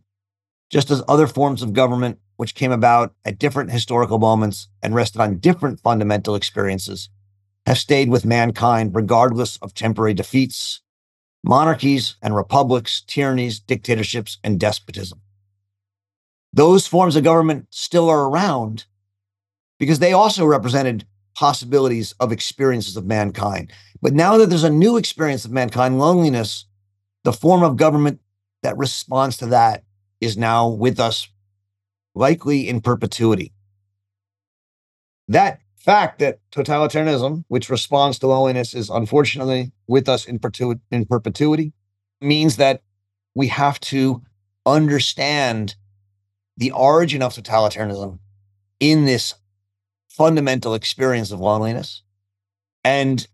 just 0.69 0.91
as 0.91 1.03
other 1.07 1.27
forms 1.27 1.61
of 1.61 1.73
government 1.73 2.19
which 2.35 2.55
came 2.55 2.71
about 2.71 3.13
at 3.25 3.39
different 3.39 3.71
historical 3.71 4.19
moments 4.19 4.67
and 4.83 4.93
rested 4.93 5.21
on 5.21 5.39
different 5.39 5.79
fundamental 5.79 6.35
experiences, 6.35 7.09
have 7.65 7.77
stayed 7.77 8.09
with 8.09 8.25
mankind 8.25 8.95
regardless 8.95 9.57
of 9.57 9.73
temporary 9.73 10.13
defeats, 10.13 10.81
monarchies 11.43 12.15
and 12.21 12.35
republics, 12.35 13.01
tyrannies, 13.01 13.59
dictatorships, 13.59 14.37
and 14.43 14.59
despotism. 14.59 15.21
Those 16.53 16.87
forms 16.87 17.15
of 17.15 17.23
government 17.23 17.67
still 17.69 18.09
are 18.09 18.27
around 18.27 18.85
because 19.79 19.99
they 19.99 20.13
also 20.13 20.45
represented 20.45 21.05
possibilities 21.35 22.13
of 22.19 22.31
experiences 22.31 22.97
of 22.97 23.05
mankind. 23.05 23.71
But 24.01 24.13
now 24.13 24.37
that 24.37 24.47
there's 24.47 24.63
a 24.63 24.69
new 24.69 24.97
experience 24.97 25.45
of 25.45 25.51
mankind, 25.51 25.99
loneliness, 25.99 26.65
the 27.23 27.33
form 27.33 27.63
of 27.63 27.77
government 27.77 28.21
that 28.63 28.77
responds 28.77 29.37
to 29.37 29.47
that 29.47 29.83
is 30.19 30.37
now 30.37 30.67
with 30.67 30.99
us 30.99 31.27
likely 32.15 32.67
in 32.67 32.81
perpetuity. 32.81 33.53
That 35.27 35.59
fact 35.87 36.19
that 36.19 36.39
totalitarianism, 36.51 37.45
which 37.47 37.69
responds 37.69 38.19
to 38.19 38.27
loneliness, 38.27 38.73
is 38.73 38.89
unfortunately 38.89 39.71
with 39.87 40.09
us 40.09 40.25
in, 40.25 40.37
in 40.91 41.05
perpetuity, 41.05 41.71
means 42.19 42.57
that 42.57 42.81
we 43.35 43.47
have 43.47 43.79
to 43.79 44.21
understand 44.65 45.75
the 46.57 46.71
origin 46.71 47.21
of 47.21 47.33
totalitarianism 47.33 48.19
in 48.81 49.05
this 49.05 49.35
fundamental 50.09 50.73
experience 50.73 51.31
of 51.31 51.39
loneliness 51.39 52.03
and 52.83 53.25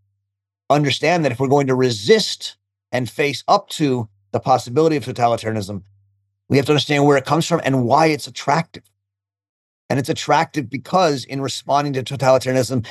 understand 0.69 1.25
that 1.25 1.31
if 1.31 1.39
we're 1.39 1.47
going 1.47 1.67
to 1.67 1.75
resist 1.75 2.57
and 2.91 3.09
face 3.09 3.43
up 3.47 3.67
to 3.69 4.07
the 4.31 4.39
possibility 4.39 4.95
of 4.95 5.05
totalitarianism, 5.05 5.81
we 6.49 6.57
have 6.57 6.67
to 6.67 6.73
understand 6.73 7.07
where 7.07 7.17
it 7.17 7.25
comes 7.25 7.47
from 7.47 7.61
and 7.63 7.85
why 7.85 8.07
it's 8.07 8.27
attractive. 8.27 8.83
And 9.89 9.99
it's 9.99 10.09
attractive 10.09 10.69
because 10.69 11.23
in 11.25 11.41
responding 11.41 11.93
to 11.93 12.03
totalitarianism, 12.03 12.85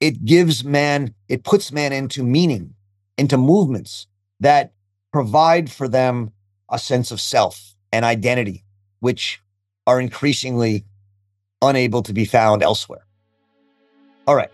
it 0.00 0.24
gives 0.24 0.64
man, 0.64 1.14
it 1.28 1.44
puts 1.44 1.72
man 1.72 1.92
into 1.92 2.22
meaning, 2.22 2.74
into 3.16 3.38
movements 3.38 4.06
that 4.40 4.72
provide 5.12 5.70
for 5.70 5.88
them 5.88 6.32
a 6.70 6.78
sense 6.78 7.10
of 7.10 7.20
self 7.20 7.74
and 7.92 8.04
identity, 8.04 8.64
which 9.00 9.40
are 9.86 10.00
increasingly 10.00 10.84
unable 11.62 12.02
to 12.02 12.12
be 12.12 12.24
found 12.24 12.62
elsewhere. 12.62 13.06
All 14.26 14.34
right, 14.34 14.50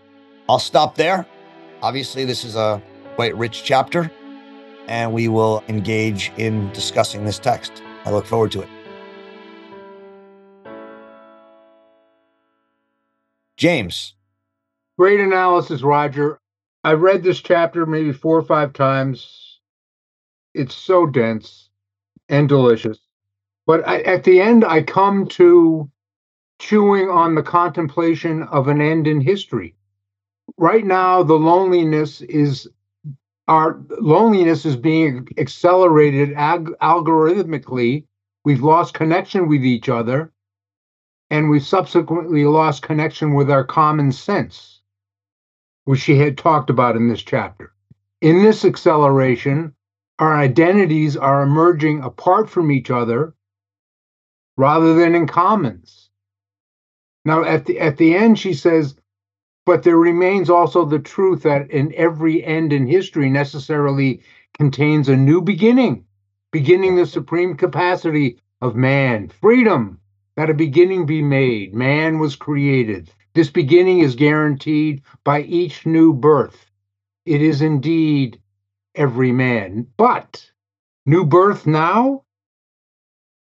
I'll 0.47 0.59
stop 0.59 0.95
there. 0.95 1.25
Obviously, 1.81 2.23
this 2.23 2.45
is 2.45 2.55
a 2.55 2.81
quite 3.15 3.35
rich 3.35 3.63
chapter, 3.63 4.09
and 4.87 5.11
we 5.11 5.27
will 5.27 5.63
engage 5.67 6.31
in 6.37 6.71
discussing 6.71 7.25
this 7.25 7.39
text. 7.39 7.81
I 8.05 8.11
look 8.11 8.25
forward 8.25 8.51
to 8.53 8.61
it. 8.61 8.69
James. 13.63 14.13
Great 14.99 15.21
analysis, 15.21 15.83
Roger. 15.83 16.37
I've 16.83 16.99
read 16.99 17.23
this 17.23 17.39
chapter 17.39 17.85
maybe 17.85 18.11
four 18.11 18.37
or 18.37 18.43
five 18.43 18.73
times. 18.73 19.61
It's 20.53 20.75
so 20.75 21.05
dense 21.05 21.69
and 22.27 22.49
delicious. 22.49 22.99
But 23.65 23.87
I, 23.87 24.01
at 24.01 24.25
the 24.25 24.41
end, 24.41 24.65
I 24.65 24.83
come 24.83 25.27
to 25.39 25.89
chewing 26.59 27.09
on 27.09 27.35
the 27.35 27.41
contemplation 27.41 28.43
of 28.43 28.67
an 28.67 28.81
end 28.81 29.07
in 29.07 29.21
history. 29.21 29.75
Right 30.57 30.83
now, 30.85 31.23
the 31.23 31.35
loneliness 31.35 32.19
is 32.19 32.67
our 33.47 33.81
loneliness 33.97 34.65
is 34.65 34.75
being 34.75 35.25
accelerated 35.37 36.33
ag- 36.33 36.75
algorithmically. 36.81 38.07
We've 38.43 38.61
lost 38.61 38.93
connection 38.93 39.47
with 39.47 39.63
each 39.63 39.87
other, 39.87 40.32
and 41.33 41.49
we've 41.49 41.65
subsequently 41.65 42.45
lost 42.45 42.83
connection 42.83 43.33
with 43.33 43.49
our 43.49 43.63
common 43.63 44.11
sense, 44.11 44.81
which 45.85 45.99
she 45.99 46.15
had 46.15 46.37
talked 46.37 46.69
about 46.69 46.95
in 46.95 47.09
this 47.09 47.23
chapter. 47.23 47.73
In 48.21 48.43
this 48.43 48.63
acceleration, 48.63 49.73
our 50.19 50.35
identities 50.35 51.17
are 51.17 51.41
emerging 51.41 52.03
apart 52.03 52.51
from 52.51 52.69
each 52.69 52.91
other 52.91 53.33
rather 54.57 54.93
than 54.93 55.15
in 55.15 55.25
commons. 55.25 56.11
Now, 57.25 57.43
at 57.43 57.65
the 57.65 57.79
at 57.79 57.97
the 57.97 58.13
end, 58.13 58.37
she 58.37 58.53
says, 58.53 58.95
but 59.65 59.81
there 59.81 59.97
remains 59.97 60.51
also 60.51 60.85
the 60.85 60.99
truth 60.99 61.41
that 61.41 61.71
in 61.71 61.95
every 61.95 62.45
end 62.45 62.71
in 62.71 62.85
history 62.85 63.31
necessarily 63.31 64.21
contains 64.53 65.09
a 65.09 65.17
new 65.17 65.41
beginning, 65.41 66.05
beginning 66.51 66.95
the 66.95 67.07
supreme 67.07 67.57
capacity 67.57 68.39
of 68.61 68.75
man, 68.75 69.29
freedom, 69.29 69.99
that 70.35 70.49
a 70.49 70.53
beginning 70.53 71.05
be 71.05 71.21
made. 71.21 71.73
Man 71.73 72.19
was 72.19 72.35
created. 72.35 73.11
This 73.33 73.49
beginning 73.49 73.99
is 73.99 74.15
guaranteed 74.15 75.03
by 75.23 75.41
each 75.41 75.85
new 75.85 76.13
birth. 76.13 76.71
It 77.25 77.41
is 77.41 77.61
indeed 77.61 78.39
every 78.95 79.31
man. 79.31 79.87
But 79.97 80.51
new 81.05 81.25
birth 81.25 81.67
now 81.67 82.23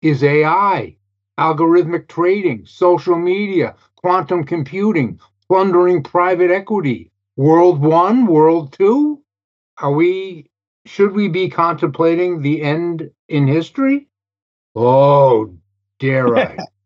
is 0.01 0.23
AI, 0.23 0.97
algorithmic 1.39 2.07
trading, 2.07 2.65
social 2.65 3.17
media, 3.17 3.75
quantum 3.97 4.43
computing, 4.43 5.19
plundering 5.47 6.03
private 6.03 6.51
equity. 6.51 7.11
World 7.35 7.79
one, 7.81 8.25
world 8.27 8.73
two? 8.73 9.21
Are 9.79 9.91
we, 9.91 10.49
should 10.85 11.13
we 11.13 11.27
be 11.29 11.49
contemplating 11.49 12.41
the 12.41 12.61
end 12.61 13.09
in 13.27 13.47
history? 13.47 14.07
Oh, 14.75 15.55
dare 15.99 16.37
I? 16.37 16.57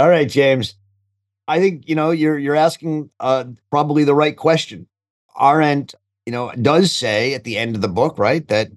All 0.00 0.08
right, 0.08 0.30
James. 0.30 0.76
I 1.46 1.60
think 1.60 1.86
you 1.86 1.94
know 1.94 2.10
you're 2.10 2.38
you're 2.38 2.56
asking 2.56 3.10
uh, 3.20 3.44
probably 3.68 4.02
the 4.04 4.14
right 4.14 4.34
question. 4.34 4.86
Arendt, 5.38 5.94
you 6.24 6.32
know, 6.32 6.50
does 6.52 6.90
say 6.90 7.34
at 7.34 7.44
the 7.44 7.58
end 7.58 7.76
of 7.76 7.82
the 7.82 7.88
book, 7.88 8.18
right, 8.18 8.48
that 8.48 8.68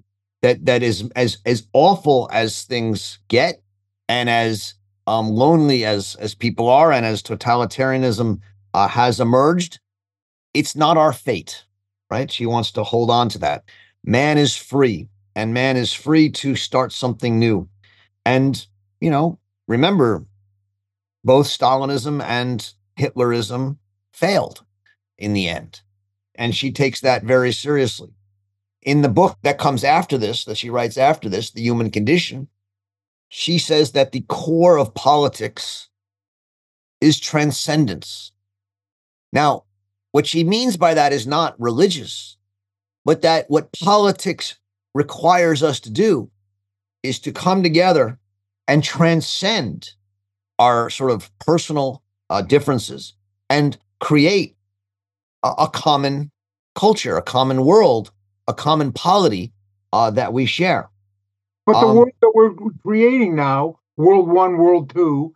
that 0.42 0.66
that 0.66 0.82
is 0.82 1.08
as 1.16 1.38
as 1.46 1.66
awful 1.72 2.28
as 2.30 2.64
things 2.64 3.20
get, 3.28 3.62
and 4.06 4.28
as 4.28 4.74
um, 5.06 5.30
lonely 5.30 5.86
as 5.86 6.14
as 6.16 6.34
people 6.34 6.68
are, 6.68 6.92
and 6.92 7.06
as 7.06 7.22
totalitarianism 7.22 8.42
uh, 8.74 8.88
has 8.88 9.18
emerged, 9.18 9.80
it's 10.52 10.76
not 10.76 10.98
our 10.98 11.14
fate, 11.14 11.64
right? 12.10 12.30
She 12.30 12.44
wants 12.44 12.70
to 12.72 12.84
hold 12.84 13.08
on 13.08 13.30
to 13.30 13.38
that. 13.38 13.64
Man 14.04 14.36
is 14.36 14.54
free, 14.54 15.08
and 15.34 15.54
man 15.54 15.78
is 15.78 15.94
free 15.94 16.28
to 16.32 16.54
start 16.54 16.92
something 16.92 17.38
new. 17.38 17.66
And 18.26 18.66
you 19.00 19.10
know, 19.10 19.38
remember, 19.66 20.26
both 21.24 21.46
Stalinism 21.46 22.22
and 22.22 22.72
Hitlerism 22.98 23.78
failed 24.12 24.64
in 25.18 25.32
the 25.32 25.48
end. 25.48 25.80
And 26.34 26.54
she 26.54 26.70
takes 26.70 27.00
that 27.00 27.24
very 27.24 27.52
seriously. 27.52 28.10
In 28.82 29.02
the 29.02 29.08
book 29.08 29.38
that 29.42 29.58
comes 29.58 29.82
after 29.82 30.18
this, 30.18 30.44
that 30.44 30.58
she 30.58 30.68
writes 30.68 30.98
after 30.98 31.28
this, 31.28 31.50
The 31.50 31.62
Human 31.62 31.90
Condition, 31.90 32.48
she 33.28 33.58
says 33.58 33.92
that 33.92 34.12
the 34.12 34.24
core 34.28 34.78
of 34.78 34.94
politics 34.94 35.88
is 37.00 37.18
transcendence. 37.18 38.32
Now, 39.32 39.64
what 40.12 40.26
she 40.26 40.44
means 40.44 40.76
by 40.76 40.94
that 40.94 41.12
is 41.12 41.26
not 41.26 41.58
religious, 41.58 42.36
but 43.04 43.22
that 43.22 43.46
what 43.48 43.72
politics 43.72 44.58
requires 44.94 45.62
us 45.62 45.80
to 45.80 45.90
do 45.90 46.30
is 47.02 47.18
to 47.20 47.32
come 47.32 47.62
together 47.62 48.18
and 48.68 48.84
transcend 48.84 49.94
our 50.58 50.90
sort 50.90 51.10
of 51.10 51.30
personal 51.38 52.02
uh, 52.30 52.42
differences 52.42 53.14
and 53.50 53.76
create 54.00 54.56
a, 55.42 55.52
a, 55.58 55.68
common 55.68 56.30
culture, 56.74 57.16
a 57.16 57.22
common 57.22 57.64
world, 57.64 58.10
a 58.48 58.54
common 58.54 58.92
polity 58.92 59.52
uh, 59.92 60.10
that 60.10 60.32
we 60.32 60.46
share. 60.46 60.88
But 61.66 61.80
the 61.80 61.86
um, 61.86 61.96
world 61.96 62.10
that 62.20 62.32
we're 62.34 62.52
creating 62.82 63.36
now, 63.36 63.78
World 63.96 64.28
One, 64.28 64.58
World 64.58 64.90
Two, 64.90 65.34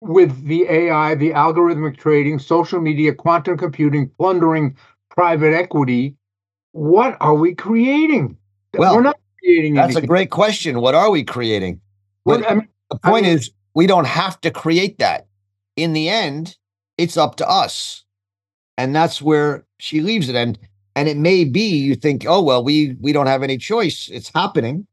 with 0.00 0.44
the 0.46 0.64
AI, 0.68 1.14
the 1.14 1.30
algorithmic 1.30 1.96
trading, 1.96 2.38
social 2.38 2.80
media, 2.80 3.14
quantum 3.14 3.56
computing, 3.56 4.10
plundering 4.18 4.76
private 5.10 5.54
equity, 5.54 6.16
what 6.72 7.16
are 7.20 7.34
we 7.34 7.54
creating? 7.54 8.36
Well, 8.74 8.96
we're 8.96 9.02
not 9.02 9.18
creating. 9.42 9.74
That's 9.74 9.92
anything. 9.92 10.04
a 10.04 10.06
great 10.06 10.30
question. 10.30 10.80
What 10.80 10.94
are 10.94 11.10
we 11.10 11.24
creating? 11.24 11.80
Well, 12.24 12.42
I 12.46 12.54
mean, 12.54 12.68
the 12.90 12.98
point 12.98 13.26
I 13.26 13.28
mean, 13.28 13.38
is, 13.38 13.50
we 13.78 13.86
don't 13.86 14.08
have 14.08 14.40
to 14.40 14.50
create 14.50 14.98
that. 14.98 15.28
In 15.76 15.92
the 15.92 16.08
end, 16.08 16.56
it's 16.96 17.16
up 17.16 17.36
to 17.36 17.48
us. 17.48 18.04
And 18.76 18.92
that's 18.92 19.22
where 19.22 19.66
she 19.78 20.00
leaves 20.00 20.28
it. 20.28 20.34
And 20.34 20.58
and 20.96 21.08
it 21.08 21.16
may 21.16 21.44
be 21.44 21.76
you 21.76 21.94
think, 21.94 22.24
oh 22.26 22.42
well, 22.42 22.64
we 22.64 22.96
we 23.00 23.12
don't 23.12 23.28
have 23.28 23.44
any 23.44 23.56
choice. 23.56 24.08
It's 24.08 24.32
happening. 24.34 24.88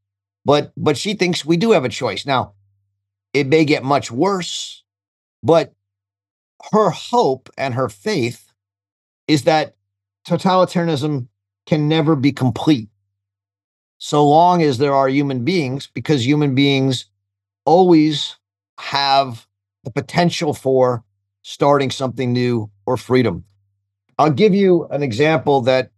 But 0.46 0.72
but 0.78 0.98
she 0.98 1.16
thinks 1.16 1.44
we 1.44 1.58
do 1.58 1.72
have 1.72 1.84
a 1.84 1.90
choice. 1.90 2.28
Now, 2.28 2.54
it 3.34 3.48
may 3.48 3.66
get 3.66 3.84
much 3.84 4.12
worse, 4.12 4.84
but 5.42 5.74
her 6.72 6.92
hope 6.92 7.50
and 7.58 7.74
her 7.74 7.90
faith 7.90 8.54
is 9.28 9.46
that 9.46 9.76
totalitarianism 10.28 11.28
can 11.66 11.88
never 11.88 12.16
be 12.16 12.32
complete 12.32 12.90
so 13.98 14.30
long 14.30 14.62
as 14.62 14.78
there 14.78 14.94
are 14.94 15.10
human 15.10 15.44
beings, 15.44 15.90
because 15.92 16.28
human 16.28 16.54
beings 16.54 17.06
always 17.66 18.38
have 18.80 19.48
the 19.84 19.92
potential 19.92 20.54
for 20.54 21.04
starting 21.42 21.92
something 21.92 22.34
new 22.34 22.70
or 22.86 22.98
freedom. 22.98 23.44
I'll 24.18 24.32
give 24.32 24.54
you 24.54 24.86
an 24.86 25.04
example 25.04 25.62
that 25.62 25.92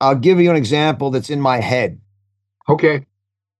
I'll 0.00 0.14
give 0.14 0.40
you 0.40 0.50
an 0.50 0.56
example 0.56 1.10
that's 1.10 1.30
in 1.30 1.40
my 1.40 1.60
head. 1.60 2.00
Okay. 2.68 3.06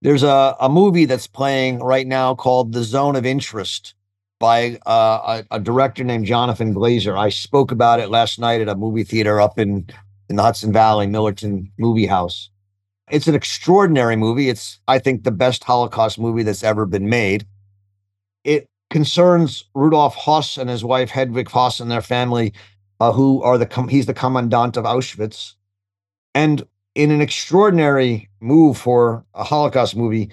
There's 0.03 0.23
a, 0.23 0.57
a 0.61 0.69
movie 0.69 1.05
that's 1.05 1.27
playing 1.27 1.79
right 1.79 2.07
now 2.07 2.35
called 2.35 2.73
The 2.73 2.83
Zone 2.83 3.17
of 3.17 3.25
Interest 3.25 3.95
by 4.39 4.79
uh, 4.87 5.43
a, 5.51 5.57
a, 5.57 5.61
director 5.61 6.05
named 6.05 6.27
Jonathan 6.27 6.75
Glazer. 6.75 7.19
I 7.19 7.31
spoke 7.31 7.73
about 7.73 8.01
it 8.01 8.11
last 8.11 8.39
night 8.39 8.61
at 8.61 8.69
a 8.69 8.75
movie 8.75 9.05
theater 9.05 9.41
up 9.41 9.59
in, 9.59 9.89
in 10.29 10.37
the 10.37 10.43
Hudson 10.43 10.73
Valley, 10.73 11.07
Millerton 11.07 11.71
Movie 11.79 12.07
House. 12.07 12.51
It's 13.11 13.29
an 13.29 13.35
extraordinary 13.35 14.17
movie. 14.17 14.49
It's, 14.49 14.81
I 14.89 14.99
think, 14.99 15.25
the 15.25 15.31
best 15.31 15.65
Holocaust 15.65 16.19
movie 16.19 16.43
that's 16.43 16.65
ever 16.65 16.85
been 16.85 17.09
made. 17.09 17.47
It 18.45 18.69
concerns 18.91 19.65
Rudolf 19.75 20.15
Höss 20.17 20.59
and 20.59 20.71
his 20.71 20.85
wife 20.85 21.11
Hedwig 21.11 21.49
Höss 21.49 21.81
and 21.81 21.91
their 21.91 22.03
family, 22.03 22.53
uh, 23.01 23.13
who 23.13 23.43
are 23.43 23.59
the 23.59 23.67
com- 23.67 23.89
he's 23.89 24.07
the 24.07 24.15
commandant 24.15 24.77
of 24.77 24.85
Auschwitz, 24.85 25.55
and 26.35 26.67
in 26.95 27.11
an 27.11 27.21
extraordinary 27.21 28.29
move 28.41 28.79
for 28.79 29.25
a 29.35 29.43
Holocaust 29.43 29.97
movie, 29.97 30.31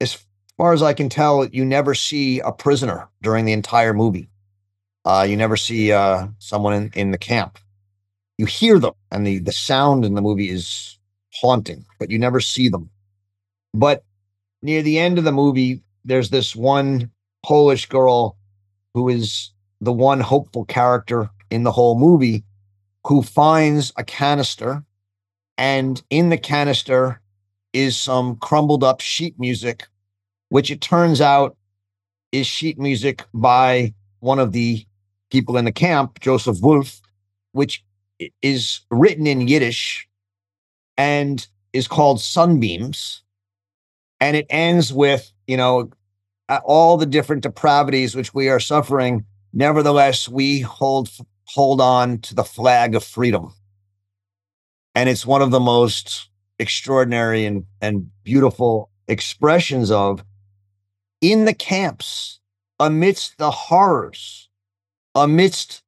as 0.00 0.24
far 0.56 0.72
as 0.72 0.82
I 0.82 0.94
can 0.94 1.08
tell, 1.08 1.44
you 1.46 1.64
never 1.64 1.94
see 1.94 2.40
a 2.40 2.52
prisoner 2.52 3.08
during 3.20 3.44
the 3.44 3.52
entire 3.52 3.92
movie. 3.92 4.28
Uh, 5.04 5.26
you 5.28 5.36
never 5.36 5.56
see 5.56 5.92
uh, 5.92 6.28
someone 6.38 6.74
in, 6.74 6.90
in 6.94 7.10
the 7.10 7.18
camp. 7.18 7.58
You 8.38 8.46
hear 8.46 8.78
them, 8.78 8.94
and 9.10 9.26
the 9.26 9.38
the 9.38 9.52
sound 9.52 10.04
in 10.04 10.14
the 10.14 10.22
movie 10.22 10.48
is 10.48 10.98
haunting, 11.34 11.84
but 11.98 12.10
you 12.10 12.18
never 12.18 12.40
see 12.40 12.68
them. 12.68 12.90
But 13.74 14.04
near 14.62 14.82
the 14.82 14.98
end 14.98 15.18
of 15.18 15.24
the 15.24 15.32
movie, 15.32 15.82
there's 16.04 16.30
this 16.30 16.56
one 16.56 17.10
Polish 17.44 17.86
girl 17.86 18.36
who 18.94 19.08
is 19.08 19.50
the 19.80 19.92
one 19.92 20.20
hopeful 20.20 20.64
character 20.64 21.30
in 21.50 21.64
the 21.64 21.72
whole 21.72 21.98
movie 21.98 22.44
who 23.06 23.22
finds 23.22 23.92
a 23.96 24.04
canister 24.04 24.84
and 25.58 26.02
in 26.10 26.28
the 26.28 26.38
canister 26.38 27.20
is 27.72 27.96
some 27.96 28.36
crumbled 28.36 28.84
up 28.84 29.00
sheet 29.00 29.34
music 29.38 29.86
which 30.50 30.70
it 30.70 30.80
turns 30.80 31.20
out 31.20 31.56
is 32.30 32.46
sheet 32.46 32.78
music 32.78 33.24
by 33.34 33.92
one 34.20 34.38
of 34.38 34.52
the 34.52 34.84
people 35.30 35.56
in 35.56 35.64
the 35.64 35.72
camp 35.72 36.20
Joseph 36.20 36.60
Wulf 36.60 37.00
which 37.52 37.84
is 38.40 38.80
written 38.90 39.26
in 39.26 39.48
Yiddish 39.48 40.08
and 40.96 41.46
is 41.72 41.88
called 41.88 42.20
Sunbeams. 42.20 43.22
And 44.20 44.36
it 44.36 44.46
ends 44.50 44.92
with 44.92 45.32
you 45.46 45.56
know 45.56 45.90
Uh, 46.52 46.60
all 46.66 46.98
the 46.98 47.06
different 47.06 47.42
depravities 47.42 48.14
which 48.14 48.34
we 48.34 48.50
are 48.50 48.60
suffering, 48.60 49.24
nevertheless, 49.54 50.28
we 50.28 50.60
hold 50.60 51.08
hold 51.44 51.80
on 51.80 52.18
to 52.18 52.34
the 52.34 52.44
flag 52.44 52.94
of 52.94 53.02
freedom. 53.02 53.54
And 54.94 55.08
it's 55.08 55.24
one 55.24 55.40
of 55.40 55.50
the 55.50 55.60
most 55.60 56.28
extraordinary 56.58 57.46
and, 57.46 57.64
and 57.80 58.10
beautiful 58.22 58.90
expressions 59.08 59.90
of 59.90 60.22
in 61.22 61.46
the 61.46 61.54
camps, 61.54 62.38
amidst 62.78 63.38
the 63.38 63.50
horrors, 63.50 64.50
amidst 65.14 65.82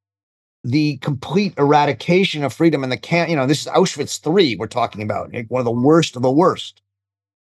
the 0.63 0.97
complete 0.99 1.53
eradication 1.59 2.43
of 2.43 2.55
freedom 2.55 2.83
in 2.83 2.89
the 2.89 2.97
camp. 2.97 3.29
You 3.29 3.37
know, 3.37 3.47
this 3.47 3.61
is 3.61 3.67
Auschwitz 3.67 4.19
3 4.19 4.57
we're 4.57 4.67
talking 4.67 5.03
about, 5.03 5.31
one 5.49 5.61
of 5.61 5.67
the 5.67 5.71
worst 5.71 6.17
of 6.17 6.23
the 6.23 6.31
worst 6.31 6.81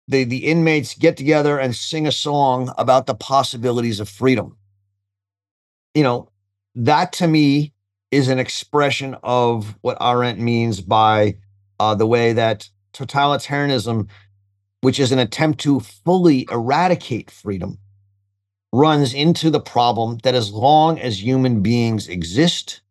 the, 0.08 0.24
the 0.24 0.46
inmates 0.46 0.94
get 0.94 1.16
together 1.16 1.58
and 1.58 1.74
sing 1.74 2.06
a 2.06 2.12
song 2.12 2.72
about 2.76 3.06
the 3.06 3.14
possibilities 3.14 4.00
of 4.00 4.08
freedom. 4.08 4.56
You 5.94 6.02
know, 6.02 6.28
that 6.74 7.12
to 7.14 7.28
me 7.28 7.72
is 8.10 8.28
an 8.28 8.38
expression 8.38 9.16
of 9.22 9.76
what 9.80 9.96
Arendt 10.00 10.38
means 10.38 10.80
by 10.80 11.36
uh, 11.80 11.94
the 11.94 12.06
way 12.06 12.32
that 12.32 12.68
totalitarianism, 12.92 14.08
which 14.82 15.00
is 15.00 15.12
an 15.12 15.18
attempt 15.18 15.60
to 15.60 15.80
fully 15.80 16.46
eradicate 16.50 17.30
freedom, 17.30 17.78
runs 18.72 19.14
into 19.14 19.50
the 19.50 19.60
problem 19.60 20.18
that 20.22 20.34
as 20.34 20.50
long 20.50 20.98
as 20.98 21.22
human 21.22 21.62
beings 21.62 22.08
exist, 22.08 22.82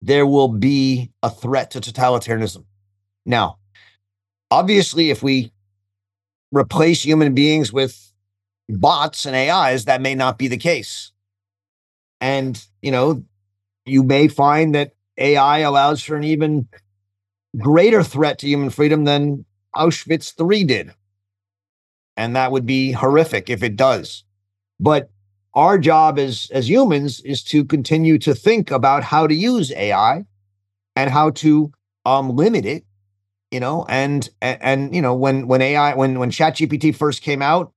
there 0.00 0.26
will 0.26 0.48
be 0.48 1.10
a 1.22 1.30
threat 1.30 1.70
to 1.72 1.80
totalitarianism. 1.80 2.64
Now, 3.26 3.58
obviously, 4.50 5.10
if 5.10 5.22
we 5.22 5.50
replace 6.54 7.02
human 7.02 7.34
beings 7.34 7.72
with 7.72 8.12
bots 8.68 9.26
and 9.26 9.36
AIs, 9.36 9.84
that 9.84 10.00
may 10.00 10.14
not 10.14 10.38
be 10.38 10.48
the 10.48 10.56
case. 10.56 11.12
And, 12.20 12.62
you 12.80 12.90
know, 12.90 13.24
you 13.84 14.02
may 14.02 14.28
find 14.28 14.74
that 14.74 14.92
AI 15.18 15.58
allows 15.58 16.02
for 16.02 16.16
an 16.16 16.24
even 16.24 16.68
greater 17.58 18.02
threat 18.02 18.38
to 18.38 18.46
human 18.46 18.70
freedom 18.70 19.04
than 19.04 19.44
Auschwitz 19.76 20.32
III 20.40 20.64
did. 20.64 20.90
And 22.16 22.36
that 22.36 22.52
would 22.52 22.66
be 22.66 22.92
horrific 22.92 23.50
if 23.50 23.62
it 23.62 23.76
does. 23.76 24.24
But 24.80 25.10
our 25.54 25.78
job 25.78 26.18
as, 26.18 26.50
as 26.52 26.68
humans 26.68 27.20
is 27.20 27.42
to 27.44 27.64
continue 27.64 28.18
to 28.18 28.34
think 28.34 28.70
about 28.70 29.04
how 29.04 29.26
to 29.26 29.34
use 29.34 29.72
AI 29.72 30.24
and 30.96 31.10
how 31.10 31.30
to 31.30 31.72
um, 32.04 32.34
limit 32.34 32.64
it, 32.64 32.84
you 33.50 33.60
know, 33.60 33.86
and, 33.88 34.28
and, 34.40 34.94
you 34.94 35.00
know, 35.00 35.14
when, 35.14 35.46
when 35.46 35.62
AI, 35.62 35.94
when, 35.94 36.18
when 36.18 36.30
ChatGPT 36.30 36.94
first 36.94 37.22
came 37.22 37.42
out 37.42 37.72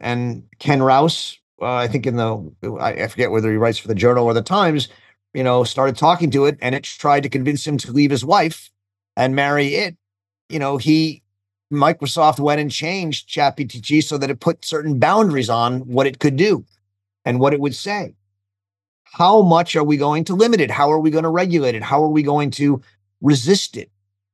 and 0.00 0.44
Kevin 0.58 0.82
Roose, 0.82 1.38
uh, 1.62 1.74
I 1.74 1.88
think 1.88 2.06
in 2.06 2.16
the, 2.16 2.78
I 2.80 3.06
forget 3.06 3.30
whether 3.30 3.50
he 3.50 3.56
writes 3.56 3.78
for 3.78 3.88
the 3.88 3.94
Journal 3.94 4.24
or 4.24 4.34
the 4.34 4.42
Times, 4.42 4.88
you 5.34 5.44
know, 5.44 5.62
started 5.62 5.96
talking 5.96 6.30
to 6.32 6.46
it 6.46 6.58
and 6.60 6.74
it 6.74 6.84
tried 6.84 7.22
to 7.22 7.28
convince 7.28 7.66
him 7.66 7.78
to 7.78 7.92
leave 7.92 8.10
his 8.10 8.24
wife 8.24 8.70
and 9.16 9.36
marry 9.36 9.74
it. 9.74 9.96
You 10.48 10.58
know, 10.58 10.78
he 10.78 11.22
Microsoft 11.72 12.40
went 12.40 12.60
and 12.60 12.70
changed 12.70 13.28
ChatGPT 13.28 14.02
so 14.02 14.18
that 14.18 14.30
it 14.30 14.40
put 14.40 14.64
certain 14.64 14.98
boundaries 14.98 15.48
on 15.48 15.80
what 15.80 16.06
it 16.06 16.18
could 16.18 16.36
do 16.36 16.64
and 17.24 17.38
what 17.38 17.52
it 17.52 17.60
would 17.60 17.74
say. 17.74 18.14
How 19.04 19.42
much 19.42 19.76
are 19.76 19.84
we 19.84 19.96
going 19.96 20.24
to 20.24 20.34
limit 20.34 20.60
it? 20.60 20.70
How 20.70 20.90
are 20.90 20.98
we 20.98 21.10
going 21.10 21.24
to 21.24 21.30
regulate 21.30 21.74
it? 21.74 21.82
How 21.82 22.02
are 22.02 22.08
we 22.08 22.22
going 22.22 22.50
to 22.52 22.80
resist 23.20 23.76
it? 23.76 23.90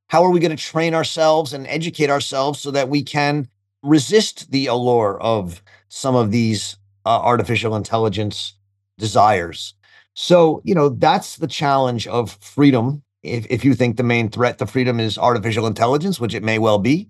How 0.07 0.23
are 0.23 0.31
we 0.31 0.39
going 0.39 0.55
to 0.55 0.63
train 0.63 0.93
ourselves 0.93 1.53
and 1.53 1.67
educate 1.67 2.09
ourselves 2.09 2.59
so 2.59 2.71
that 2.71 2.89
we 2.89 3.03
can 3.03 3.47
resist 3.83 4.51
the 4.51 4.67
allure 4.67 5.19
of 5.21 5.61
some 5.89 6.15
of 6.15 6.31
these 6.31 6.77
uh, 7.05 7.19
artificial 7.19 7.75
intelligence 7.75 8.53
desires? 8.97 9.73
So, 10.13 10.61
you 10.63 10.73
know, 10.73 10.89
that's 10.89 11.35
the 11.35 11.47
challenge 11.47 12.07
of 12.07 12.31
freedom. 12.41 13.03
If, 13.21 13.45
if 13.49 13.65
you 13.65 13.75
think 13.75 13.97
the 13.97 14.03
main 14.03 14.29
threat 14.29 14.57
to 14.59 14.65
freedom 14.65 14.99
is 14.99 15.17
artificial 15.17 15.67
intelligence, 15.67 16.19
which 16.19 16.33
it 16.33 16.43
may 16.43 16.57
well 16.57 16.79
be, 16.79 17.09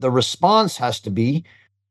the 0.00 0.10
response 0.10 0.76
has 0.78 1.00
to 1.00 1.10
be 1.10 1.44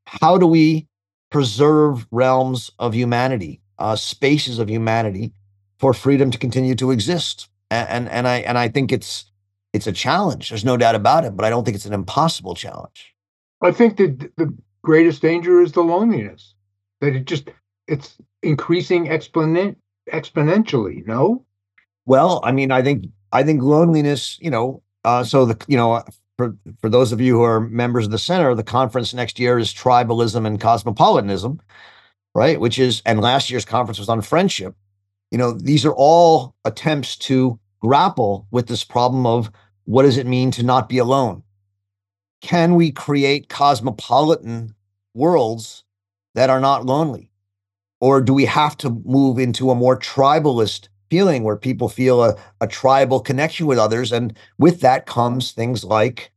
how 0.06 0.38
do 0.38 0.46
we 0.46 0.88
preserve 1.32 2.06
realms 2.12 2.72
of 2.78 2.94
humanity, 2.94 3.62
uh, 3.80 3.96
spaces 3.96 4.60
of 4.60 4.70
humanity 4.70 5.34
for 5.80 5.94
freedom 5.94 6.30
to 6.32 6.38
continue 6.38 6.76
to 6.76 6.92
exist? 6.92 7.50
And, 7.72 7.90
and, 7.90 8.10
and 8.10 8.28
I 8.28 8.38
and 8.40 8.58
I 8.58 8.68
think 8.68 8.92
it's 8.92 9.26
it's 9.74 9.88
a 9.88 9.92
challenge. 9.92 10.50
There's 10.50 10.66
no 10.66 10.78
doubt 10.78 10.96
about 10.96 11.26
it, 11.26 11.36
but 11.36 11.46
I 11.46 11.50
don't 11.50 11.66
think 11.66 11.76
it's 11.76 11.86
an 11.86 11.94
impossible 11.94 12.56
challenge. 12.56 13.14
I 13.62 13.72
think 13.72 13.98
that 13.98 14.32
the 14.38 14.56
greatest 14.84 15.22
danger 15.22 15.62
is 15.62 15.72
the 15.72 15.84
loneliness. 15.84 16.54
That 17.02 17.16
it 17.16 17.26
just 17.26 17.50
it's 17.88 18.18
increasing 18.42 19.10
exponent 19.10 19.78
exponentially. 20.12 21.06
No. 21.06 21.46
Well, 22.06 22.40
I 22.44 22.52
mean, 22.52 22.72
I 22.72 22.82
think 22.82 23.06
I 23.32 23.44
think 23.44 23.62
loneliness. 23.62 24.38
You 24.40 24.52
know, 24.52 24.84
uh, 25.04 25.24
so 25.24 25.46
the 25.46 25.66
you 25.68 25.78
know 25.78 26.04
for, 26.38 26.56
for 26.82 26.90
those 26.90 27.12
of 27.12 27.22
you 27.22 27.36
who 27.38 27.44
are 27.44 27.60
members 27.60 28.06
of 28.06 28.12
the 28.12 28.18
center, 28.18 28.54
the 28.56 28.64
conference 28.64 29.14
next 29.14 29.40
year 29.40 29.60
is 29.60 29.74
tribalism 29.74 30.46
and 30.46 30.60
cosmopolitanism, 30.60 31.60
right? 32.34 32.60
Which 32.60 32.80
is, 32.80 33.02
and 33.06 33.22
last 33.22 33.50
year's 33.50 33.66
conference 33.66 34.00
was 34.00 34.10
on 34.10 34.22
friendship. 34.22 34.76
You 35.32 35.38
know, 35.38 35.52
these 35.52 35.86
are 35.86 35.94
all 35.94 36.56
attempts 36.66 37.16
to 37.18 37.60
grapple 37.82 38.48
with 38.52 38.68
this 38.68 38.84
problem 38.84 39.26
of 39.26 39.52
what 39.86 40.04
does 40.04 40.18
it 40.18 40.28
mean 40.28 40.52
to 40.52 40.64
not 40.64 40.90
be 40.90 40.98
alone? 40.98 41.44
Can 42.42 42.76
we 42.76 42.92
create 42.92 43.50
cosmopolitan 43.50 44.76
worlds 45.14 45.84
that 46.36 46.50
are 46.50 46.60
not 46.60 46.86
lonely? 46.86 47.32
Or 48.02 48.22
do 48.22 48.34
we 48.34 48.46
have 48.46 48.76
to 48.78 48.90
move 49.06 49.40
into 49.40 49.72
a 49.72 49.76
more 49.76 49.98
tribalist 49.98 50.90
feeling 51.14 51.44
where 51.44 51.56
people 51.56 51.90
feel 51.90 52.24
a, 52.24 52.36
a 52.60 52.66
tribal 52.66 53.20
connection 53.20 53.68
with 53.68 53.78
others. 53.78 54.12
And 54.12 54.36
with 54.58 54.82
that 54.82 55.06
comes 55.06 55.52
things 55.52 55.84
like 55.84 56.32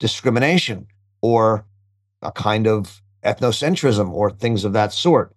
discrimination 0.00 0.86
or 1.20 1.66
a 2.22 2.32
kind 2.32 2.66
of 2.66 3.02
ethnocentrism 3.22 4.10
or 4.10 4.30
things 4.30 4.64
of 4.64 4.72
that 4.72 4.94
sort. 4.94 5.36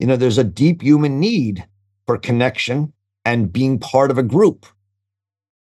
You 0.00 0.08
know, 0.08 0.16
there's 0.16 0.38
a 0.38 0.42
deep 0.42 0.82
human 0.82 1.20
need 1.20 1.68
for 2.04 2.18
connection 2.18 2.92
and 3.24 3.52
being 3.52 3.78
part 3.78 4.10
of 4.10 4.18
a 4.18 4.24
group. 4.24 4.66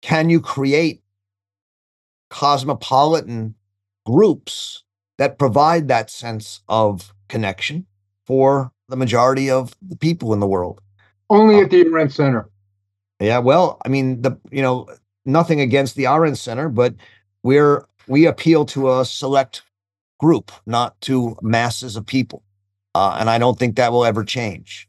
Can 0.01 0.31
you 0.31 0.41
create 0.41 1.03
cosmopolitan 2.31 3.55
groups 4.05 4.85
that 5.19 5.39
provide 5.39 5.89
that 5.89 6.11
sense 6.11 6.61
of 6.69 7.13
connection 7.29 7.87
for 8.27 8.73
the 8.89 8.97
majority 8.97 9.51
of 9.51 9.75
the 9.83 9.97
people 9.97 10.33
in 10.33 10.41
the 10.41 10.47
world? 10.47 10.81
Only 11.29 11.61
at 11.61 11.71
the 11.71 11.81
Arendt 11.81 12.13
Center. 12.13 12.49
Yeah, 13.21 13.39
well, 13.39 13.79
I 13.85 13.89
mean, 13.89 14.23
the 14.23 14.39
you 14.51 14.63
know, 14.63 14.89
nothing 15.25 15.61
against 15.61 15.97
the 15.97 16.07
Arendt 16.07 16.39
Center, 16.39 16.69
but 16.69 16.95
we're 17.43 17.85
we 18.07 18.27
appeal 18.27 18.65
to 18.67 18.99
a 18.99 19.05
select 19.05 19.63
group, 20.21 20.53
not 20.67 21.01
to 21.03 21.37
masses 21.43 21.97
of 21.97 22.07
people, 22.07 22.43
uh, 22.95 23.17
and 23.19 23.29
I 23.29 23.39
don't 23.39 23.59
think 23.59 23.77
that 23.77 23.93
will 23.93 24.05
ever 24.05 24.25
change. 24.25 24.89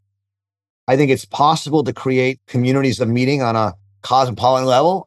I 0.88 0.96
think 0.96 1.12
it's 1.12 1.26
possible 1.26 1.84
to 1.84 1.94
create 1.94 2.40
communities 2.48 3.00
of 3.00 3.10
meeting 3.10 3.42
on 3.42 3.56
a 3.56 3.74
cosmopolitan 4.04 4.68
level, 4.68 5.07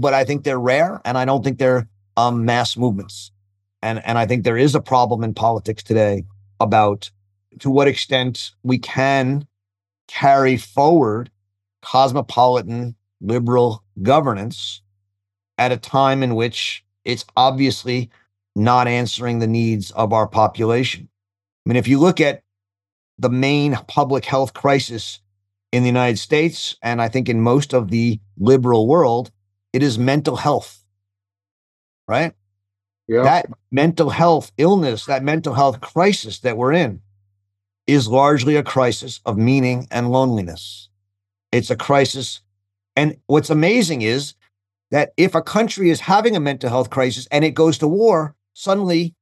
but 0.00 0.14
I 0.14 0.24
think 0.24 0.44
they're 0.44 0.58
rare, 0.58 1.00
and 1.04 1.18
I 1.18 1.24
don't 1.24 1.42
think 1.42 1.58
they're 1.58 1.88
um, 2.16 2.44
mass 2.44 2.76
movements. 2.76 3.30
And 3.82 4.04
and 4.04 4.18
I 4.18 4.26
think 4.26 4.44
there 4.44 4.56
is 4.56 4.74
a 4.74 4.80
problem 4.80 5.22
in 5.22 5.34
politics 5.34 5.82
today 5.82 6.24
about 6.60 7.10
to 7.60 7.70
what 7.70 7.88
extent 7.88 8.52
we 8.62 8.78
can 8.78 9.46
carry 10.08 10.56
forward 10.56 11.30
cosmopolitan 11.82 12.94
liberal 13.20 13.82
governance 14.02 14.82
at 15.58 15.72
a 15.72 15.76
time 15.76 16.22
in 16.22 16.34
which 16.34 16.84
it's 17.04 17.24
obviously 17.36 18.10
not 18.54 18.88
answering 18.88 19.38
the 19.38 19.46
needs 19.46 19.90
of 19.92 20.12
our 20.12 20.26
population. 20.26 21.08
I 21.64 21.68
mean, 21.68 21.76
if 21.76 21.88
you 21.88 21.98
look 21.98 22.20
at 22.20 22.42
the 23.18 23.30
main 23.30 23.76
public 23.86 24.24
health 24.24 24.54
crisis 24.54 25.20
in 25.72 25.82
the 25.82 25.88
United 25.88 26.18
States, 26.18 26.76
and 26.82 27.00
I 27.00 27.08
think 27.08 27.28
in 27.28 27.40
most 27.40 27.72
of 27.72 27.90
the 27.90 28.20
liberal 28.38 28.86
world, 28.86 29.30
it 29.76 29.82
is 29.82 29.98
mental 29.98 30.36
health, 30.36 30.82
right? 32.08 32.32
Yeah. 33.06 33.24
That 33.24 33.46
mental 33.70 34.08
health 34.08 34.50
illness, 34.56 35.04
that 35.04 35.22
mental 35.22 35.52
health 35.52 35.82
crisis 35.82 36.38
that 36.38 36.56
we're 36.56 36.72
in, 36.72 37.02
is 37.86 38.08
largely 38.08 38.56
a 38.56 38.62
crisis 38.62 39.20
of 39.26 39.36
meaning 39.36 39.86
and 39.90 40.10
loneliness. 40.10 40.88
It's 41.52 41.68
a 41.68 41.76
crisis. 41.76 42.40
And 42.96 43.18
what's 43.26 43.50
amazing 43.50 44.00
is 44.00 44.32
that 44.90 45.12
if 45.18 45.34
a 45.34 45.42
country 45.42 45.90
is 45.90 46.00
having 46.00 46.34
a 46.34 46.40
mental 46.40 46.70
health 46.70 46.88
crisis 46.88 47.28
and 47.30 47.44
it 47.44 47.50
goes 47.50 47.76
to 47.78 47.86
war, 47.86 48.34
suddenly 48.54 49.14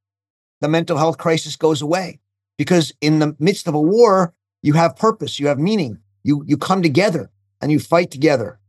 the 0.61 0.69
mental 0.69 0.99
health 0.99 1.19
crisis 1.19 1.57
goes 1.57 1.83
away. 1.83 2.21
Because 2.59 2.93
in 3.01 3.19
the 3.19 3.35
midst 3.41 3.67
of 3.67 3.75
a 3.75 3.81
war, 3.81 4.33
you 4.63 4.75
have 4.75 4.95
purpose, 4.95 5.41
you 5.41 5.49
have 5.49 5.59
meaning, 5.59 5.99
you, 6.23 6.45
you 6.47 6.57
come 6.57 6.81
together 6.81 7.33
and 7.61 7.73
you 7.73 7.81
fight 7.81 8.13
together. 8.13 8.61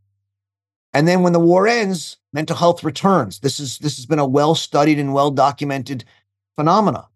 And 0.96 1.10
then 1.10 1.24
when 1.24 1.34
the 1.34 1.40
war 1.42 1.68
ends, 1.68 2.16
mental 2.32 2.56
health 2.56 2.82
returns. 2.82 3.40
This 3.40 3.60
is 3.60 3.80
this 3.80 3.98
has 3.98 4.06
been 4.06 4.18
a 4.18 4.26
well-studied 4.26 4.98
and 4.98 5.14
well-documented 5.14 6.06
phenomena. 6.56 7.10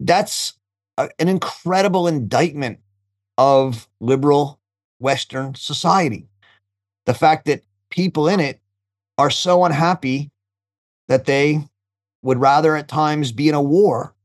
That's 0.00 0.54
a, 0.98 1.08
an 1.20 1.28
incredible 1.28 2.08
indictment 2.08 2.80
of 3.38 3.88
liberal 4.00 4.58
Western 4.98 5.54
society. 5.54 6.26
The 7.06 7.14
fact 7.14 7.46
that 7.46 7.62
people 7.90 8.26
in 8.26 8.40
it 8.40 8.60
are 9.18 9.30
so 9.30 9.64
unhappy 9.64 10.32
that 11.06 11.26
they 11.26 11.68
would 12.22 12.40
rather 12.40 12.74
at 12.74 12.88
times 12.88 13.30
be 13.30 13.48
in 13.48 13.54
a 13.54 13.62
war 13.62 14.16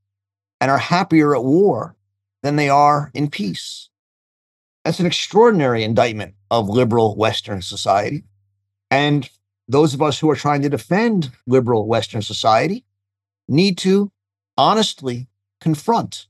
and 0.60 0.72
are 0.72 0.80
happier 0.80 1.36
at 1.36 1.43
war 1.43 1.95
than 2.41 2.56
they 2.56 2.70
are 2.70 3.12
in 3.14 3.30
peace. 3.30 3.89
That's 4.84 5.00
an 5.00 5.06
extraordinary 5.06 5.84
indictment 5.84 6.34
of 6.50 6.68
liberal 6.68 7.16
Western 7.16 7.62
society. 7.62 8.24
And 8.92 9.30
those 9.68 9.94
of 9.94 10.02
us 10.02 10.20
who 10.20 10.30
are 10.30 10.36
trying 10.36 10.62
to 10.64 10.70
defend 10.70 11.32
liberal 11.46 11.88
Western 11.88 12.22
society 12.22 12.86
need 13.48 13.78
to 13.80 14.12
honestly 14.58 15.28
confront 15.62 16.28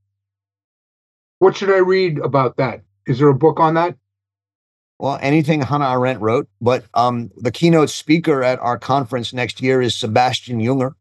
what 1.39 1.55
should 1.55 1.72
I 1.72 1.78
read 1.78 2.20
about 2.20 2.57
that? 2.57 2.82
Is 3.07 3.20
there 3.20 3.30
a 3.30 3.34
book 3.34 3.60
on 3.60 3.74
that? 3.74 3.95
Well, 4.99 5.18
anything 5.22 5.62
Hannah 5.62 5.91
Arendt 5.91 6.22
wrote, 6.22 6.49
but 6.60 6.84
um, 6.93 7.32
the 7.38 7.51
keynote 7.51 7.89
speaker 7.89 8.43
at 8.43 8.60
our 8.60 8.78
conference 8.78 9.34
next 9.34 9.62
year 9.62 9.82
is 9.82 9.95
Sebastian 9.95 10.60
Junger, 10.60 10.91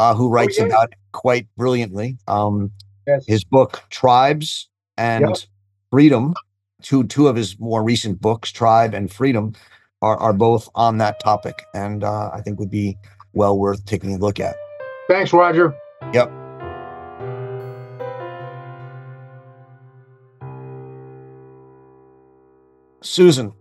uh, 0.00 0.14
who 0.14 0.26
oh, 0.26 0.30
writes 0.30 0.58
oh, 0.58 0.64
yeah. 0.64 0.68
about 0.68 0.90
it 0.90 0.98
quite 1.12 1.46
brilliantly. 1.56 2.18
Um, 2.26 2.72
yes. 3.06 3.24
His 3.26 3.44
book 3.44 3.84
Tribes 3.90 4.68
and 4.96 5.28
yep. 5.28 5.36
Freedom, 5.92 6.34
two 6.82 7.04
two 7.04 7.28
of 7.28 7.36
his 7.36 7.58
more 7.60 7.82
recent 7.82 8.20
books, 8.20 8.50
Tribe 8.50 8.92
and 8.92 9.10
Freedom, 9.10 9.54
are, 10.02 10.16
are 10.16 10.32
both 10.32 10.68
on 10.74 10.98
that 10.98 11.20
topic, 11.20 11.64
and 11.74 12.04
uh, 12.04 12.30
I 12.32 12.40
think 12.40 12.58
would 12.58 12.70
be 12.70 12.96
well 13.32 13.58
worth 13.58 13.84
taking 13.84 14.14
a 14.14 14.18
look 14.18 14.40
at. 14.40 14.56
Thanks, 15.08 15.32
Roger. 15.32 15.74
Yep. 16.12 16.30
Susan. 23.02 23.52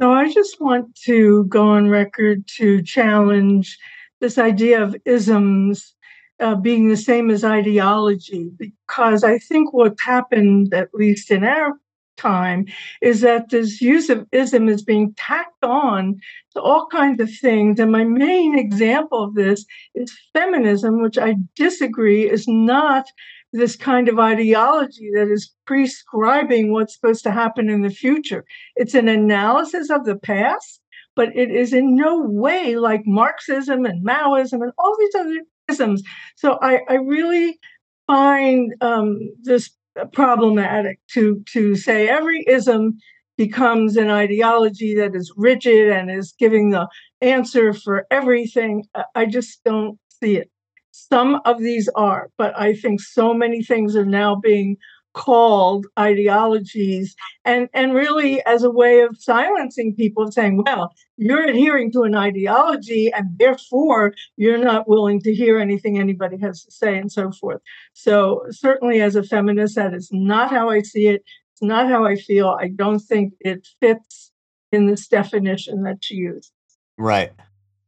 So 0.00 0.12
I 0.12 0.32
just 0.32 0.60
want 0.60 0.94
to 1.04 1.44
go 1.44 1.68
on 1.68 1.88
record 1.88 2.46
to 2.56 2.82
challenge 2.82 3.78
this 4.20 4.38
idea 4.38 4.82
of 4.82 4.96
isms 5.04 5.94
uh, 6.40 6.54
being 6.56 6.88
the 6.88 6.96
same 6.96 7.30
as 7.30 7.44
ideology, 7.44 8.50
because 8.56 9.22
I 9.22 9.38
think 9.38 9.72
what's 9.72 10.02
happened, 10.02 10.74
at 10.74 10.88
least 10.92 11.30
in 11.30 11.44
our 11.44 11.72
time, 12.16 12.66
is 13.00 13.20
that 13.20 13.50
this 13.50 13.80
use 13.80 14.08
of 14.10 14.26
ism 14.32 14.68
is 14.68 14.82
being 14.82 15.14
tacked 15.14 15.64
on 15.64 16.20
to 16.54 16.60
all 16.60 16.86
kinds 16.86 17.20
of 17.20 17.30
things. 17.40 17.80
And 17.80 17.90
my 17.92 18.04
main 18.04 18.58
example 18.58 19.24
of 19.24 19.34
this 19.34 19.64
is 19.94 20.16
feminism, 20.32 21.02
which 21.02 21.18
I 21.18 21.36
disagree 21.56 22.30
is 22.30 22.46
not 22.46 23.06
this 23.52 23.76
kind 23.76 24.08
of 24.08 24.18
ideology 24.18 25.10
that 25.14 25.30
is 25.30 25.52
prescribing 25.66 26.72
what's 26.72 26.94
supposed 26.94 27.22
to 27.24 27.30
happen 27.30 27.68
in 27.68 27.82
the 27.82 27.90
future. 27.90 28.44
It's 28.76 28.94
an 28.94 29.08
analysis 29.08 29.90
of 29.90 30.04
the 30.04 30.16
past, 30.16 30.80
but 31.14 31.36
it 31.36 31.50
is 31.50 31.72
in 31.72 31.94
no 31.94 32.22
way 32.22 32.76
like 32.76 33.02
Marxism 33.04 33.84
and 33.84 34.04
Maoism 34.04 34.62
and 34.62 34.72
all 34.78 34.96
these 34.98 35.14
other 35.14 35.40
isms. 35.68 36.02
So 36.36 36.58
I, 36.62 36.80
I 36.88 36.94
really 36.94 37.58
find 38.06 38.74
um, 38.80 39.18
this 39.42 39.70
problematic 40.12 40.98
to 41.14 41.42
to 41.52 41.74
say 41.76 42.08
every 42.08 42.44
ism 42.48 42.98
becomes 43.36 43.96
an 43.96 44.10
ideology 44.10 44.94
that 44.94 45.14
is 45.14 45.32
rigid 45.36 45.90
and 45.90 46.10
is 46.10 46.34
giving 46.38 46.70
the 46.70 46.86
answer 47.20 47.72
for 47.72 48.06
everything. 48.10 48.84
I 49.14 49.26
just 49.26 49.62
don't 49.64 49.98
see 50.22 50.36
it. 50.36 50.50
Some 50.90 51.40
of 51.46 51.58
these 51.58 51.88
are, 51.96 52.28
but 52.36 52.58
I 52.58 52.74
think 52.74 53.00
so 53.00 53.32
many 53.32 53.62
things 53.62 53.96
are 53.96 54.04
now 54.04 54.36
being 54.36 54.76
called 55.14 55.86
ideologies 55.98 57.14
and 57.44 57.68
and 57.74 57.94
really 57.94 58.44
as 58.46 58.62
a 58.62 58.70
way 58.70 59.00
of 59.00 59.16
silencing 59.18 59.94
people 59.94 60.30
saying 60.32 60.62
well 60.64 60.92
you're 61.16 61.44
adhering 61.44 61.92
to 61.92 62.02
an 62.02 62.14
ideology 62.14 63.12
and 63.12 63.38
therefore 63.38 64.14
you're 64.36 64.58
not 64.58 64.88
willing 64.88 65.20
to 65.20 65.34
hear 65.34 65.58
anything 65.58 65.98
anybody 65.98 66.38
has 66.38 66.64
to 66.64 66.70
say 66.70 66.98
and 66.98 67.12
so 67.12 67.30
forth. 67.30 67.60
So 67.92 68.44
certainly 68.50 69.00
as 69.00 69.14
a 69.14 69.22
feminist 69.22 69.76
that 69.76 69.94
is 69.94 70.08
not 70.12 70.50
how 70.50 70.70
i 70.70 70.80
see 70.80 71.06
it. 71.06 71.22
It's 71.52 71.62
not 71.62 71.88
how 71.88 72.04
i 72.04 72.16
feel. 72.16 72.48
I 72.48 72.68
don't 72.68 73.00
think 73.00 73.34
it 73.40 73.68
fits 73.80 74.32
in 74.72 74.86
this 74.86 75.06
definition 75.06 75.82
that 75.82 75.98
she 76.00 76.14
used. 76.14 76.52
Right. 76.98 77.32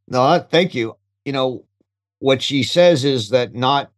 No 0.07 0.39
thank 0.39 0.75
you. 0.75 0.97
You 1.25 1.33
know 1.33 1.65
what 2.19 2.43
she 2.43 2.63
says 2.63 3.05
is 3.05 3.31
that 3.31 3.55
not 3.55 3.91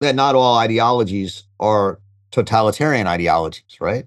that 0.00 0.14
not 0.14 0.34
all 0.34 0.56
ideologies 0.56 1.44
are 1.60 2.00
totalitarian 2.32 3.06
ideologies, 3.06 3.80
right? 3.80 4.06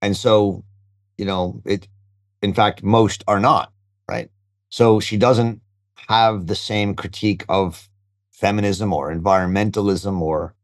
And 0.00 0.16
so, 0.16 0.64
you 1.18 1.26
know, 1.26 1.60
it 1.66 1.86
in 2.42 2.54
fact 2.54 2.82
most 2.82 3.22
are 3.28 3.40
not, 3.40 3.72
right? 4.08 4.30
So 4.70 5.00
she 5.00 5.16
doesn't 5.18 5.60
have 6.08 6.46
the 6.46 6.54
same 6.54 6.94
critique 6.94 7.44
of 7.48 7.88
feminism 8.30 8.92
or 8.92 9.14
environmentalism 9.14 10.20
or 10.20 10.54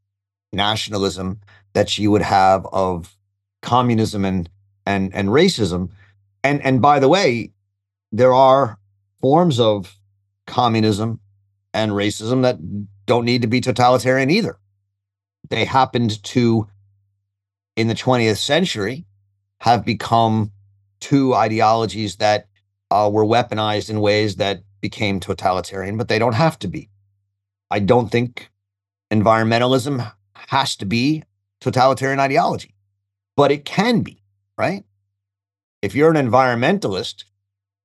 nationalism 0.52 1.40
that 1.74 1.90
she 1.90 2.08
would 2.08 2.22
have 2.22 2.66
of 2.72 3.14
communism 3.60 4.24
and 4.24 4.48
and 4.86 5.14
and 5.14 5.28
racism. 5.28 5.90
And 6.42 6.62
and 6.64 6.80
by 6.80 7.00
the 7.00 7.08
way, 7.08 7.50
there 8.12 8.32
are 8.32 8.78
forms 9.20 9.60
of 9.60 9.98
communism 10.46 11.20
and 11.74 11.92
racism 11.92 12.42
that 12.42 12.58
don't 13.06 13.24
need 13.24 13.42
to 13.42 13.48
be 13.48 13.60
totalitarian 13.60 14.30
either. 14.30 14.58
They 15.50 15.64
happened 15.64 16.22
to, 16.24 16.66
in 17.76 17.88
the 17.88 17.94
20th 17.94 18.38
century, 18.38 19.04
have 19.60 19.84
become 19.84 20.52
two 21.00 21.34
ideologies 21.34 22.16
that 22.16 22.48
uh, 22.90 23.08
were 23.12 23.24
weaponized 23.24 23.90
in 23.90 24.00
ways 24.00 24.36
that 24.36 24.62
became 24.80 25.20
totalitarian, 25.20 25.96
but 25.96 26.08
they 26.08 26.18
don't 26.18 26.34
have 26.34 26.58
to 26.60 26.68
be. 26.68 26.90
I 27.70 27.80
don't 27.80 28.10
think 28.10 28.50
environmentalism 29.12 30.12
has 30.34 30.76
to 30.76 30.86
be 30.86 31.24
totalitarian 31.60 32.20
ideology, 32.20 32.74
but 33.36 33.50
it 33.50 33.64
can 33.64 34.02
be, 34.02 34.22
right? 34.56 34.84
If 35.82 35.94
you're 35.94 36.14
an 36.14 36.30
environmentalist 36.30 37.24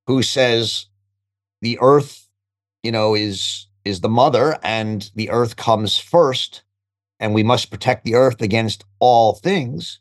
who 0.08 0.24
says 0.24 0.88
the 1.62 1.78
earth, 1.82 2.28
you 2.84 2.92
know, 2.92 3.16
is 3.16 3.68
is 3.84 4.02
the 4.02 4.10
mother 4.10 4.60
and 4.64 5.10
the 5.16 5.32
earth 5.32 5.56
comes 5.56 5.98
first 5.98 6.62
and 7.22 7.34
we 7.34 7.44
must 7.44 7.72
protect 7.72 8.04
the 8.04 8.16
earth 8.16 8.42
against 8.42 8.84
all 9.00 9.36
things 9.36 10.00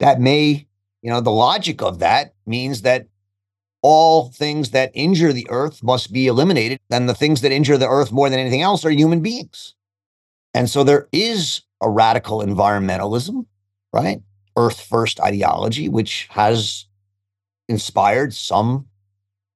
that 0.00 0.20
may 0.20 0.66
you 1.02 1.10
know 1.10 1.20
the 1.20 1.30
logic 1.30 1.82
of 1.82 2.00
that 2.00 2.34
means 2.46 2.82
that 2.82 3.06
all 3.82 4.30
things 4.30 4.70
that 4.70 4.90
injure 4.94 5.32
the 5.32 5.46
earth 5.48 5.82
must 5.84 6.12
be 6.12 6.26
eliminated 6.26 6.80
and 6.90 7.08
the 7.08 7.14
things 7.14 7.42
that 7.42 7.52
injure 7.52 7.78
the 7.78 7.88
earth 7.88 8.10
more 8.10 8.28
than 8.28 8.40
anything 8.40 8.62
else 8.62 8.84
are 8.84 8.90
human 8.90 9.20
beings 9.20 9.74
and 10.54 10.68
so 10.68 10.82
there 10.82 11.08
is 11.12 11.62
a 11.80 11.88
radical 11.88 12.40
environmentalism 12.40 13.46
right 13.92 14.20
earth 14.56 14.80
first 14.80 15.20
ideology 15.20 15.88
which 15.88 16.26
has 16.30 16.86
inspired 17.68 18.34
some 18.34 18.86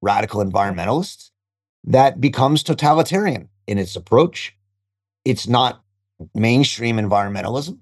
radical 0.02 0.44
environmentalists 0.44 1.30
that 1.84 2.20
becomes 2.20 2.62
totalitarian 2.62 3.48
in 3.66 3.78
its 3.78 3.96
approach. 3.96 4.56
It's 5.24 5.46
not 5.46 5.79
mainstream 6.34 6.96
environmentalism, 6.96 7.78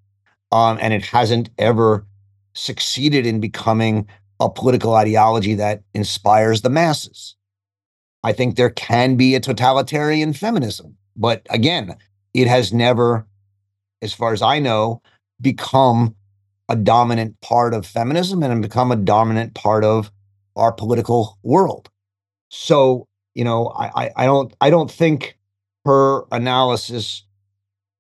um, 0.52 0.78
and 0.80 0.92
it 0.92 1.04
hasn't 1.04 1.50
ever 1.58 2.06
succeeded 2.54 3.26
in 3.26 3.40
becoming 3.40 4.08
a 4.40 4.48
political 4.48 4.94
ideology 4.94 5.54
that 5.54 5.82
inspires 5.94 6.62
the 6.62 6.70
masses. 6.70 7.36
I 8.22 8.32
think 8.32 8.56
there 8.56 8.70
can 8.70 9.16
be 9.16 9.34
a 9.34 9.40
totalitarian 9.40 10.32
feminism, 10.32 10.96
but 11.16 11.46
again, 11.50 11.96
it 12.34 12.46
has 12.46 12.72
never, 12.72 13.26
as 14.02 14.12
far 14.12 14.32
as 14.32 14.42
I 14.42 14.58
know, 14.58 15.02
become 15.40 16.14
a 16.68 16.76
dominant 16.76 17.40
part 17.40 17.74
of 17.74 17.86
feminism 17.86 18.42
and 18.42 18.60
become 18.62 18.92
a 18.92 18.96
dominant 18.96 19.54
part 19.54 19.84
of 19.84 20.10
our 20.56 20.72
political 20.72 21.38
world. 21.42 21.88
So 22.50 23.08
you 23.38 23.44
know, 23.44 23.68
I, 23.68 24.10
I 24.16 24.26
don't 24.26 24.52
I 24.60 24.68
don't 24.68 24.90
think 24.90 25.38
her 25.84 26.24
analysis 26.32 27.22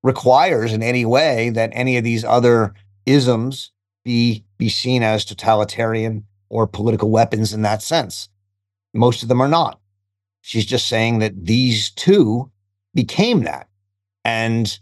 requires 0.02 0.72
in 0.72 0.82
any 0.82 1.04
way 1.04 1.50
that 1.50 1.70
any 1.72 1.96
of 1.96 2.04
these 2.04 2.24
other 2.24 2.74
isms 3.06 3.72
be 4.04 4.44
be 4.56 4.68
seen 4.68 5.02
as 5.02 5.24
totalitarian 5.24 6.24
or 6.48 6.66
political 6.66 7.10
weapons 7.10 7.52
in 7.52 7.62
that 7.62 7.82
sense. 7.82 8.28
Most 8.94 9.22
of 9.22 9.28
them 9.28 9.40
are 9.40 9.48
not. 9.48 9.80
She's 10.40 10.66
just 10.66 10.88
saying 10.88 11.18
that 11.18 11.46
these 11.46 11.90
two 11.90 12.50
became 12.94 13.42
that. 13.44 13.68
And 14.24 14.78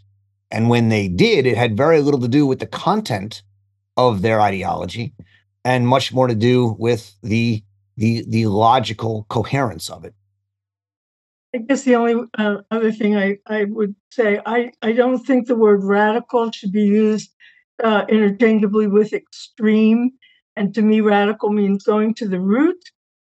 and 0.49 0.69
when 0.69 0.89
they 0.89 1.07
did, 1.07 1.45
it 1.45 1.57
had 1.57 1.75
very 1.75 2.01
little 2.01 2.21
to 2.21 2.27
do 2.27 2.45
with 2.45 2.59
the 2.59 2.67
content 2.67 3.43
of 3.97 4.21
their 4.21 4.39
ideology 4.39 5.13
and 5.65 5.87
much 5.87 6.13
more 6.13 6.27
to 6.27 6.35
do 6.35 6.75
with 6.79 7.15
the 7.21 7.63
the 7.97 8.23
the 8.27 8.45
logical 8.47 9.25
coherence 9.29 9.89
of 9.89 10.05
it. 10.05 10.13
I 11.55 11.59
guess 11.59 11.83
the 11.83 11.95
only 11.95 12.27
uh, 12.37 12.57
other 12.71 12.91
thing 12.91 13.15
I, 13.15 13.37
I 13.47 13.65
would 13.65 13.95
say, 14.11 14.41
I, 14.45 14.71
I 14.81 14.91
don't 14.91 15.19
think 15.19 15.47
the 15.47 15.55
word 15.55 15.83
radical 15.83 16.51
should 16.51 16.71
be 16.71 16.83
used 16.83 17.31
uh, 17.83 18.05
interchangeably 18.09 18.87
with 18.87 19.13
extreme. 19.13 20.11
And 20.55 20.73
to 20.75 20.81
me, 20.81 21.01
radical 21.01 21.51
means 21.51 21.83
going 21.83 22.15
to 22.15 22.27
the 22.27 22.39
root. 22.39 22.77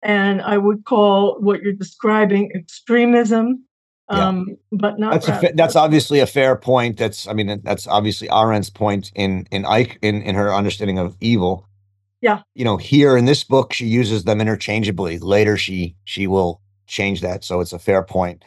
And 0.03 0.41
I 0.41 0.57
would 0.57 0.85
call 0.85 1.37
what 1.39 1.61
you're 1.61 1.73
describing 1.73 2.51
extremism, 2.53 3.65
um, 4.07 4.45
yeah. 4.47 4.55
but 4.71 4.99
not. 4.99 5.13
That's 5.13 5.25
fa- 5.25 5.53
that's 5.55 5.75
obviously 5.75 6.19
a 6.19 6.27
fair 6.27 6.55
point. 6.55 6.97
That's 6.97 7.27
I 7.27 7.33
mean 7.33 7.59
that's 7.63 7.87
obviously 7.87 8.27
Arendt's 8.27 8.69
point 8.69 9.11
in 9.15 9.47
in 9.49 9.65
Ike 9.65 9.97
in 10.03 10.21
in 10.21 10.35
her 10.35 10.53
understanding 10.53 10.99
of 10.99 11.17
evil. 11.21 11.67
Yeah. 12.21 12.41
You 12.53 12.65
know, 12.65 12.77
here 12.77 13.17
in 13.17 13.25
this 13.25 13.43
book, 13.43 13.73
she 13.73 13.87
uses 13.87 14.25
them 14.25 14.41
interchangeably. 14.41 15.17
Later, 15.17 15.57
she 15.57 15.95
she 16.03 16.27
will 16.27 16.61
change 16.87 17.21
that. 17.21 17.43
So 17.43 17.59
it's 17.59 17.73
a 17.73 17.79
fair 17.79 18.03
point. 18.03 18.43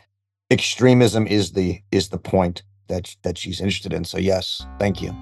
Extremism 0.50 1.26
is 1.26 1.52
the 1.52 1.82
is 1.92 2.08
the 2.08 2.18
point 2.18 2.62
that 2.88 3.16
that 3.22 3.38
she's 3.38 3.60
interested 3.60 3.92
in. 3.92 4.04
So 4.04 4.18
yes, 4.18 4.64
thank 4.78 5.02
you. 5.02 5.14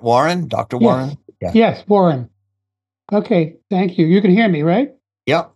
Warren, 0.00 0.48
Dr. 0.48 0.76
Warren? 0.76 1.08
Yes. 1.08 1.18
Yeah. 1.40 1.50
yes, 1.54 1.88
Warren. 1.88 2.28
Okay, 3.10 3.56
thank 3.70 3.96
you. 3.96 4.06
You 4.06 4.20
can 4.20 4.30
hear 4.30 4.48
me, 4.48 4.62
right? 4.62 4.94
Yep. 5.26 5.52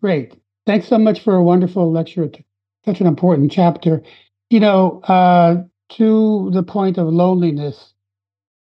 Great. 0.00 0.34
Thanks 0.66 0.86
so 0.86 0.98
much 0.98 1.20
for 1.20 1.34
a 1.34 1.42
wonderful 1.42 1.90
lecture. 1.90 2.30
Such 2.84 3.00
an 3.00 3.08
important 3.08 3.50
chapter. 3.50 4.02
You 4.50 4.60
know, 4.60 5.00
uh, 5.02 5.62
to 5.96 6.50
the 6.52 6.62
point 6.62 6.98
of 6.98 7.08
loneliness, 7.08 7.92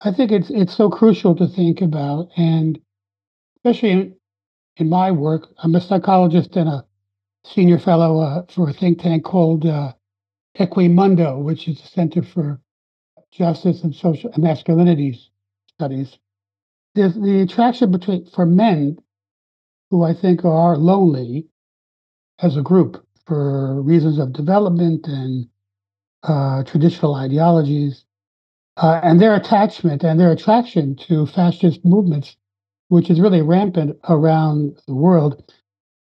I 0.05 0.11
think 0.11 0.31
it's 0.31 0.51
it's 0.51 0.75
so 0.75 0.87
crucial 0.91 1.35
to 1.35 1.47
think 1.47 1.81
about, 1.81 2.29
and 2.37 2.79
especially 3.57 3.89
in, 3.89 4.15
in 4.77 4.87
my 4.87 5.09
work, 5.09 5.47
I'm 5.57 5.73
a 5.73 5.81
psychologist 5.81 6.55
and 6.55 6.69
a 6.69 6.85
senior 7.43 7.79
fellow 7.79 8.19
uh, 8.19 8.43
for 8.53 8.69
a 8.69 8.73
think 8.73 9.01
tank 9.01 9.23
called 9.23 9.65
uh, 9.65 9.93
Equimundo, 10.59 11.41
which 11.41 11.67
is 11.67 11.81
a 11.81 11.87
Center 11.87 12.21
for 12.21 12.61
Justice 13.31 13.83
and 13.83 13.95
Social 13.95 14.31
and 14.31 14.43
Masculinities 14.43 15.29
Studies. 15.73 16.19
There's 16.93 17.15
the 17.15 17.41
attraction 17.41 17.91
between 17.91 18.27
for 18.27 18.45
men 18.45 18.99
who 19.89 20.03
I 20.03 20.13
think 20.13 20.45
are 20.45 20.77
lonely 20.77 21.47
as 22.39 22.57
a 22.57 22.61
group 22.61 23.03
for 23.25 23.81
reasons 23.81 24.19
of 24.19 24.33
development 24.33 25.07
and 25.07 25.49
uh, 26.21 26.63
traditional 26.63 27.15
ideologies, 27.15 28.04
uh, 28.77 28.99
and 29.03 29.19
their 29.19 29.35
attachment 29.35 30.03
and 30.03 30.19
their 30.19 30.31
attraction 30.31 30.95
to 30.95 31.25
fascist 31.25 31.85
movements, 31.85 32.35
which 32.89 33.09
is 33.09 33.21
really 33.21 33.41
rampant 33.41 33.97
around 34.09 34.77
the 34.87 34.95
world. 34.95 35.53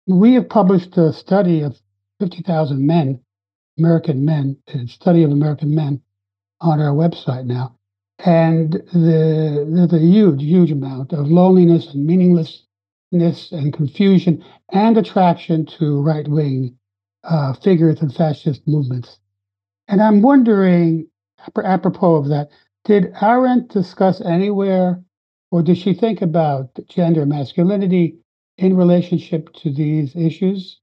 We 0.06 0.34
have 0.34 0.48
published 0.48 0.96
a 0.96 1.12
study 1.12 1.62
of 1.62 1.80
50,000 2.20 2.84
men, 2.84 3.20
American 3.78 4.24
men, 4.24 4.56
a 4.68 4.86
study 4.86 5.22
of 5.22 5.30
American 5.30 5.74
men 5.74 6.00
on 6.60 6.80
our 6.80 6.94
website 6.94 7.44
now. 7.44 7.76
And 8.24 8.72
the, 8.72 9.66
there's 9.68 10.02
huge, 10.02 10.42
huge 10.42 10.72
amount 10.72 11.12
of 11.12 11.30
loneliness 11.30 11.92
and 11.92 12.06
meaninglessness 12.06 13.52
and 13.52 13.72
confusion 13.72 14.42
and 14.72 14.96
attraction 14.96 15.66
to 15.78 16.00
right 16.00 16.26
wing 16.26 16.78
uh, 17.24 17.52
figures 17.54 18.00
and 18.00 18.14
fascist 18.14 18.66
movements. 18.66 19.18
And 19.88 20.02
I'm 20.02 20.22
wondering, 20.22 21.08
apropos 21.64 22.16
of 22.16 22.28
that, 22.28 22.48
did 22.84 23.12
Arendt 23.20 23.68
discuss 23.68 24.20
anywhere, 24.20 25.02
or 25.50 25.62
did 25.62 25.78
she 25.78 25.94
think 25.94 26.22
about 26.22 26.70
gender 26.88 27.26
masculinity 27.26 28.16
in 28.58 28.76
relationship 28.76 29.52
to 29.54 29.72
these 29.72 30.14
issues? 30.14 30.80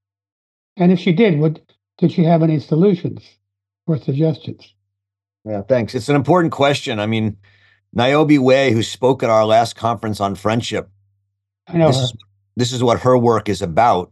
And 0.77 0.91
if 0.91 0.99
she 0.99 1.13
did, 1.13 1.39
what 1.39 1.59
did 1.97 2.11
she 2.11 2.23
have 2.23 2.43
any 2.43 2.59
solutions 2.59 3.23
or 3.87 3.97
suggestions? 3.97 4.73
Yeah, 5.45 5.61
thanks. 5.61 5.93
It's 5.93 6.09
an 6.09 6.15
important 6.15 6.53
question. 6.53 6.99
I 6.99 7.05
mean, 7.05 7.37
Niobe 7.93 8.37
Way, 8.37 8.71
who 8.71 8.83
spoke 8.83 9.23
at 9.23 9.29
our 9.29 9.45
last 9.45 9.75
conference 9.75 10.19
on 10.19 10.35
friendship, 10.35 10.89
I 11.67 11.77
know 11.77 11.87
this 11.87 11.97
her. 11.97 12.03
is, 12.03 12.13
this 12.55 12.71
is 12.73 12.83
what 12.83 13.01
her 13.01 13.17
work 13.17 13.49
is 13.49 13.61
about. 13.61 14.11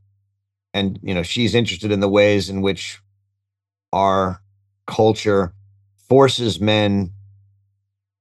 And, 0.74 1.00
you 1.02 1.14
know, 1.14 1.24
she's 1.24 1.56
interested 1.56 1.92
in 1.92 2.00
the 2.00 2.10
ways 2.10 2.50
in 2.50 2.62
which 2.62 3.02
our 3.92 4.42
culture 4.88 5.54
forces 6.12 6.60
men 6.60 7.10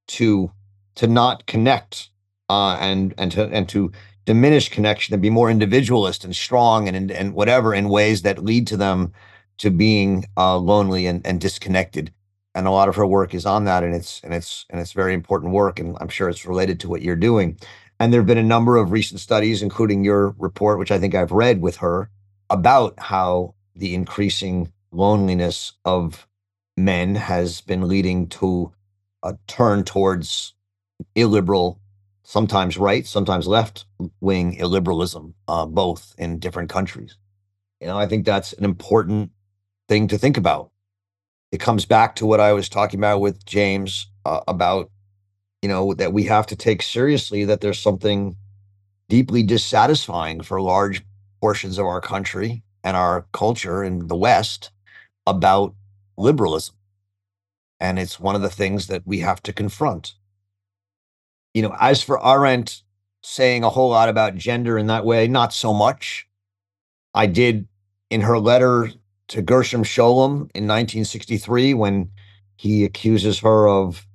to 0.06 0.52
to 0.94 1.08
not 1.08 1.44
connect 1.46 2.10
uh, 2.48 2.76
and 2.78 3.12
and 3.18 3.32
to 3.32 3.46
and 3.46 3.68
to 3.68 3.90
diminish 4.26 4.68
connection 4.68 5.12
and 5.12 5.20
be 5.20 5.28
more 5.28 5.50
individualist 5.50 6.24
and 6.24 6.36
strong 6.36 6.86
and 6.86 6.96
and 6.96 7.10
and 7.10 7.34
whatever 7.34 7.74
in 7.74 7.88
ways 7.88 8.22
that 8.22 8.44
lead 8.44 8.64
to 8.64 8.76
them 8.76 9.12
to 9.58 9.72
being 9.72 10.24
uh, 10.36 10.56
lonely 10.56 11.08
and, 11.08 11.26
and 11.26 11.40
disconnected. 11.40 12.12
And 12.54 12.68
a 12.68 12.70
lot 12.70 12.88
of 12.88 12.94
her 12.94 13.04
work 13.04 13.34
is 13.34 13.44
on 13.44 13.64
that 13.64 13.82
and 13.82 13.92
it's 13.92 14.20
and 14.22 14.32
it's 14.34 14.66
and 14.70 14.80
it's 14.80 14.92
very 14.92 15.12
important 15.12 15.52
work 15.52 15.80
and 15.80 15.96
i'm 16.00 16.08
sure 16.08 16.28
it's 16.28 16.46
related 16.46 16.78
to 16.78 16.88
what 16.88 17.02
you're 17.02 17.16
doing. 17.16 17.58
And 17.98 18.12
there 18.12 18.20
have 18.20 18.28
been 18.28 18.46
a 18.46 18.54
number 18.54 18.76
of 18.76 18.92
recent 18.92 19.18
studies 19.18 19.62
including 19.62 20.04
your 20.04 20.36
report 20.38 20.78
which 20.78 20.92
i 20.92 20.98
think 21.00 21.16
i've 21.16 21.32
read 21.32 21.60
with 21.60 21.78
her 21.78 22.08
about 22.50 22.94
how 23.00 23.54
the 23.74 23.96
increasing 23.96 24.72
loneliness 24.92 25.72
of 25.84 26.28
men 26.84 27.14
has 27.14 27.60
been 27.60 27.88
leading 27.88 28.28
to 28.28 28.72
a 29.22 29.36
turn 29.46 29.84
towards 29.84 30.54
illiberal 31.14 31.80
sometimes 32.22 32.78
right 32.78 33.06
sometimes 33.06 33.46
left 33.46 33.86
wing 34.20 34.56
illiberalism 34.56 35.32
uh, 35.48 35.66
both 35.66 36.14
in 36.18 36.38
different 36.38 36.70
countries. 36.70 37.16
You 37.80 37.86
know 37.88 37.98
i 37.98 38.06
think 38.06 38.24
that's 38.24 38.52
an 38.54 38.64
important 38.64 39.30
thing 39.90 40.06
to 40.08 40.16
think 40.16 40.38
about. 40.38 40.70
It 41.52 41.58
comes 41.58 41.84
back 41.84 42.14
to 42.16 42.26
what 42.26 42.40
I 42.40 42.52
was 42.52 42.68
talking 42.68 43.00
about 43.00 43.20
with 43.20 43.44
James 43.44 44.08
uh, 44.24 44.40
about, 44.46 44.88
you 45.62 45.68
know, 45.68 45.94
that 45.94 46.12
we 46.12 46.24
have 46.24 46.46
to 46.46 46.56
take 46.56 46.80
seriously 46.80 47.44
that 47.44 47.60
there's 47.60 47.80
something 47.80 48.36
deeply 49.08 49.42
dissatisfying 49.42 50.42
for 50.42 50.60
large 50.60 51.02
portions 51.40 51.76
of 51.76 51.86
our 51.86 52.00
country 52.00 52.62
and 52.84 52.96
our 52.96 53.26
culture 53.32 53.82
in 53.82 54.06
the 54.06 54.16
West 54.16 54.70
about 55.26 55.74
liberalism. 56.20 56.74
And 57.78 57.98
it's 57.98 58.20
one 58.20 58.34
of 58.34 58.42
the 58.42 58.50
things 58.50 58.86
that 58.88 59.06
we 59.06 59.20
have 59.20 59.42
to 59.44 59.52
confront. 59.52 60.14
You 61.54 61.62
know, 61.62 61.74
as 61.80 62.02
for 62.02 62.24
Arendt 62.24 62.82
saying 63.22 63.64
a 63.64 63.70
whole 63.70 63.90
lot 63.90 64.08
about 64.08 64.36
gender 64.36 64.78
in 64.78 64.86
that 64.86 65.04
way, 65.04 65.26
not 65.28 65.52
so 65.52 65.72
much. 65.72 66.26
I 67.14 67.26
did 67.26 67.66
in 68.08 68.20
her 68.22 68.38
letter 68.38 68.90
to 69.28 69.42
Gershom 69.42 69.84
Scholem 69.84 70.50
in 70.54 70.66
1963 70.66 71.74
when 71.74 72.10
he 72.56 72.84
accuses 72.84 73.38
her 73.40 73.68
of 73.68 74.06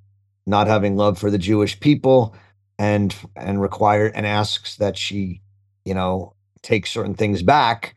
not 0.46 0.68
having 0.68 0.96
love 0.96 1.18
for 1.18 1.32
the 1.32 1.38
Jewish 1.38 1.80
people 1.80 2.36
and 2.78 3.16
and 3.36 3.62
require 3.62 4.08
and 4.08 4.26
asks 4.26 4.76
that 4.78 4.98
she, 4.98 5.42
you 5.86 5.94
know, 5.94 6.36
take 6.62 6.86
certain 6.86 7.16
things 7.16 7.42
back. 7.42 7.96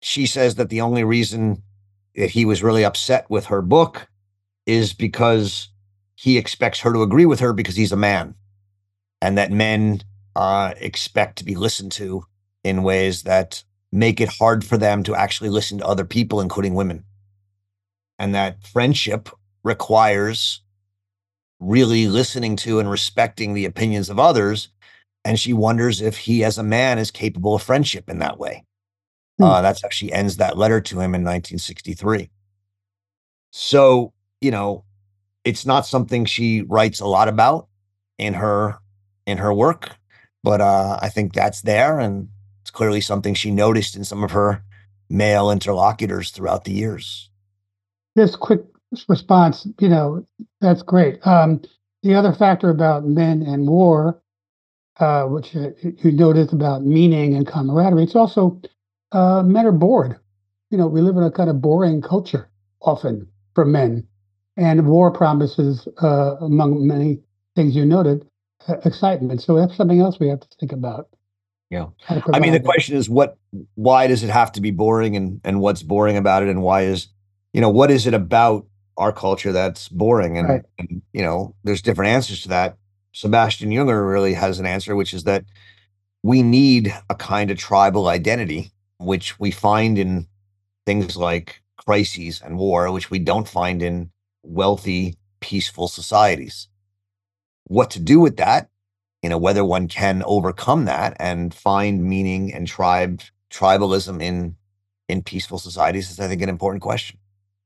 She 0.00 0.26
says 0.26 0.56
that 0.56 0.68
the 0.68 0.80
only 0.80 1.04
reason 1.04 1.62
that 2.16 2.30
he 2.30 2.44
was 2.44 2.62
really 2.62 2.84
upset 2.84 3.28
with 3.30 3.46
her 3.46 3.62
book 3.62 4.08
is 4.66 4.92
because 4.92 5.68
he 6.14 6.38
expects 6.38 6.80
her 6.80 6.92
to 6.92 7.02
agree 7.02 7.26
with 7.26 7.40
her 7.40 7.52
because 7.52 7.76
he's 7.76 7.92
a 7.92 7.96
man 7.96 8.34
and 9.20 9.38
that 9.38 9.50
men 9.50 10.02
uh, 10.36 10.74
expect 10.78 11.38
to 11.38 11.44
be 11.44 11.54
listened 11.54 11.92
to 11.92 12.24
in 12.64 12.82
ways 12.82 13.22
that 13.22 13.64
make 13.90 14.20
it 14.20 14.28
hard 14.28 14.64
for 14.64 14.78
them 14.78 15.02
to 15.04 15.14
actually 15.14 15.50
listen 15.50 15.78
to 15.78 15.86
other 15.86 16.04
people, 16.04 16.40
including 16.40 16.74
women. 16.74 17.04
And 18.18 18.34
that 18.34 18.66
friendship 18.66 19.28
requires 19.62 20.62
really 21.60 22.08
listening 22.08 22.56
to 22.56 22.80
and 22.80 22.90
respecting 22.90 23.54
the 23.54 23.64
opinions 23.64 24.10
of 24.10 24.18
others. 24.18 24.68
And 25.24 25.38
she 25.38 25.52
wonders 25.52 26.00
if 26.00 26.18
he, 26.18 26.42
as 26.42 26.58
a 26.58 26.64
man, 26.64 26.98
is 26.98 27.10
capable 27.10 27.54
of 27.54 27.62
friendship 27.62 28.08
in 28.08 28.18
that 28.18 28.38
way. 28.38 28.64
Hmm. 29.42 29.48
Uh, 29.48 29.60
that's 29.60 29.82
how 29.82 29.88
she 29.88 30.12
ends 30.12 30.36
that 30.36 30.56
letter 30.56 30.80
to 30.80 31.00
him 31.00 31.16
in 31.16 31.24
1963. 31.24 32.30
So, 33.50 34.12
you 34.40 34.52
know, 34.52 34.84
it's 35.44 35.66
not 35.66 35.84
something 35.84 36.24
she 36.24 36.62
writes 36.62 37.00
a 37.00 37.06
lot 37.06 37.26
about 37.26 37.66
in 38.18 38.34
her 38.34 38.78
in 39.26 39.38
her 39.38 39.52
work, 39.52 39.96
but 40.44 40.60
uh, 40.60 40.98
I 41.02 41.08
think 41.08 41.32
that's 41.32 41.62
there, 41.62 41.98
and 41.98 42.28
it's 42.60 42.70
clearly 42.70 43.00
something 43.00 43.34
she 43.34 43.50
noticed 43.50 43.96
in 43.96 44.04
some 44.04 44.22
of 44.22 44.30
her 44.30 44.62
male 45.10 45.50
interlocutors 45.50 46.30
throughout 46.30 46.62
the 46.64 46.72
years. 46.72 47.28
This 48.14 48.36
quick 48.36 48.60
response, 49.08 49.66
you 49.80 49.88
know, 49.88 50.24
that's 50.60 50.82
great. 50.82 51.24
Um, 51.26 51.62
the 52.04 52.14
other 52.14 52.32
factor 52.32 52.70
about 52.70 53.04
men 53.04 53.42
and 53.42 53.68
war, 53.68 54.22
uh, 55.00 55.24
which 55.24 55.56
uh, 55.56 55.70
you 55.82 56.12
noticed 56.12 56.52
about 56.52 56.84
meaning 56.84 57.34
and 57.34 57.46
camaraderie, 57.46 58.04
it's 58.04 58.16
also 58.16 58.60
uh, 59.12 59.42
men 59.42 59.66
are 59.66 59.72
bored. 59.72 60.18
You 60.70 60.78
know, 60.78 60.86
we 60.86 61.00
live 61.00 61.16
in 61.16 61.22
a 61.22 61.30
kind 61.30 61.50
of 61.50 61.60
boring 61.60 62.02
culture 62.02 62.48
often 62.80 63.28
for 63.54 63.64
men, 63.64 64.06
and 64.56 64.86
war 64.86 65.10
promises, 65.10 65.86
uh, 66.02 66.36
among 66.40 66.86
many 66.86 67.20
things 67.54 67.76
you 67.76 67.84
noted, 67.84 68.26
uh, 68.68 68.76
excitement. 68.84 69.42
So 69.42 69.56
that's 69.56 69.76
something 69.76 70.00
else 70.00 70.18
we 70.18 70.28
have 70.28 70.40
to 70.40 70.48
think 70.58 70.72
about. 70.72 71.08
Yeah. 71.70 71.86
I 72.08 72.38
mean, 72.38 72.52
the 72.52 72.60
question 72.60 72.96
is 72.96 73.08
what, 73.08 73.38
why 73.76 74.06
does 74.06 74.22
it 74.22 74.28
have 74.30 74.52
to 74.52 74.60
be 74.60 74.70
boring 74.70 75.16
and, 75.16 75.40
and 75.42 75.60
what's 75.60 75.82
boring 75.82 76.18
about 76.18 76.42
it? 76.42 76.50
And 76.50 76.62
why 76.62 76.82
is, 76.82 77.08
you 77.54 77.62
know, 77.62 77.70
what 77.70 77.90
is 77.90 78.06
it 78.06 78.12
about 78.12 78.66
our 78.98 79.10
culture 79.10 79.52
that's 79.52 79.88
boring? 79.88 80.36
And, 80.36 80.48
right. 80.48 80.62
and 80.78 81.00
you 81.14 81.22
know, 81.22 81.54
there's 81.64 81.80
different 81.80 82.10
answers 82.10 82.42
to 82.42 82.48
that. 82.48 82.76
Sebastian 83.12 83.70
Junger 83.70 84.10
really 84.10 84.34
has 84.34 84.58
an 84.58 84.66
answer, 84.66 84.94
which 84.94 85.14
is 85.14 85.24
that 85.24 85.44
we 86.22 86.42
need 86.42 86.94
a 87.08 87.14
kind 87.14 87.50
of 87.50 87.56
tribal 87.56 88.08
identity, 88.08 88.70
which 89.02 89.38
we 89.38 89.50
find 89.50 89.98
in 89.98 90.26
things 90.86 91.16
like 91.16 91.62
crises 91.76 92.40
and 92.44 92.58
war, 92.58 92.90
which 92.90 93.10
we 93.10 93.18
don't 93.18 93.48
find 93.48 93.82
in 93.82 94.10
wealthy, 94.42 95.16
peaceful 95.40 95.88
societies. 95.88 96.68
What 97.64 97.90
to 97.92 98.00
do 98.00 98.20
with 98.20 98.36
that 98.36 98.68
you 99.22 99.28
know 99.28 99.38
whether 99.38 99.64
one 99.64 99.88
can 99.88 100.22
overcome 100.26 100.84
that 100.84 101.16
and 101.18 101.54
find 101.54 102.04
meaning 102.04 102.52
and 102.52 102.66
tribe 102.66 103.22
tribalism 103.50 104.20
in 104.20 104.56
in 105.08 105.22
peaceful 105.22 105.58
societies 105.58 106.10
is 106.10 106.20
i 106.20 106.28
think 106.28 106.42
an 106.42 106.48
important 106.48 106.82
question 106.82 107.18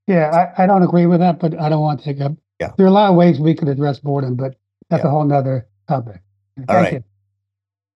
yeah 0.07 0.53
i, 0.59 0.65
I 0.65 0.67
don't 0.67 0.83
agree 0.83 1.07
with 1.07 1.21
that 1.21 1.41
but 1.41 1.59
i 1.59 1.69
don't 1.69 1.81
want 1.81 2.01
to 2.01 2.05
take 2.05 2.21
up 2.21 2.33
yeah 2.61 2.73
there 2.77 2.87
are 2.87 2.91
a 2.91 2.93
lot 2.93 3.11
of 3.11 3.17
ways 3.17 3.41
we 3.41 3.55
could 3.55 3.69
address 3.69 3.99
boredom 3.99 4.37
but 4.37 4.57
that's 4.91 5.03
yeah. 5.03 5.09
a 5.09 5.11
whole 5.11 5.25
nother 5.25 5.67
topic 5.89 6.21
Thank 6.57 6.71
all 6.71 6.77
right 6.77 6.93
you. 6.95 7.05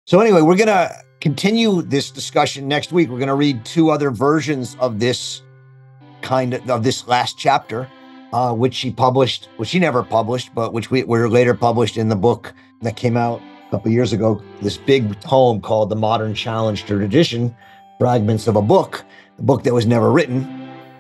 so 0.08 0.20
anyway 0.20 0.42
we're 0.42 0.58
gonna 0.58 0.90
continue 1.20 1.82
this 1.82 2.12
discussion 2.12 2.68
next 2.68 2.92
week 2.92 3.10
we're 3.10 3.20
gonna 3.20 3.36
read 3.36 3.64
two 3.66 3.90
other 3.90 4.12
versions 4.12 4.76
of 4.80 5.00
this 5.00 5.42
kind 6.22 6.54
of, 6.54 6.70
of 6.70 6.84
this 6.84 7.08
last 7.08 7.38
chapter 7.38 7.90
uh, 8.34 8.54
which 8.54 8.74
she 8.74 8.92
published, 8.92 9.50
which 9.58 9.70
she 9.70 9.80
never 9.80 10.04
published, 10.04 10.54
but 10.54 10.74
which 10.74 10.92
we 10.92 11.04
were 11.04 11.30
later 11.30 11.54
published 11.54 11.98
in 11.98 12.10
the 12.10 12.16
book 12.16 12.54
that 12.82 12.96
came 12.96 13.18
out 13.18 13.42
a 13.68 13.72
couple 13.72 13.92
years 13.92 14.14
ago. 14.14 14.42
This 14.62 14.78
big 14.78 15.20
tome 15.22 15.62
called 15.62 15.90
"The 15.90 15.96
Modern 15.96 16.34
Challenge 16.34 16.82
to 16.86 16.98
Tradition: 16.98 17.56
Fragments 18.00 18.48
of 18.48 18.56
a 18.56 18.62
Book," 18.62 19.04
a 19.38 19.42
book 19.42 19.64
that 19.64 19.74
was 19.74 19.86
never 19.86 20.12
written. 20.12 20.56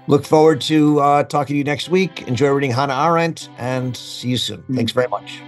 Look 0.07 0.25
forward 0.25 0.59
to 0.61 0.99
uh, 0.99 1.23
talking 1.23 1.53
to 1.53 1.57
you 1.57 1.63
next 1.63 1.89
week. 1.89 2.27
Enjoy 2.27 2.49
reading 2.49 2.71
Hannah 2.71 2.95
Arendt, 2.95 3.49
and 3.57 3.95
see 3.95 4.29
you 4.29 4.37
soon. 4.37 4.59
Mm-hmm. 4.59 4.75
Thanks 4.75 4.91
very 4.91 5.07
much. 5.07 5.41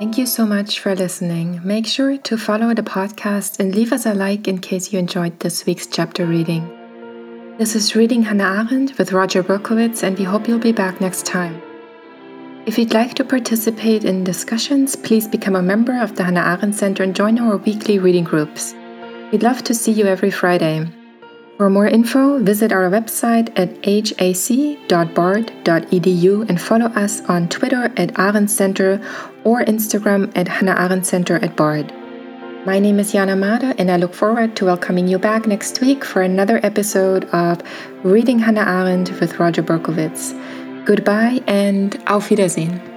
Thank 0.00 0.16
you 0.16 0.24
so 0.24 0.46
much 0.46 0.80
for 0.80 0.94
listening. 0.94 1.60
Make 1.62 1.86
sure 1.86 2.16
to 2.16 2.38
follow 2.38 2.72
the 2.72 2.82
podcast 2.82 3.60
and 3.60 3.74
leave 3.74 3.92
us 3.92 4.06
a 4.06 4.14
like 4.14 4.48
in 4.48 4.56
case 4.56 4.94
you 4.94 4.98
enjoyed 4.98 5.38
this 5.40 5.66
week's 5.66 5.86
chapter 5.86 6.24
reading. 6.24 6.64
This 7.58 7.76
is 7.76 7.94
Reading 7.94 8.22
Hannah 8.22 8.64
Arendt 8.64 8.96
with 8.96 9.12
Roger 9.12 9.42
Berkowitz, 9.42 10.02
and 10.02 10.18
we 10.18 10.24
hope 10.24 10.48
you'll 10.48 10.58
be 10.58 10.72
back 10.72 11.02
next 11.02 11.26
time. 11.26 11.60
If 12.64 12.78
you'd 12.78 12.94
like 12.94 13.12
to 13.16 13.24
participate 13.24 14.06
in 14.06 14.24
discussions, 14.24 14.96
please 14.96 15.28
become 15.28 15.54
a 15.54 15.60
member 15.60 16.00
of 16.00 16.16
the 16.16 16.24
Hannah 16.24 16.56
Arendt 16.56 16.76
Center 16.76 17.02
and 17.02 17.14
join 17.14 17.38
our 17.38 17.58
weekly 17.58 17.98
reading 17.98 18.24
groups. 18.24 18.74
We'd 19.30 19.42
love 19.42 19.62
to 19.64 19.74
see 19.74 19.92
you 19.92 20.06
every 20.06 20.30
Friday. 20.30 20.90
For 21.60 21.68
more 21.68 21.86
info, 21.86 22.38
visit 22.38 22.72
our 22.72 22.88
website 22.88 23.52
at 23.54 23.68
hac.bard.edu 23.84 24.88
and 26.48 26.58
follow 26.58 26.86
us 26.86 27.20
on 27.28 27.50
Twitter 27.50 27.92
at 27.98 28.18
Arendt 28.18 28.50
Center 28.50 28.98
or 29.44 29.62
Instagram 29.64 30.32
at 30.34 30.48
Hannah 30.48 30.74
Arendt 30.78 31.04
Center 31.04 31.36
at 31.36 31.56
Bard. 31.56 31.92
My 32.64 32.78
name 32.78 32.98
is 32.98 33.12
Jana 33.12 33.36
Mada, 33.36 33.74
and 33.76 33.90
I 33.90 33.98
look 33.98 34.14
forward 34.14 34.56
to 34.56 34.64
welcoming 34.64 35.06
you 35.06 35.18
back 35.18 35.46
next 35.46 35.82
week 35.82 36.02
for 36.02 36.22
another 36.22 36.60
episode 36.62 37.26
of 37.26 37.60
Reading 38.04 38.38
Hannah 38.38 38.64
Arendt 38.64 39.20
with 39.20 39.38
Roger 39.38 39.62
Berkowitz. 39.62 40.32
Goodbye 40.86 41.42
and 41.46 42.02
auf 42.06 42.30
Wiedersehen. 42.30 42.89